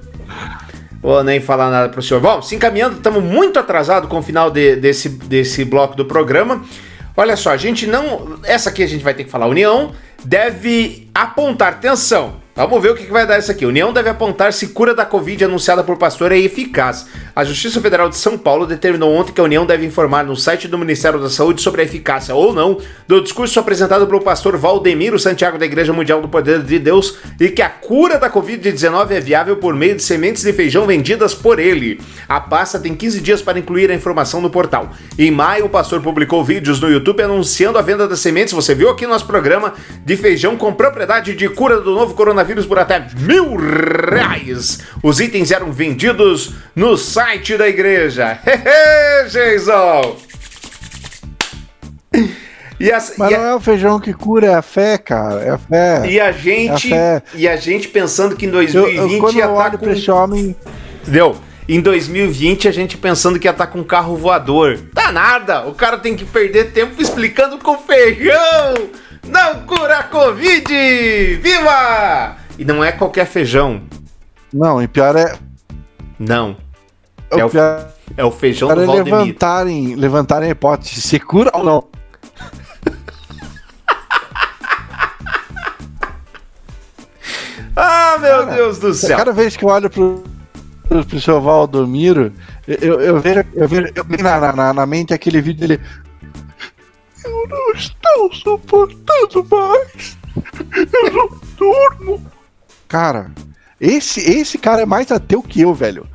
Vou 1.02 1.24
nem 1.24 1.40
falar 1.40 1.70
nada 1.70 1.90
pro 1.90 2.02
senhor. 2.02 2.20
Bom, 2.20 2.42
se 2.42 2.56
encaminhando, 2.56 2.98
estamos 2.98 3.24
muito 3.24 3.60
atrasados 3.60 4.10
com 4.10 4.18
o 4.18 4.22
final 4.22 4.50
de, 4.50 4.76
desse, 4.76 5.08
desse 5.08 5.64
bloco 5.64 5.96
do 5.96 6.06
programa. 6.06 6.64
Olha 7.16 7.38
só, 7.38 7.52
a 7.52 7.58
gente 7.58 7.88
não. 7.88 8.40
Essa 8.44 8.70
aqui 8.70 8.84
a 8.84 8.88
gente 8.88 9.04
vai 9.04 9.14
ter 9.14 9.24
que 9.24 9.30
falar. 9.30 9.46
A 9.46 9.50
União 9.50 9.94
deve 10.24 11.10
apontar, 11.14 11.74
atenção, 11.74 12.42
Vamos 12.58 12.82
ver 12.82 12.92
o 12.92 12.96
que 12.96 13.12
vai 13.12 13.28
dar 13.28 13.38
isso 13.38 13.52
aqui. 13.52 13.66
União 13.66 13.92
deve 13.92 14.08
apontar 14.08 14.54
se 14.54 14.70
cura 14.70 14.96
da 14.96 15.06
Covid 15.06 15.44
anunciada 15.44 15.84
por 15.84 15.98
pastor 15.98 16.32
é 16.32 16.38
eficaz. 16.38 17.06
A 17.36 17.44
Justiça 17.44 17.82
Federal 17.82 18.08
de 18.08 18.16
São 18.16 18.38
Paulo 18.38 18.66
determinou 18.66 19.14
ontem 19.14 19.34
que 19.34 19.42
a 19.42 19.44
União 19.44 19.66
deve 19.66 19.86
informar 19.86 20.24
no 20.24 20.38
site 20.38 20.66
do 20.66 20.78
Ministério 20.78 21.20
da 21.20 21.30
Saúde 21.30 21.62
sobre 21.62 21.82
a 21.82 21.84
eficácia 21.84 22.34
ou 22.34 22.54
não 22.54 22.78
do 23.06 23.20
discurso 23.20 23.60
apresentado 23.60 24.08
pelo 24.08 24.22
pastor 24.22 24.56
Valdemiro 24.56 25.20
Santiago 25.20 25.58
da 25.58 25.66
Igreja 25.66 25.92
Mundial 25.92 26.22
do 26.22 26.30
Poder 26.30 26.62
de 26.62 26.80
Deus 26.80 27.18
e 27.38 27.50
que 27.50 27.62
a 27.62 27.68
cura 27.68 28.18
da 28.18 28.30
Covid-19 28.30 29.12
é 29.12 29.20
viável 29.20 29.58
por 29.58 29.76
meio 29.76 29.98
de 29.98 30.04
sementes 30.04 30.42
de 30.42 30.54
feijão 30.54 30.88
vendidas 30.88 31.34
por 31.34 31.60
ele. 31.60 32.00
A 32.26 32.40
pasta 32.40 32.80
tem 32.80 32.96
15 32.96 33.20
dias 33.20 33.42
para 33.42 33.60
incluir 33.60 33.92
a 33.92 33.94
informação 33.94 34.40
no 34.40 34.50
portal. 34.50 34.92
Em 35.20 35.30
maio, 35.30 35.66
o 35.66 35.70
pastor 35.70 36.02
publicou 36.02 36.42
vídeos 36.42 36.80
no 36.80 36.90
YouTube 36.90 37.22
anunciando 37.22 37.78
a 37.78 37.82
venda 37.82 38.08
das 38.08 38.22
sementes. 38.22 38.54
Você 38.54 38.74
viu 38.74 38.90
aqui 38.90 39.06
no 39.06 39.12
nosso 39.12 39.28
programa 39.28 39.74
de 40.06 40.16
feijão 40.16 40.56
com 40.56 40.74
propriedade 40.74 41.36
de 41.36 41.50
cura 41.50 41.82
do 41.82 41.94
novo 41.94 42.14
coronavírus 42.14 42.45
coronavírus 42.46 42.66
por 42.66 42.78
até 42.78 43.06
mil 43.18 43.56
reais. 43.56 44.80
Os 45.02 45.20
itens 45.20 45.52
eram 45.52 45.72
vendidos 45.72 46.54
no 46.76 46.96
site 46.96 47.58
da 47.58 47.68
igreja. 47.68 48.40
Hehe, 48.46 49.30
Jason! 49.30 50.18
E 52.80 52.92
a, 52.92 52.98
Mas 53.18 53.32
e 53.32 53.38
não 53.38 53.44
a... 53.44 53.48
é 53.48 53.56
o 53.56 53.60
feijão 53.60 54.00
que 54.00 54.14
cura, 54.14 54.48
é 54.48 54.54
a 54.54 54.62
fé, 54.62 54.98
cara. 54.98 55.42
É 55.42 55.50
a 55.50 55.58
fé. 55.58 56.04
E 56.08 56.20
a 56.20 56.32
gente, 56.32 56.94
é 56.94 57.18
a 57.18 57.24
e 57.34 57.48
a 57.48 57.56
gente 57.56 57.88
pensando 57.88 58.36
que 58.36 58.46
em 58.46 58.52
2020 58.52 58.98
eu, 58.98 59.10
eu, 59.10 59.20
quando 59.20 59.38
ia 59.38 59.46
estar 59.46 59.72
tá 59.72 59.78
com 59.78 59.90
esse 59.90 60.12
homem. 60.12 60.56
Deu. 61.08 61.38
Em 61.68 61.82
2020 61.82 62.68
a 62.68 62.72
gente 62.72 62.96
pensando 62.96 63.40
que 63.40 63.48
ia 63.48 63.52
estar 63.52 63.66
tá 63.66 63.72
com 63.72 63.80
um 63.80 63.84
carro 63.84 64.16
voador. 64.16 64.78
Tá 64.94 65.12
nada. 65.12 65.66
O 65.68 65.74
cara 65.74 65.98
tem 65.98 66.16
que 66.16 66.26
perder 66.26 66.72
tempo 66.72 67.02
explicando 67.02 67.58
com 67.58 67.78
feijão. 67.78 68.74
Não 69.28 69.66
cura 69.66 70.00
a 70.00 70.04
Covid! 70.04 70.68
Viva! 71.42 72.36
E 72.58 72.66
não 72.66 72.84
é 72.84 72.92
qualquer 72.92 73.26
feijão. 73.26 73.82
Não, 74.54 74.82
e 74.82 74.88
pior 74.88 75.16
é. 75.16 75.38
Não. 76.18 76.56
É, 77.32 77.40
é 77.40 77.46
o, 77.46 77.50
pior... 77.50 77.88
é 78.16 78.24
o 78.24 78.32
feijão 78.32 78.74
do 78.74 78.82
é 78.82 78.86
Valdemir. 78.86 79.14
levantarem, 79.14 79.96
levantarem 79.96 80.50
a 80.50 80.52
hipótese 80.52 81.02
se 81.02 81.20
cura 81.20 81.52
ou 81.54 81.64
não. 81.64 81.84
ah, 87.76 88.18
meu 88.20 88.46
Cara, 88.46 88.56
Deus 88.56 88.80
do 88.80 88.94
céu. 88.94 89.18
Cada 89.18 89.34
vez 89.34 89.58
que 89.58 89.66
eu 89.66 89.70
olho 89.70 89.90
pro, 89.90 90.24
pro 90.88 91.20
seu 91.20 91.42
Valdomiro, 91.42 92.32
eu, 92.68 93.02
eu, 93.02 93.20
vejo, 93.20 93.44
eu 93.54 93.68
vejo 93.68 93.92
eu 93.96 94.06
na, 94.24 94.54
na, 94.54 94.74
na 94.74 94.86
mente 94.86 95.14
aquele 95.14 95.42
vídeo 95.42 95.68
dele. 95.68 95.82
Estou 97.76 98.34
suportando 98.34 99.48
mais. 99.52 100.18
Eu 100.94 101.12
não 101.14 101.30
durmo. 101.58 102.32
Cara, 102.88 103.32
esse, 103.80 104.20
esse 104.20 104.58
cara 104.58 104.82
é 104.82 104.86
mais 104.86 105.12
ateu 105.12 105.42
que 105.42 105.62
eu, 105.62 105.74
velho. 105.74 106.08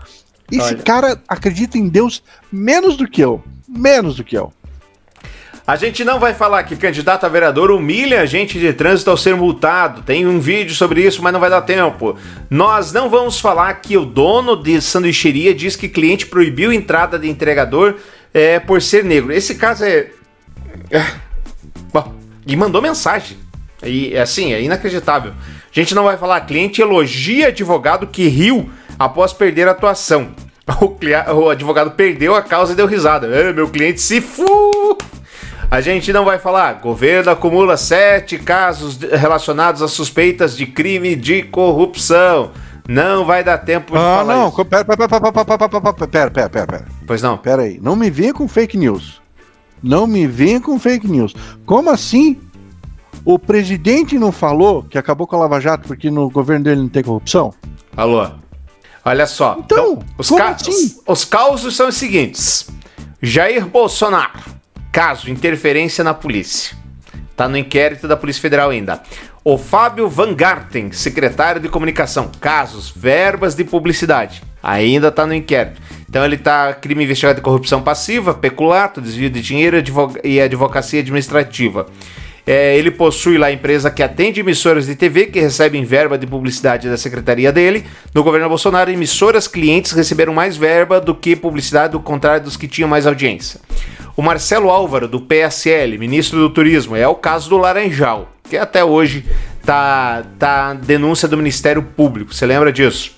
Esse 0.50 0.74
Olha. 0.74 0.82
cara 0.82 1.22
acredita 1.28 1.78
em 1.78 1.88
Deus 1.88 2.22
menos 2.50 2.96
do 2.96 3.06
que 3.06 3.20
eu. 3.20 3.42
Menos 3.68 4.16
do 4.16 4.24
que 4.24 4.36
eu. 4.36 4.52
A 5.66 5.76
gente 5.76 6.02
não 6.02 6.18
vai 6.18 6.34
falar 6.34 6.64
que 6.64 6.74
candidato 6.74 7.24
a 7.24 7.28
vereador 7.28 7.70
humilha 7.70 8.22
agente 8.22 8.58
de 8.58 8.72
trânsito 8.72 9.08
ao 9.08 9.16
ser 9.16 9.36
multado. 9.36 10.02
Tem 10.02 10.26
um 10.26 10.40
vídeo 10.40 10.74
sobre 10.74 11.06
isso, 11.06 11.22
mas 11.22 11.32
não 11.32 11.38
vai 11.38 11.48
dar 11.48 11.62
tempo. 11.62 12.16
Nós 12.50 12.92
não 12.92 13.08
vamos 13.08 13.38
falar 13.38 13.72
que 13.74 13.96
o 13.96 14.04
dono 14.04 14.56
de 14.56 14.80
sanduicheria 14.80 15.54
diz 15.54 15.76
que 15.76 15.88
cliente 15.88 16.26
proibiu 16.26 16.72
entrada 16.72 17.16
de 17.16 17.30
entregador 17.30 17.94
é, 18.34 18.58
por 18.58 18.82
ser 18.82 19.04
negro. 19.04 19.32
Esse 19.32 19.54
caso 19.54 19.84
é. 19.84 20.11
É 21.93 22.01
bom, 22.01 22.14
e 22.47 22.57
mandou 22.57 22.80
mensagem. 22.80 23.36
E 23.82 24.16
assim, 24.16 24.53
é 24.53 24.62
inacreditável. 24.62 25.32
A 25.32 25.72
gente 25.72 25.95
não 25.95 26.05
vai 26.05 26.16
falar, 26.16 26.41
cliente 26.43 26.82
elogia 26.82 27.49
advogado 27.49 28.07
que 28.07 28.28
riu 28.28 28.68
após 28.99 29.32
perder 29.32 29.68
a 29.68 29.72
atuação. 29.72 30.30
O, 30.80 30.97
o 31.34 31.51
advogado 31.51 31.91
perdeu 31.93 32.34
a 32.34 32.43
causa 32.43 32.72
e 32.72 32.76
deu 32.76 32.86
risada. 32.86 33.26
É, 33.26 33.53
meu 33.53 33.68
cliente 33.68 34.01
se 34.01 34.20
fu. 34.20 34.97
A 35.70 35.80
gente 35.80 36.12
não 36.12 36.24
vai 36.24 36.38
falar. 36.38 36.74
Governo 36.74 37.30
acumula 37.30 37.76
sete 37.76 38.38
casos 38.38 38.99
relacionados 38.99 39.82
a 39.82 39.88
suspeitas 39.88 40.57
de 40.57 40.66
crime 40.66 41.16
de 41.16 41.43
corrupção. 41.43 42.51
Não 42.88 43.24
vai 43.24 43.45
dar 43.45 43.59
tempo 43.59 43.93
de 43.93 43.99
ah, 43.99 44.16
falar 44.18 44.36
não. 44.36 44.49
isso. 44.49 44.64
Pera, 44.64 44.84
pera, 44.84 45.09
pera, 45.09 45.20
pera, 45.20 46.09
pera, 46.09 46.30
pera, 46.30 46.66
pera. 46.66 46.84
Pois 47.07 47.22
não. 47.22 47.36
Pera 47.38 47.62
aí. 47.62 47.78
Não 47.80 47.95
me 47.95 48.11
venha 48.11 48.34
com 48.34 48.49
fake 48.49 48.76
news. 48.76 49.20
Não 49.83 50.07
me 50.07 50.26
venha 50.26 50.61
com 50.61 50.78
fake 50.78 51.09
news. 51.09 51.35
Como 51.64 51.91
assim 51.91 52.39
o 53.24 53.39
presidente 53.39 54.18
não 54.18 54.33
falou 54.33 54.83
que 54.83 54.99
acabou 54.99 55.26
com 55.26 55.37
a 55.37 55.41
Lava 55.41 55.61
Jato 55.61 55.87
porque 55.87 56.11
no 56.11 56.31
governo 56.31 56.64
dele 56.64 56.81
não 56.83 56.89
tem 56.89 57.03
corrupção? 57.03 57.53
Alô? 57.97 58.28
Olha 59.05 59.26
só. 59.26 59.57
Então, 59.59 59.93
então 59.93 60.07
os, 60.18 60.31
ca 60.31 60.49
assim? 60.51 60.70
os, 60.70 61.03
os 61.07 61.24
causos 61.24 61.76
são 61.76 61.89
os 61.89 61.97
seguintes: 61.97 62.68
Jair 63.20 63.66
Bolsonaro, 63.66 64.39
caso 64.93 65.31
interferência 65.31 66.05
na 66.05 66.14
polícia. 66.14 66.78
Tá 67.37 67.49
no 67.49 67.57
inquérito 67.57 68.07
da 68.07 68.18
Polícia 68.18 68.43
Federal 68.43 68.68
ainda. 68.68 69.03
O 69.43 69.57
Fábio 69.57 70.07
Van 70.11 70.35
Garten, 70.35 70.93
secretário 70.93 71.59
de 71.59 71.70
comunicação, 71.70 72.31
casos, 72.39 72.93
verbas 72.95 73.55
de 73.55 73.64
publicidade. 73.64 74.43
Ainda 74.62 75.11
tá 75.11 75.26
no 75.26 75.33
inquérito. 75.33 75.81
Então 76.11 76.24
ele 76.24 76.36
tá 76.36 76.74
crime 76.74 77.04
investigado 77.04 77.36
de 77.36 77.40
corrupção 77.40 77.80
passiva, 77.80 78.34
peculato, 78.34 79.00
desvio 79.00 79.30
de 79.30 79.40
dinheiro 79.40 79.76
e 80.24 80.40
advocacia 80.40 80.98
administrativa. 80.98 81.86
É, 82.44 82.76
ele 82.76 82.90
possui 82.90 83.38
lá 83.38 83.46
a 83.46 83.52
empresa 83.52 83.92
que 83.92 84.02
atende 84.02 84.40
emissoras 84.40 84.86
de 84.86 84.96
TV 84.96 85.26
que 85.26 85.38
recebem 85.38 85.84
verba 85.84 86.18
de 86.18 86.26
publicidade 86.26 86.88
da 86.88 86.96
secretaria 86.96 87.52
dele. 87.52 87.86
No 88.12 88.24
governo 88.24 88.48
Bolsonaro, 88.48 88.90
emissoras 88.90 89.46
clientes 89.46 89.92
receberam 89.92 90.34
mais 90.34 90.56
verba 90.56 91.00
do 91.00 91.14
que 91.14 91.36
publicidade, 91.36 91.92
do 91.92 92.00
contrário 92.00 92.42
dos 92.42 92.56
que 92.56 92.66
tinham 92.66 92.88
mais 92.88 93.06
audiência. 93.06 93.61
O 94.16 94.22
Marcelo 94.22 94.68
Álvaro, 94.68 95.06
do 95.06 95.20
PSL, 95.20 95.96
ministro 95.96 96.40
do 96.40 96.50
Turismo, 96.50 96.96
é 96.96 97.06
o 97.06 97.14
caso 97.14 97.48
do 97.48 97.56
Laranjal, 97.56 98.28
que 98.48 98.56
até 98.56 98.84
hoje 98.84 99.24
tá, 99.64 100.24
tá 100.36 100.74
denúncia 100.74 101.28
do 101.28 101.36
Ministério 101.36 101.84
Público. 101.84 102.34
Você 102.34 102.46
lembra 102.46 102.72
disso? 102.72 103.12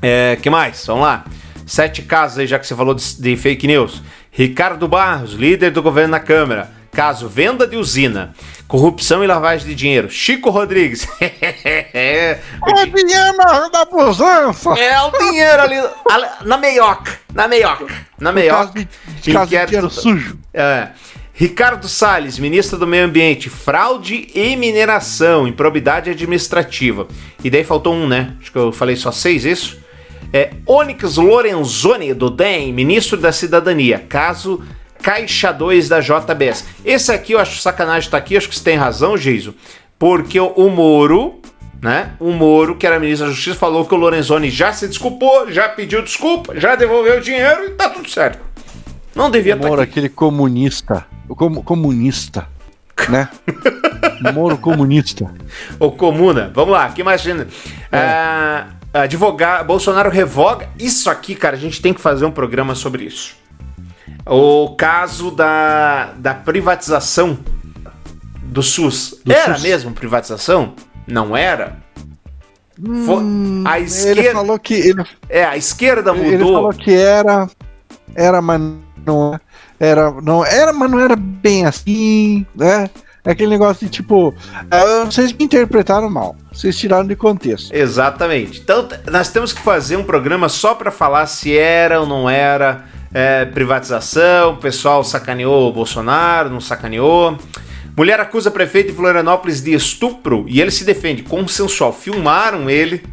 É, 0.00 0.38
que 0.40 0.48
mais? 0.48 0.86
Vamos 0.86 1.02
lá. 1.02 1.24
Sete 1.72 2.02
casos 2.02 2.36
aí, 2.38 2.46
já 2.46 2.58
que 2.58 2.66
você 2.66 2.76
falou 2.76 2.92
de, 2.92 3.02
de 3.18 3.34
fake 3.34 3.66
news. 3.66 4.02
Ricardo 4.30 4.86
Barros, 4.86 5.32
líder 5.32 5.70
do 5.70 5.82
governo 5.82 6.10
na 6.10 6.20
Câmara. 6.20 6.70
Caso 6.92 7.30
venda 7.30 7.66
de 7.66 7.78
usina, 7.78 8.34
corrupção 8.68 9.24
e 9.24 9.26
lavagem 9.26 9.66
de 9.66 9.74
dinheiro. 9.74 10.10
Chico 10.10 10.50
Rodrigues. 10.50 11.08
é 11.18 12.38
o 12.60 12.74
dinheiro 12.74 13.70
da 13.72 13.86
pujança. 13.86 14.68
É 14.78 15.00
o 15.00 15.10
dinheiro 15.12 15.62
ali 15.62 15.76
na 16.44 16.58
meioca. 16.58 17.18
Na 17.32 17.48
meioca. 17.48 17.86
Na 18.20 18.32
meioca. 18.32 18.66
Caso 18.66 18.74
de, 19.22 19.32
caso 19.32 19.50
de 19.50 19.64
dinheiro 19.64 19.88
sujo. 19.88 20.38
É. 20.52 20.88
Ricardo 21.32 21.88
Salles, 21.88 22.38
ministro 22.38 22.78
do 22.78 22.86
Meio 22.86 23.06
Ambiente, 23.06 23.48
fraude 23.48 24.28
e 24.34 24.54
mineração, 24.56 25.48
improbidade 25.48 26.10
administrativa. 26.10 27.08
E 27.42 27.48
daí 27.48 27.64
faltou 27.64 27.94
um, 27.94 28.06
né? 28.06 28.34
Acho 28.42 28.52
que 28.52 28.58
eu 28.58 28.72
falei 28.72 28.94
só 28.94 29.10
seis, 29.10 29.46
isso? 29.46 29.80
É 30.32 30.50
Onyx 30.66 31.16
Lorenzoni, 31.16 32.14
do 32.14 32.30
DEM, 32.30 32.72
ministro 32.72 33.18
da 33.18 33.32
Cidadania. 33.32 33.98
Caso 34.08 34.62
Caixa 35.02 35.52
2 35.52 35.88
da 35.88 36.00
JBS. 36.00 36.64
Esse 36.84 37.12
aqui 37.12 37.32
eu 37.32 37.38
acho 37.38 37.60
sacanagem 37.60 38.08
tá 38.08 38.16
aqui, 38.16 38.36
acho 38.36 38.48
que 38.48 38.56
você 38.56 38.64
tem 38.64 38.76
razão, 38.76 39.16
Geiso, 39.16 39.54
porque 39.98 40.38
o, 40.38 40.70
Moro, 40.70 41.40
né? 41.82 42.12
O 42.20 42.30
Moro, 42.30 42.76
que 42.76 42.86
era 42.86 43.00
ministro 43.00 43.26
da 43.26 43.32
Justiça, 43.32 43.58
falou 43.58 43.84
que 43.84 43.94
o 43.94 43.98
Lorenzoni 43.98 44.48
já 44.48 44.72
se 44.72 44.86
desculpou, 44.86 45.50
já 45.50 45.68
pediu 45.68 46.02
desculpa, 46.02 46.58
já 46.58 46.76
devolveu 46.76 47.18
o 47.18 47.20
dinheiro 47.20 47.64
e 47.66 47.70
tá 47.70 47.90
tudo 47.90 48.08
certo. 48.08 48.38
Não 49.14 49.30
devia 49.30 49.54
estar. 49.54 49.64
Tá 49.64 49.68
Moro, 49.68 49.82
aquele 49.82 50.08
comunista. 50.08 51.04
O 51.28 51.34
com, 51.34 51.62
comunista. 51.62 52.48
Né? 53.08 53.28
Moro 54.32 54.56
comunista. 54.56 55.32
O 55.78 55.90
comuna. 55.90 56.50
Vamos 56.54 56.72
lá, 56.72 56.88
que 56.90 57.02
mais? 57.02 57.26
É. 57.26 57.46
Ah, 57.90 58.66
advogar, 58.92 59.64
Bolsonaro 59.64 60.10
revoga. 60.10 60.68
Isso 60.78 61.08
aqui, 61.08 61.34
cara, 61.34 61.56
a 61.56 61.58
gente 61.58 61.80
tem 61.80 61.94
que 61.94 62.00
fazer 62.00 62.24
um 62.24 62.30
programa 62.30 62.74
sobre 62.74 63.04
isso. 63.04 63.36
O 64.26 64.74
caso 64.76 65.30
da, 65.30 66.12
da 66.16 66.34
privatização 66.34 67.38
do 68.42 68.62
SUS. 68.62 69.20
Do 69.24 69.32
era 69.32 69.54
SUS. 69.54 69.62
mesmo 69.62 69.92
privatização? 69.92 70.74
Não 71.06 71.36
era? 71.36 71.76
Hum, 72.80 73.64
a 73.66 73.80
esquerda. 73.80 74.20
Ele 74.20 74.32
falou 74.32 74.58
que. 74.58 74.74
Ele, 74.74 75.04
é, 75.28 75.44
a 75.44 75.56
esquerda 75.56 76.12
mudou. 76.12 76.32
Ele 76.32 76.44
falou 76.44 76.72
que 76.72 76.94
era. 76.94 77.48
Era, 78.14 78.42
mas 78.42 78.60
não 79.04 79.38
era. 79.80 80.10
Não 80.20 80.44
era, 80.44 80.72
mas 80.72 80.90
não 80.90 81.00
era 81.00 81.16
bem 81.16 81.66
assim, 81.66 82.46
né? 82.54 82.88
É 83.24 83.30
aquele 83.30 83.50
negócio 83.50 83.86
de 83.86 83.92
tipo. 83.92 84.30
Uh, 84.30 85.06
vocês 85.06 85.32
me 85.32 85.44
interpretaram 85.44 86.10
mal. 86.10 86.34
Vocês 86.52 86.76
tiraram 86.76 87.06
de 87.06 87.14
contexto. 87.14 87.72
Exatamente. 87.72 88.60
Então, 88.60 88.88
nós 89.10 89.28
temos 89.28 89.52
que 89.52 89.60
fazer 89.60 89.96
um 89.96 90.02
programa 90.02 90.48
só 90.48 90.74
para 90.74 90.90
falar 90.90 91.26
se 91.26 91.56
era 91.56 92.00
ou 92.00 92.06
não 92.06 92.28
era 92.28 92.84
é, 93.14 93.44
privatização, 93.44 94.54
o 94.54 94.56
pessoal 94.56 95.04
sacaneou 95.04 95.68
o 95.68 95.72
Bolsonaro, 95.72 96.50
não 96.50 96.60
sacaneou. 96.60 97.38
Mulher 97.96 98.18
acusa 98.18 98.50
prefeito 98.50 98.90
de 98.90 98.96
Florianópolis 98.96 99.62
de 99.62 99.74
estupro 99.74 100.44
e 100.48 100.60
ele 100.60 100.70
se 100.70 100.84
defende. 100.84 101.22
Consensual. 101.22 101.92
Filmaram 101.92 102.68
ele 102.68 103.04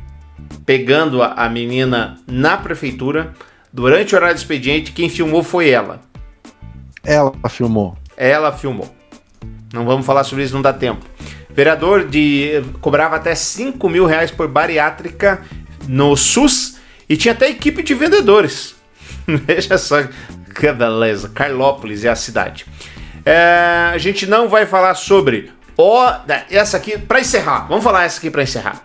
pegando 0.65 1.21
a, 1.21 1.33
a 1.33 1.49
menina 1.49 2.17
na 2.25 2.57
prefeitura. 2.57 3.33
Durante 3.71 4.15
o 4.15 4.17
horário 4.17 4.35
do 4.35 4.39
expediente, 4.39 4.91
quem 4.91 5.09
filmou 5.09 5.43
foi 5.43 5.69
ela. 5.69 6.01
Ela 7.03 7.33
filmou. 7.49 7.95
Ela 8.17 8.51
filmou. 8.51 8.98
Não 9.73 9.85
vamos 9.85 10.05
falar 10.05 10.23
sobre 10.23 10.43
isso, 10.43 10.53
não 10.53 10.61
dá 10.61 10.73
tempo. 10.73 11.05
Vereador 11.49 12.07
de 12.07 12.61
cobrava 12.81 13.15
até 13.15 13.35
5 13.35 13.89
mil 13.89 14.05
reais 14.05 14.31
por 14.31 14.47
bariátrica 14.47 15.41
no 15.87 16.15
SUS 16.15 16.77
e 17.07 17.17
tinha 17.17 17.33
até 17.33 17.49
equipe 17.49 17.83
de 17.83 17.93
vendedores. 17.93 18.75
Veja 19.25 19.77
só 19.77 20.03
que 20.55 20.71
beleza. 20.71 21.29
Carlópolis 21.29 22.05
é 22.05 22.09
a 22.09 22.15
cidade. 22.15 22.65
É, 23.25 23.91
a 23.93 23.97
gente 23.97 24.25
não 24.25 24.47
vai 24.47 24.65
falar 24.65 24.95
sobre 24.95 25.51
o, 25.77 26.01
essa 26.49 26.77
aqui 26.77 26.97
para 26.97 27.19
encerrar. 27.19 27.67
Vamos 27.67 27.83
falar 27.83 28.03
essa 28.03 28.19
aqui 28.19 28.29
para 28.29 28.43
encerrar. 28.43 28.83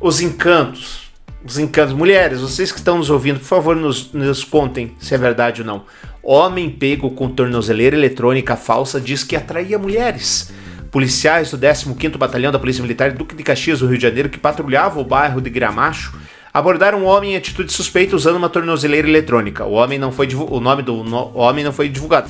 Os 0.00 0.20
encantos. 0.20 1.05
Os 1.48 1.58
encantos. 1.58 1.94
Mulheres, 1.94 2.40
vocês 2.40 2.72
que 2.72 2.78
estão 2.78 2.98
nos 2.98 3.08
ouvindo, 3.08 3.38
por 3.38 3.46
favor, 3.46 3.76
nos, 3.76 4.12
nos 4.12 4.42
contem 4.42 4.96
se 4.98 5.14
é 5.14 5.18
verdade 5.18 5.60
ou 5.60 5.66
não. 5.66 5.84
Homem 6.20 6.68
pego 6.68 7.10
com 7.10 7.28
tornozeleira 7.28 7.94
eletrônica 7.94 8.56
falsa 8.56 9.00
diz 9.00 9.22
que 9.22 9.36
atraía 9.36 9.78
mulheres. 9.78 10.52
Policiais 10.90 11.52
do 11.52 11.58
15º 11.58 12.16
Batalhão 12.16 12.50
da 12.50 12.58
Polícia 12.58 12.82
Militar 12.82 13.12
Duque 13.12 13.36
de 13.36 13.44
Caxias, 13.44 13.78
do 13.78 13.86
Rio 13.86 13.96
de 13.96 14.02
Janeiro, 14.02 14.28
que 14.28 14.38
patrulhava 14.38 14.98
o 14.98 15.04
bairro 15.04 15.40
de 15.40 15.48
Gramacho, 15.48 16.18
abordaram 16.52 17.02
um 17.02 17.04
homem 17.04 17.34
em 17.34 17.36
atitude 17.36 17.72
suspeita 17.72 18.16
usando 18.16 18.36
uma 18.36 18.48
tornozeleira 18.48 19.06
eletrônica. 19.06 19.64
O, 19.64 19.74
homem 19.74 20.00
não 20.00 20.10
foi 20.10 20.28
o 20.34 20.58
nome 20.58 20.82
do 20.82 21.04
no 21.04 21.30
homem 21.36 21.64
não 21.64 21.72
foi 21.72 21.88
divulgado. 21.88 22.28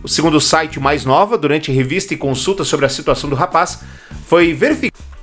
O 0.00 0.08
segundo 0.08 0.40
site 0.40 0.78
mais 0.78 1.04
nova, 1.04 1.36
durante 1.36 1.72
revista 1.72 2.14
e 2.14 2.16
consulta 2.16 2.62
sobre 2.62 2.86
a 2.86 2.90
situação 2.90 3.28
do 3.28 3.34
rapaz, 3.34 3.80
foi 4.26 4.52
verificado 4.52 5.13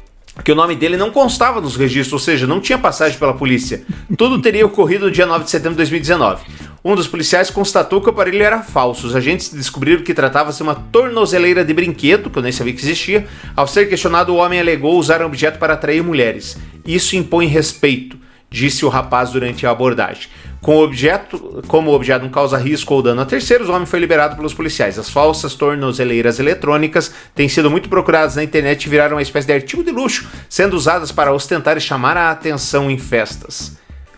que 0.43 0.51
o 0.51 0.55
nome 0.55 0.75
dele 0.75 0.95
não 0.95 1.11
constava 1.11 1.59
nos 1.59 1.75
registros, 1.75 2.13
ou 2.13 2.19
seja, 2.19 2.47
não 2.47 2.61
tinha 2.61 2.77
passagem 2.77 3.19
pela 3.19 3.33
polícia. 3.33 3.83
Tudo 4.17 4.41
teria 4.41 4.65
ocorrido 4.65 5.05
no 5.05 5.11
dia 5.11 5.25
9 5.25 5.43
de 5.43 5.51
setembro 5.51 5.73
de 5.73 5.77
2019. 5.77 6.43
Um 6.83 6.95
dos 6.95 7.07
policiais 7.07 7.51
constatou 7.51 8.01
que 8.01 8.07
o 8.07 8.11
aparelho 8.11 8.41
era 8.41 8.63
falso. 8.63 9.05
Os 9.05 9.15
agentes 9.15 9.53
descobriram 9.53 10.01
que 10.01 10.13
tratava-se 10.13 10.57
de 10.57 10.63
uma 10.63 10.73
tornozeleira 10.73 11.63
de 11.63 11.73
brinquedo, 11.73 12.29
que 12.29 12.39
eu 12.39 12.43
nem 12.43 12.51
sabia 12.51 12.73
que 12.73 12.81
existia. 12.81 13.27
Ao 13.55 13.67
ser 13.67 13.87
questionado, 13.87 14.33
o 14.33 14.37
homem 14.37 14.59
alegou 14.59 14.97
usar 14.97 15.21
um 15.21 15.25
objeto 15.25 15.59
para 15.59 15.73
atrair 15.73 16.01
mulheres. 16.01 16.57
Isso 16.83 17.15
impõe 17.15 17.45
respeito, 17.45 18.17
disse 18.49 18.83
o 18.83 18.89
rapaz 18.89 19.31
durante 19.31 19.67
a 19.67 19.69
abordagem. 19.69 20.27
Com 20.61 20.77
objeto, 20.77 21.63
como 21.67 21.89
o 21.89 21.93
objeto 21.93 22.21
não 22.21 22.29
causa 22.29 22.55
risco 22.55 22.93
ou 22.93 23.01
dano 23.01 23.21
a 23.21 23.25
terceiros, 23.25 23.67
o 23.67 23.73
homem 23.73 23.87
foi 23.87 23.99
liberado 23.99 24.35
pelos 24.35 24.53
policiais. 24.53 24.99
As 24.99 25.09
falsas 25.09 25.55
tornozeleiras 25.55 26.39
eletrônicas 26.39 27.11
têm 27.33 27.49
sido 27.49 27.71
muito 27.71 27.89
procuradas 27.89 28.35
na 28.35 28.43
internet 28.43 28.85
e 28.85 28.89
viraram 28.89 29.15
uma 29.15 29.23
espécie 29.23 29.47
de 29.47 29.53
artigo 29.53 29.83
de 29.83 29.89
luxo, 29.89 30.29
sendo 30.47 30.75
usadas 30.75 31.11
para 31.11 31.33
ostentar 31.33 31.77
e 31.77 31.81
chamar 31.81 32.15
a 32.15 32.29
atenção 32.29 32.91
em 32.91 32.97
festas. 32.99 33.75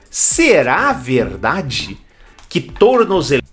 Será 0.10 0.92
verdade 0.92 1.98
que 2.50 2.60
tornozeleira. 2.60 3.48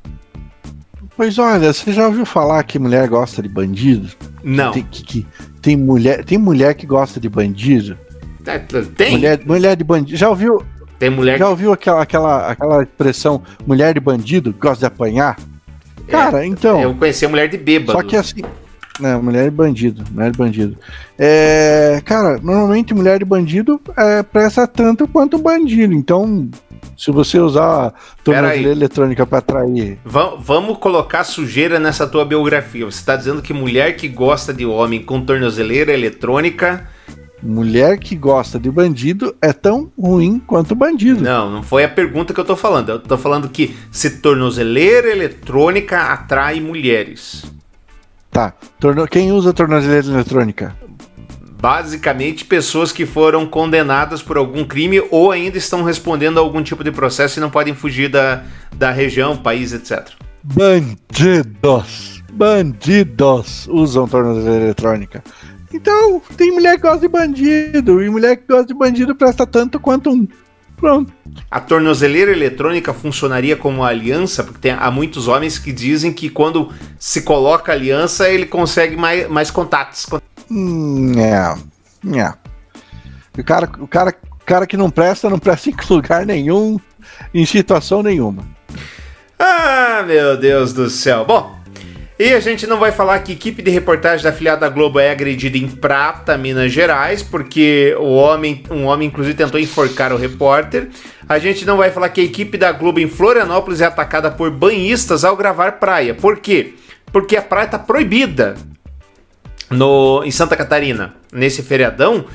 Pois 1.17 1.39
olha, 1.39 1.73
você 1.73 1.93
já 1.93 2.07
ouviu 2.09 2.27
falar 2.27 2.63
que 2.65 2.79
mulher 2.79 3.07
gosta 3.07 3.41
de 3.41 3.49
bandido? 3.49 4.11
Não. 4.43 4.73
Que 4.73 4.83
tem, 4.83 4.91
que, 4.91 5.03
que 5.05 5.27
tem, 5.63 5.77
mulher, 5.77 6.25
tem 6.25 6.39
mulher 6.39 6.75
que 6.75 6.87
gosta 6.87 7.21
de 7.21 7.29
bandido? 7.29 7.97
É, 8.45 8.59
tem? 8.59 9.13
Mulher, 9.13 9.41
mulher 9.47 9.77
de 9.77 9.85
bandido. 9.85 10.19
Já 10.19 10.29
ouviu? 10.29 10.65
Tem 11.01 11.09
mulher. 11.09 11.39
Já 11.39 11.49
ouviu 11.49 11.73
aquela, 11.73 12.03
aquela, 12.03 12.51
aquela 12.51 12.83
expressão 12.83 13.43
mulher 13.67 13.95
de 13.95 14.01
bandido 14.01 14.55
gosta 14.61 14.81
de 14.81 14.85
apanhar? 14.85 15.39
Cara, 16.07 16.45
é, 16.45 16.47
então. 16.47 16.79
Eu 16.79 16.95
conheci 16.95 17.25
a 17.25 17.29
mulher 17.31 17.49
de 17.49 17.57
bêbado. 17.57 17.93
Só 17.93 18.03
que 18.03 18.15
assim. 18.15 18.43
Não, 19.01 19.23
mulher 19.23 19.45
de 19.45 19.51
bandido. 19.51 20.05
Mulher 20.11 20.31
de 20.31 20.37
bandido. 20.37 20.77
É, 21.19 22.03
cara, 22.05 22.39
normalmente 22.43 22.93
mulher 22.93 23.19
de 23.19 23.25
bandido 23.25 23.81
é, 23.97 24.23
presta 24.23 24.67
tanto 24.67 25.09
quanto 25.09 25.39
bandido. 25.39 25.95
Então, 25.95 26.51
se 26.99 27.11
você 27.11 27.39
usar 27.39 27.95
tornozeleira 28.23 28.73
eletrônica 28.73 29.25
para 29.25 29.39
atrair. 29.39 29.99
Va 30.05 30.35
vamos 30.39 30.77
colocar 30.77 31.25
sujeira 31.25 31.81
nessa 31.81 32.07
tua 32.07 32.27
biografia. 32.27 32.85
Você 32.85 32.99
está 32.99 33.17
dizendo 33.17 33.41
que 33.41 33.55
mulher 33.55 33.97
que 33.97 34.07
gosta 34.07 34.53
de 34.53 34.67
homem 34.67 35.03
com 35.03 35.23
tornozeleira 35.23 35.95
eletrônica. 35.95 36.87
Mulher 37.43 37.99
que 37.99 38.15
gosta 38.15 38.59
de 38.59 38.71
bandido 38.71 39.35
é 39.41 39.53
tão 39.53 39.91
ruim 39.99 40.39
quanto 40.47 40.75
bandido. 40.75 41.23
Não, 41.23 41.51
não 41.51 41.63
foi 41.63 41.85
a 41.85 41.89
pergunta 41.89 42.35
que 42.35 42.41
eu 42.41 42.45
tô 42.45 42.55
falando. 42.55 42.91
Eu 42.91 42.99
tô 42.99 43.17
falando 43.17 43.49
que 43.49 43.75
se 43.91 44.19
tornozeleira 44.19 45.11
eletrônica 45.11 45.99
atrai 45.99 46.61
mulheres. 46.61 47.45
Tá. 48.31 48.53
Torno... 48.79 49.07
Quem 49.07 49.33
usa 49.33 49.53
tornozeleira 49.53 50.07
eletrônica? 50.07 50.77
Basicamente, 51.61 52.45
pessoas 52.45 52.91
que 52.93 53.05
foram 53.05 53.47
condenadas 53.47 54.23
por 54.23 54.37
algum 54.37 54.65
crime 54.65 55.03
ou 55.11 55.31
ainda 55.31 55.59
estão 55.59 55.83
respondendo 55.83 56.39
a 56.39 56.41
algum 56.41 56.63
tipo 56.63 56.83
de 56.83 56.91
processo 56.91 57.39
e 57.39 57.41
não 57.41 57.51
podem 57.51 57.75
fugir 57.75 58.09
da, 58.09 58.45
da 58.75 58.91
região, 58.91 59.37
país, 59.37 59.73
etc. 59.73 60.11
Bandidos! 60.43 62.23
Bandidos 62.33 63.69
usam 63.69 64.09
tornozeleira 64.09 64.65
eletrônica. 64.65 65.23
Então, 65.73 66.21
tem 66.37 66.51
mulher 66.51 66.77
que 66.77 66.83
gosta 66.83 67.01
de 67.01 67.09
bandido, 67.09 68.03
e 68.03 68.11
mulher 68.11 68.37
que 68.37 68.47
gosta 68.49 68.67
de 68.67 68.75
bandido 68.75 69.15
presta 69.15 69.47
tanto 69.47 69.79
quanto 69.79 70.11
um. 70.11 70.27
Pronto. 70.77 71.13
A 71.51 71.61
tornozeleira 71.61 72.33
eletrônica 72.33 72.93
funcionaria 72.95 73.55
como 73.55 73.85
aliança, 73.85 74.43
porque 74.43 74.59
tem, 74.59 74.73
há 74.73 74.91
muitos 74.91 75.29
homens 75.29 75.59
que 75.59 75.73
dizem 75.73 76.13
que 76.13 76.31
quando 76.31 76.73
se 76.99 77.23
coloca 77.23 77.71
aliança, 77.71 78.29
ele 78.29 78.47
consegue 78.47 78.97
mais, 78.97 79.29
mais 79.29 79.51
contatos. 79.51 80.07
Hum, 80.51 81.13
é. 81.19 81.55
É. 82.19 82.33
O 83.39 83.45
cara, 83.45 83.71
o, 83.79 83.87
cara, 83.87 84.15
o 84.33 84.45
cara 84.45 84.67
que 84.67 84.77
não 84.77 84.91
presta, 84.91 85.29
não 85.29 85.39
presta 85.39 85.69
em 85.71 85.75
lugar 85.91 86.25
nenhum, 86.25 86.81
em 87.33 87.45
situação 87.45 88.03
nenhuma. 88.03 88.43
Ah, 89.39 90.03
meu 90.07 90.37
Deus 90.37 90.73
do 90.73 90.89
céu. 90.89 91.25
Bom, 91.27 91.60
e 92.21 92.35
a 92.35 92.39
gente 92.39 92.67
não 92.67 92.79
vai 92.79 92.93
falar 92.93 93.19
que 93.21 93.33
equipe 93.33 93.63
de 93.63 93.71
reportagem 93.71 94.23
da 94.23 94.29
afiliada 94.29 94.69
Globo 94.69 95.01
é 95.01 95.11
agredida 95.11 95.57
em 95.57 95.67
Prata, 95.67 96.37
Minas 96.37 96.71
Gerais, 96.71 97.23
porque 97.23 97.97
o 97.99 98.15
homem, 98.15 98.63
um 98.71 98.85
homem 98.85 99.09
inclusive 99.09 99.35
tentou 99.35 99.59
enforcar 99.59 100.13
o 100.13 100.19
repórter. 100.19 100.91
A 101.27 101.39
gente 101.39 101.65
não 101.65 101.79
vai 101.79 101.91
falar 101.91 102.11
que 102.11 102.21
a 102.21 102.25
equipe 102.25 102.59
da 102.59 102.73
Globo 102.73 103.01
em 103.01 103.09
Florianópolis 103.09 103.81
é 103.81 103.87
atacada 103.87 104.31
por 104.31 104.51
banhistas 104.51 105.25
ao 105.25 105.35
gravar 105.35 105.79
praia. 105.79 106.15
Por 106.15 106.41
quê? 106.41 106.75
Porque 107.11 107.39
a 107.39 107.43
praia 107.43 107.65
está 107.65 107.79
proibida 107.79 108.55
no, 109.71 110.23
em 110.23 110.31
Santa 110.31 110.59
Catarina, 110.59 111.15
nesse 111.33 111.63
feriadão, 111.63 112.27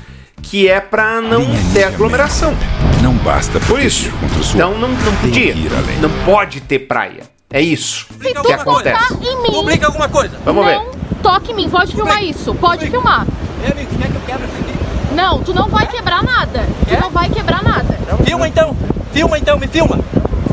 que 0.42 0.68
é 0.68 0.80
para 0.80 1.20
não 1.20 1.46
ter 1.72 1.84
aglomeração. 1.84 2.56
Não 3.00 3.14
basta 3.18 3.60
por 3.60 3.80
isso. 3.80 4.10
Então 4.52 4.76
não, 4.76 4.88
não 4.88 5.16
podia. 5.20 5.54
Não 6.00 6.10
pode 6.24 6.60
ter 6.60 6.80
praia. 6.80 7.35
É 7.56 7.60
isso 7.62 8.06
Se 8.20 8.34
que 8.34 8.52
acontece. 8.52 9.14
Em 9.14 9.42
mim, 9.42 9.50
Publica 9.50 9.86
alguma 9.86 10.08
coisa. 10.10 10.36
Vamos 10.44 10.62
não 10.66 10.70
ver. 10.70 10.90
toque 11.22 11.52
em 11.52 11.54
mim, 11.54 11.70
pode 11.70 11.94
filmar 11.94 12.22
isso, 12.22 12.54
pode 12.54 12.86
filmar. 12.90 13.26
É, 13.64 13.72
amigo, 13.72 13.90
quer 13.98 14.08
que 14.10 14.14
eu 14.14 14.20
quebre 14.26 14.44
isso 14.44 14.56
aqui? 14.60 15.14
Não, 15.14 15.42
tu 15.42 15.54
não 15.54 15.66
vai 15.68 15.86
quebrar 15.86 16.22
nada. 16.22 16.66
Tu 16.86 17.00
não 17.00 17.08
vai 17.10 17.30
quebrar 17.30 17.62
nada. 17.62 17.98
Filma 18.26 18.46
então. 18.46 18.76
Filma 19.10 19.38
então, 19.38 19.58
me 19.58 19.66
filma. 19.66 19.98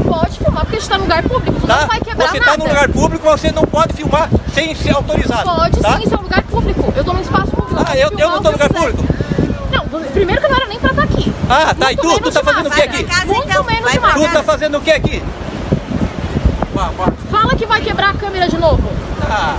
Pode 0.08 0.38
filmar, 0.38 0.62
porque 0.62 0.78
a 0.78 0.80
gente 0.80 0.90
tá 0.90 0.96
no 0.98 1.04
lugar 1.04 1.24
público, 1.24 1.60
tu 1.60 1.68
Tá? 1.68 1.82
não 1.82 1.88
vai 1.88 2.00
quebrar 2.00 2.28
Você 2.30 2.40
nada. 2.40 2.52
tá 2.52 2.58
no 2.58 2.64
lugar 2.70 2.90
público, 2.90 3.30
você 3.30 3.52
não 3.52 3.64
pode 3.64 3.94
filmar 3.94 4.30
sem 4.54 4.74
ser 4.74 4.96
autorizado. 4.96 5.44
Pode 5.44 5.80
tá? 5.82 5.98
sim, 5.98 6.04
isso 6.06 6.14
é 6.16 6.18
um 6.18 6.22
lugar 6.22 6.42
público. 6.44 6.94
Eu 6.96 7.04
tô 7.04 7.12
no 7.12 7.20
espaço 7.22 7.48
público. 7.52 7.76
Ah, 7.82 7.84
posso 7.84 7.98
eu, 7.98 8.04
eu 8.12 8.18
filmar 8.18 8.30
não 8.32 8.38
o 8.40 8.42
tô 8.44 8.52
no 8.52 8.58
que 8.58 8.64
lugar 8.64 8.70
eu 8.70 8.94
quiser. 8.94 9.04
público. 9.04 9.14
Não, 9.74 9.86
do- 9.88 10.12
primeiro 10.14 10.42
que 10.42 10.48
não 10.48 10.56
era 10.56 10.68
nem 10.68 10.80
pra 10.80 10.90
estar 10.92 11.04
aqui. 11.04 11.34
Ah, 11.50 11.76
tá. 11.78 11.92
E 11.92 11.96
Muito 11.98 12.02
tu, 12.02 12.08
tu 12.08 12.22
menos 12.22 12.34
tá 12.34 12.40
de 12.40 12.46
fazendo 12.46 12.68
o 12.68 12.72
que 12.72 12.82
aqui? 12.82 13.26
Muito 13.28 13.64
menos 13.66 13.92
de 13.92 14.00
máscara. 14.00 14.28
Tu 14.30 14.34
tá 14.34 14.44
fazendo 14.44 14.78
o 14.78 14.82
que 14.82 14.92
aqui? 14.92 15.24
Fala 17.30 17.56
que 17.56 17.66
vai 17.66 17.82
quebrar 17.82 18.10
a 18.10 18.14
câmera 18.14 18.48
de 18.48 18.58
novo. 18.58 18.90
Ah. 19.22 19.58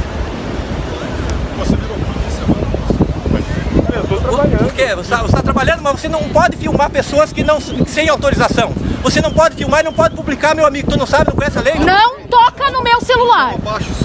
Eu 3.94 4.04
tô 4.04 4.16
trabalhando. 4.16 4.58
Por 4.58 4.72
quê? 4.72 4.94
Você 4.94 5.14
está 5.14 5.42
trabalhando, 5.42 5.82
mas 5.82 6.00
você 6.00 6.08
não 6.08 6.22
pode 6.24 6.56
filmar 6.56 6.90
pessoas 6.90 7.32
que 7.32 7.42
não 7.44 7.58
sem 7.86 8.08
autorização. 8.08 8.72
Você 9.02 9.20
não 9.20 9.30
pode 9.30 9.54
filmar 9.54 9.80
e 9.80 9.82
não 9.84 9.92
pode 9.92 10.14
publicar, 10.16 10.54
meu 10.54 10.66
amigo. 10.66 10.90
Tu 10.90 10.96
não 10.98 11.06
sabe, 11.06 11.26
não 11.28 11.34
conhece 11.36 11.58
a 11.58 11.60
lei? 11.60 11.74
Não 11.74 12.20
toca 12.22 12.70
no 12.70 12.82
meu 12.82 13.00
celular. 13.02 13.54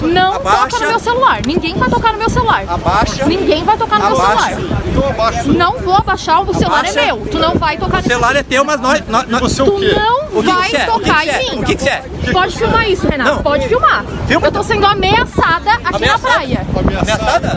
Não 0.02 0.34
Abaixa. 0.34 0.68
toca 0.70 0.84
no 0.84 0.90
meu 0.90 1.00
celular. 1.00 1.40
Ninguém 1.46 1.74
vai 1.74 1.88
tocar 1.88 2.12
no 2.12 2.18
meu 2.18 2.28
celular. 2.30 2.64
Abaixa. 2.68 3.26
Ninguém 3.26 3.64
vai 3.64 3.76
tocar 3.78 3.98
no 3.98 4.06
meu 4.08 4.16
celular. 4.16 4.52
Então 4.86 5.08
abaixa. 5.08 5.42
Não 5.44 5.78
vou 5.78 5.94
abaixar, 5.94 6.40
o 6.42 6.54
celular 6.54 6.80
Abaixa. 6.80 7.00
é 7.00 7.06
meu. 7.06 7.16
Tu 7.30 7.38
não 7.38 7.54
vai 7.54 7.76
tocar 7.78 7.94
O 7.94 7.96
nesse 7.96 8.08
celular 8.08 8.36
é 8.36 8.42
teu, 8.42 8.64
mas 8.64 8.80
nós. 8.80 9.02
nós, 9.08 9.26
nós- 9.28 9.40
Você 9.40 9.60
é 9.62 9.64
o 9.64 9.70
Tu 9.70 9.78
quê? 9.80 9.94
não 9.96 10.38
O 10.38 10.42
que 10.42 10.52
vai 10.52 10.68
que 10.68 10.76
é? 10.76 10.80
O 10.80 10.84
que 10.84 10.90
tocar 11.06 11.22
que 11.22 11.30
é? 11.30 11.42
em 11.42 11.50
mim. 11.50 11.60
O 11.60 11.64
que 11.64 11.74
que 11.76 11.82
você 11.82 11.88
é? 11.88 12.02
Pode 12.32 12.56
filmar 12.58 12.88
isso, 12.88 13.08
Renato. 13.08 13.30
Não. 13.36 13.42
Pode 13.42 13.68
filmar. 13.68 14.04
Filma. 14.28 14.46
Eu 14.46 14.52
tô 14.52 14.62
sendo 14.62 14.86
ameaçada 14.86 15.70
aqui 15.84 15.96
Ameaçada? 15.96 16.28
na 16.28 16.34
praia. 16.34 16.66
Ameaçada? 16.78 17.48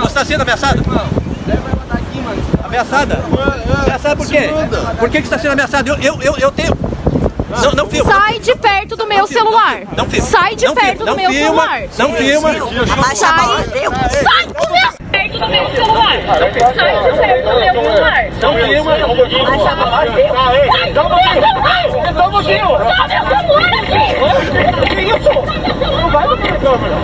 Você 0.00 0.06
está 0.06 0.24
sendo 0.24 0.40
ameaçada? 0.42 0.82
Ameaçada? 2.66 3.18
Ameaçada 3.82 4.16
por 4.16 4.26
quê? 4.26 4.50
Por 4.98 5.08
que, 5.10 5.22
que 5.22 5.28
você 5.28 5.34
está 5.34 5.38
sendo 5.38 5.52
ameaçado? 5.52 5.88
Eu, 5.88 5.96
eu, 6.00 6.22
eu, 6.22 6.36
eu 6.38 6.50
tenho. 6.52 6.72
Não, 7.62 7.72
não 7.72 7.88
filma. 7.88 8.12
Sai 8.12 8.38
de 8.40 8.54
perto 8.56 8.96
do 8.96 9.06
meu 9.06 9.26
celular. 9.26 9.80
Não 9.96 10.08
filma. 10.10 10.28
Sai 10.28 10.56
de 10.56 10.66
Não 10.66 10.74
perto 10.74 10.96
filma. 10.98 11.04
do 11.04 11.06
Não 11.06 11.16
meu 11.16 11.30
filma. 11.30 11.62
celular. 11.66 11.80
Não 11.98 12.12
filma. 12.14 12.48
Sai. 13.14 13.38
Sai 14.22 14.46
do 14.46 14.72
meu 14.72 15.05
perto 15.36 15.44
do 15.44 15.48
meu 15.48 15.70
celular. 15.70 16.16
Sai 16.26 16.50
de 16.50 16.60
do 17.42 17.52
meu 17.58 17.72
celular. 17.72 18.24
Não 18.40 18.52
filma. 18.54 18.92
Sai 18.92 19.00
do 19.00 19.14
meu 19.14 20.26
celular. 20.26 20.86
Então 20.88 22.30
você. 22.30 22.56
Dá 22.58 23.08
meu 23.08 23.22
celular 23.26 23.72
aqui. 23.74 24.00
Que 24.94 25.00
isso? 25.02 25.34
Não 26.00 26.08
vai 26.10 26.24
no 26.26 26.36
câmera. 26.36 26.96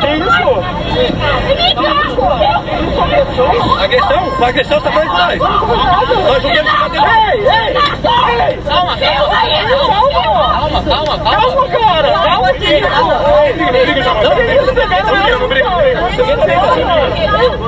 Que 0.00 0.10
isso? 0.16 0.48
Agressão? 3.82 4.22
A 4.40 4.46
agressão 4.48 4.78
está 4.78 4.90
fazendo 4.90 5.12
nós. 5.12 5.38
Nós 5.38 6.42
julgamos 6.42 6.70
que 6.72 6.78
bateu. 6.78 7.02
Ei, 7.02 7.08
ei! 7.08 7.27
Calma, 7.28 8.96
calma, 8.96 9.36
calma, 10.08 10.82
calma, 10.82 11.18
calma, 11.18 11.68
cara, 11.68 12.10
calma 12.12 12.48
aqui, 12.48 12.80
calma. 12.80 13.14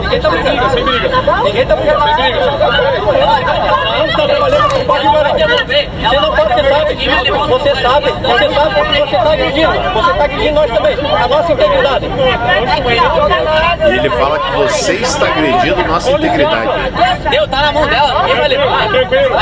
Ninguém 0.00 0.20
tá 0.20 0.30
brigando, 0.30 0.70
sem 0.70 0.84
briga. 0.84 1.08
Ninguém 1.44 1.66
tá 1.66 1.76
brigando, 1.76 2.04
sem 2.04 2.14
briga. 2.14 2.40
Não, 3.90 4.06
está 4.06 4.26
trabalhando, 4.26 4.78
não 4.78 4.84
pode 4.86 5.04
parar. 5.04 5.30
Você 5.30 5.46
não 6.20 6.32
pode, 6.34 6.50
você 6.50 6.62
sabe, 6.70 6.90
você 7.48 7.74
sabe, 7.82 8.10
você 8.10 8.48
sabe 8.54 8.74
porque 8.74 8.98
você 8.98 9.16
está 9.16 9.32
agredindo. 9.32 9.72
Você 9.92 10.10
está 10.10 10.24
agredindo 10.24 10.54
nós 10.54 10.70
também, 10.70 10.94
a 10.94 11.28
nossa 11.28 11.52
integridade. 11.52 12.06
E 13.80 13.98
ele 13.98 14.10
fala 14.10 14.38
que 14.38 14.50
você 14.52 14.92
está 14.94 15.26
agredindo 15.26 15.84
nossa 15.86 16.10
integridade. 16.10 16.68
Deu, 17.30 17.48
tá 17.48 17.62
na 17.62 17.72
mão 17.72 17.86
dela, 17.86 18.22
ninguém 18.22 18.36
vai 18.36 18.48
levar. 18.48 18.88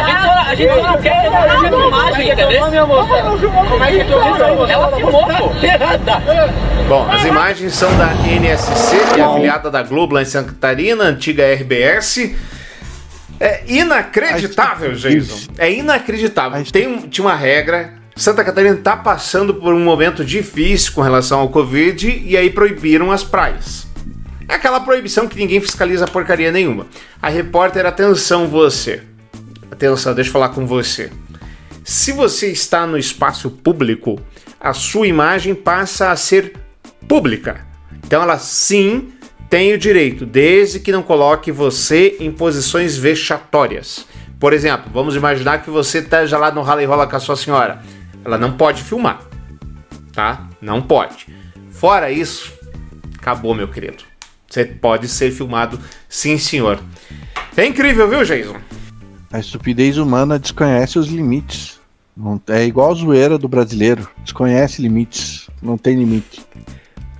A 0.09 0.55
gente 0.55 0.75
só 0.75 0.83
não 0.83 1.03
quer 1.03 1.27
essa 1.27 1.69
filmagem, 1.69 2.33
entendeu? 2.33 2.61
Como 3.69 3.85
é 3.85 3.91
que 3.91 4.73
Ela 4.73 4.97
filmou, 4.97 5.27
pô. 5.27 5.67
Errada. 5.67 6.23
Bom, 6.89 7.09
as 7.11 7.25
imagens 7.25 7.75
são 7.75 7.97
da 7.99 8.15
NSC, 8.15 8.97
que 9.15 9.21
é 9.21 9.25
afiliada 9.25 9.71
da 9.71 9.83
Globo 9.83 10.15
lá 10.15 10.23
em 10.23 10.25
Santa 10.25 10.53
Catarina, 10.53 11.05
antiga 11.05 11.45
RBS. 11.53 12.35
É 13.41 13.63
inacreditável, 13.69 14.93
Jason. 14.93 15.53
É 15.59 15.71
inacreditável. 15.71 16.65
Tem, 16.73 16.99
tinha 17.09 17.27
uma 17.27 17.37
regra. 17.37 17.95
Santa 18.17 18.43
Catarina 18.43 18.75
está 18.75 18.97
passando 18.97 19.55
por 19.55 19.73
um 19.73 19.85
momento 19.85 20.25
difícil 20.25 20.93
com 20.93 21.03
relação 21.03 21.39
ao 21.39 21.49
Covid 21.51 22.23
e 22.25 22.37
aí 22.37 22.51
proibiram 22.51 23.13
as 23.13 23.23
praias. 23.23 23.87
É 24.49 24.55
aquela 24.55 24.81
proibição 24.81 25.29
que 25.29 25.37
ninguém 25.37 25.61
fiscaliza 25.61 26.07
porcaria 26.09 26.51
nenhuma. 26.51 26.87
A 27.23 27.29
repórter, 27.29 27.87
atenção 27.87 28.49
você. 28.49 29.03
Atenção, 29.71 30.15
deixa 30.15 30.29
eu 30.29 30.33
falar 30.33 30.51
com 30.51 30.67
você. 30.67 31.11
Se 31.85 32.13
você 32.13 32.51
está 32.51 32.87
no 32.87 32.99
espaço 32.99 33.51
público, 33.51 34.21
a 34.61 34.73
sua 34.73 35.07
imagem 35.07 35.55
passa 35.55 36.11
a 36.11 36.17
ser 36.17 36.55
pública. 37.07 37.67
Então 38.05 38.23
ela 38.23 38.39
sim 38.39 39.13
tem 39.49 39.73
o 39.73 39.79
direito, 39.79 40.27
desde 40.27 40.81
que 40.81 40.93
não 40.93 41.03
coloque 41.03 41.51
você 41.51 42.17
em 42.21 42.31
posições 42.31 42.97
vexatórias. 42.97 44.07
Por 44.39 44.53
exemplo, 44.53 44.91
vamos 44.93 45.17
imaginar 45.17 45.63
que 45.63 45.71
você 45.71 45.99
esteja 45.99 46.37
lá 46.37 46.51
no 46.51 46.63
rala 46.63 46.83
e 46.83 46.87
rola 46.87 47.07
com 47.07 47.17
a 47.17 47.21
sua 47.21 47.37
senhora. 47.37 47.83
Ela 48.25 48.37
não 48.37 48.53
pode 48.53 48.83
filmar, 48.83 49.23
tá? 50.13 50.49
Não 50.61 50.83
pode. 50.83 51.27
Fora 51.71 52.11
isso, 52.11 52.53
acabou, 53.19 53.55
meu 53.55 53.69
querido. 53.69 54.05
Você 54.49 54.65
pode 54.65 55.09
ser 55.09 55.31
filmado, 55.31 55.81
sim, 56.09 56.39
senhor. 56.39 56.79
É 57.57 57.65
incrível, 57.65 58.09
viu, 58.09 58.25
Jason? 58.25 58.57
A 59.31 59.39
estupidez 59.39 59.99
humana 59.99 60.39
desconhece 60.39 60.99
os 60.99 61.09
limites. 61.09 61.79
Não, 62.17 62.41
é 62.49 62.65
igual 62.65 62.91
a 62.91 62.95
zoeira 62.95 63.37
do 63.39 63.47
brasileiro. 63.47 64.09
Desconhece 64.25 64.81
limites. 64.81 65.49
Não 65.63 65.77
tem 65.77 65.97
limite. 65.97 66.41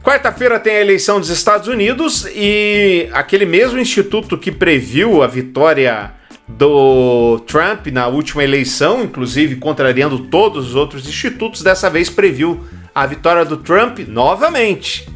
Quarta-feira 0.03 0.59
tem 0.59 0.77
a 0.77 0.81
eleição 0.81 1.21
dos 1.21 1.29
Estados 1.29 1.69
Unidos 1.69 2.27
e 2.35 3.09
aquele 3.13 3.45
mesmo 3.45 3.79
instituto 3.79 4.39
que 4.39 4.51
previu 4.51 5.23
a 5.23 5.27
vitória 5.27 6.13
do 6.49 7.41
Trump 7.41 7.89
na 7.89 8.07
última 8.07 8.43
eleição, 8.43 9.05
inclusive 9.05 9.57
contrariando 9.57 10.19
todos 10.29 10.69
os 10.69 10.75
outros 10.75 11.07
institutos, 11.07 11.63
dessa 11.63 11.91
vez 11.91 12.09
previu 12.09 12.65
a 12.95 13.05
vitória 13.05 13.45
do 13.45 13.59
Trump 13.59 13.99
novamente. 14.09 15.07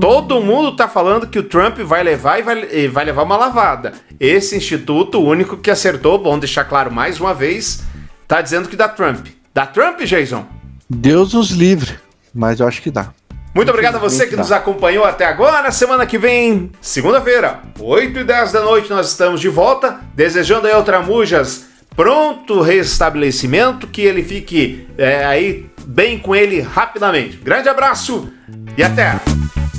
Todo 0.00 0.40
mundo 0.40 0.74
tá 0.74 0.88
falando 0.88 1.28
que 1.28 1.38
o 1.38 1.44
Trump 1.44 1.78
vai 1.78 2.02
levar 2.02 2.38
e 2.38 2.42
vai, 2.42 2.68
e 2.72 2.88
vai 2.88 3.04
levar 3.04 3.22
uma 3.22 3.36
lavada. 3.36 3.92
Esse 4.18 4.56
instituto, 4.56 5.18
o 5.18 5.28
único 5.28 5.56
que 5.56 5.70
acertou, 5.70 6.18
bom 6.18 6.38
deixar 6.38 6.64
claro 6.64 6.90
mais 6.90 7.20
uma 7.20 7.32
vez, 7.32 7.84
tá 8.26 8.40
dizendo 8.40 8.68
que 8.68 8.76
dá 8.76 8.88
Trump. 8.88 9.28
Dá 9.54 9.64
Trump, 9.64 10.00
Jason? 10.00 10.44
Deus 10.90 11.34
nos 11.34 11.50
livre. 11.50 11.94
Mas 12.34 12.60
eu 12.60 12.66
acho 12.66 12.82
que 12.82 12.90
dá. 12.90 13.10
Muito 13.54 13.70
obrigado 13.70 13.96
a 13.96 13.98
você 13.98 14.26
que 14.26 14.36
nos 14.36 14.52
acompanhou 14.52 15.04
até 15.04 15.24
agora. 15.24 15.70
Semana 15.70 16.04
que 16.04 16.18
vem, 16.18 16.70
segunda-feira, 16.80 17.60
8 17.78 18.18
e 18.18 18.24
10 18.24 18.52
da 18.52 18.60
noite, 18.60 18.90
nós 18.90 19.08
estamos 19.08 19.40
de 19.40 19.48
volta. 19.48 20.00
Desejando 20.14 20.66
aí 20.66 20.74
ao 20.74 20.82
Tramujas 20.82 21.64
pronto 21.96 22.60
restabelecimento, 22.60 23.86
que 23.86 24.02
ele 24.02 24.22
fique 24.22 24.86
é, 24.98 25.24
aí 25.24 25.66
bem 25.86 26.18
com 26.18 26.36
ele 26.36 26.60
rapidamente. 26.60 27.38
Grande 27.38 27.68
abraço 27.68 28.30
e 28.76 28.82
até! 28.82 29.18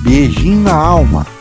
Beijinho 0.02 0.64
na 0.64 0.76
alma. 0.76 1.37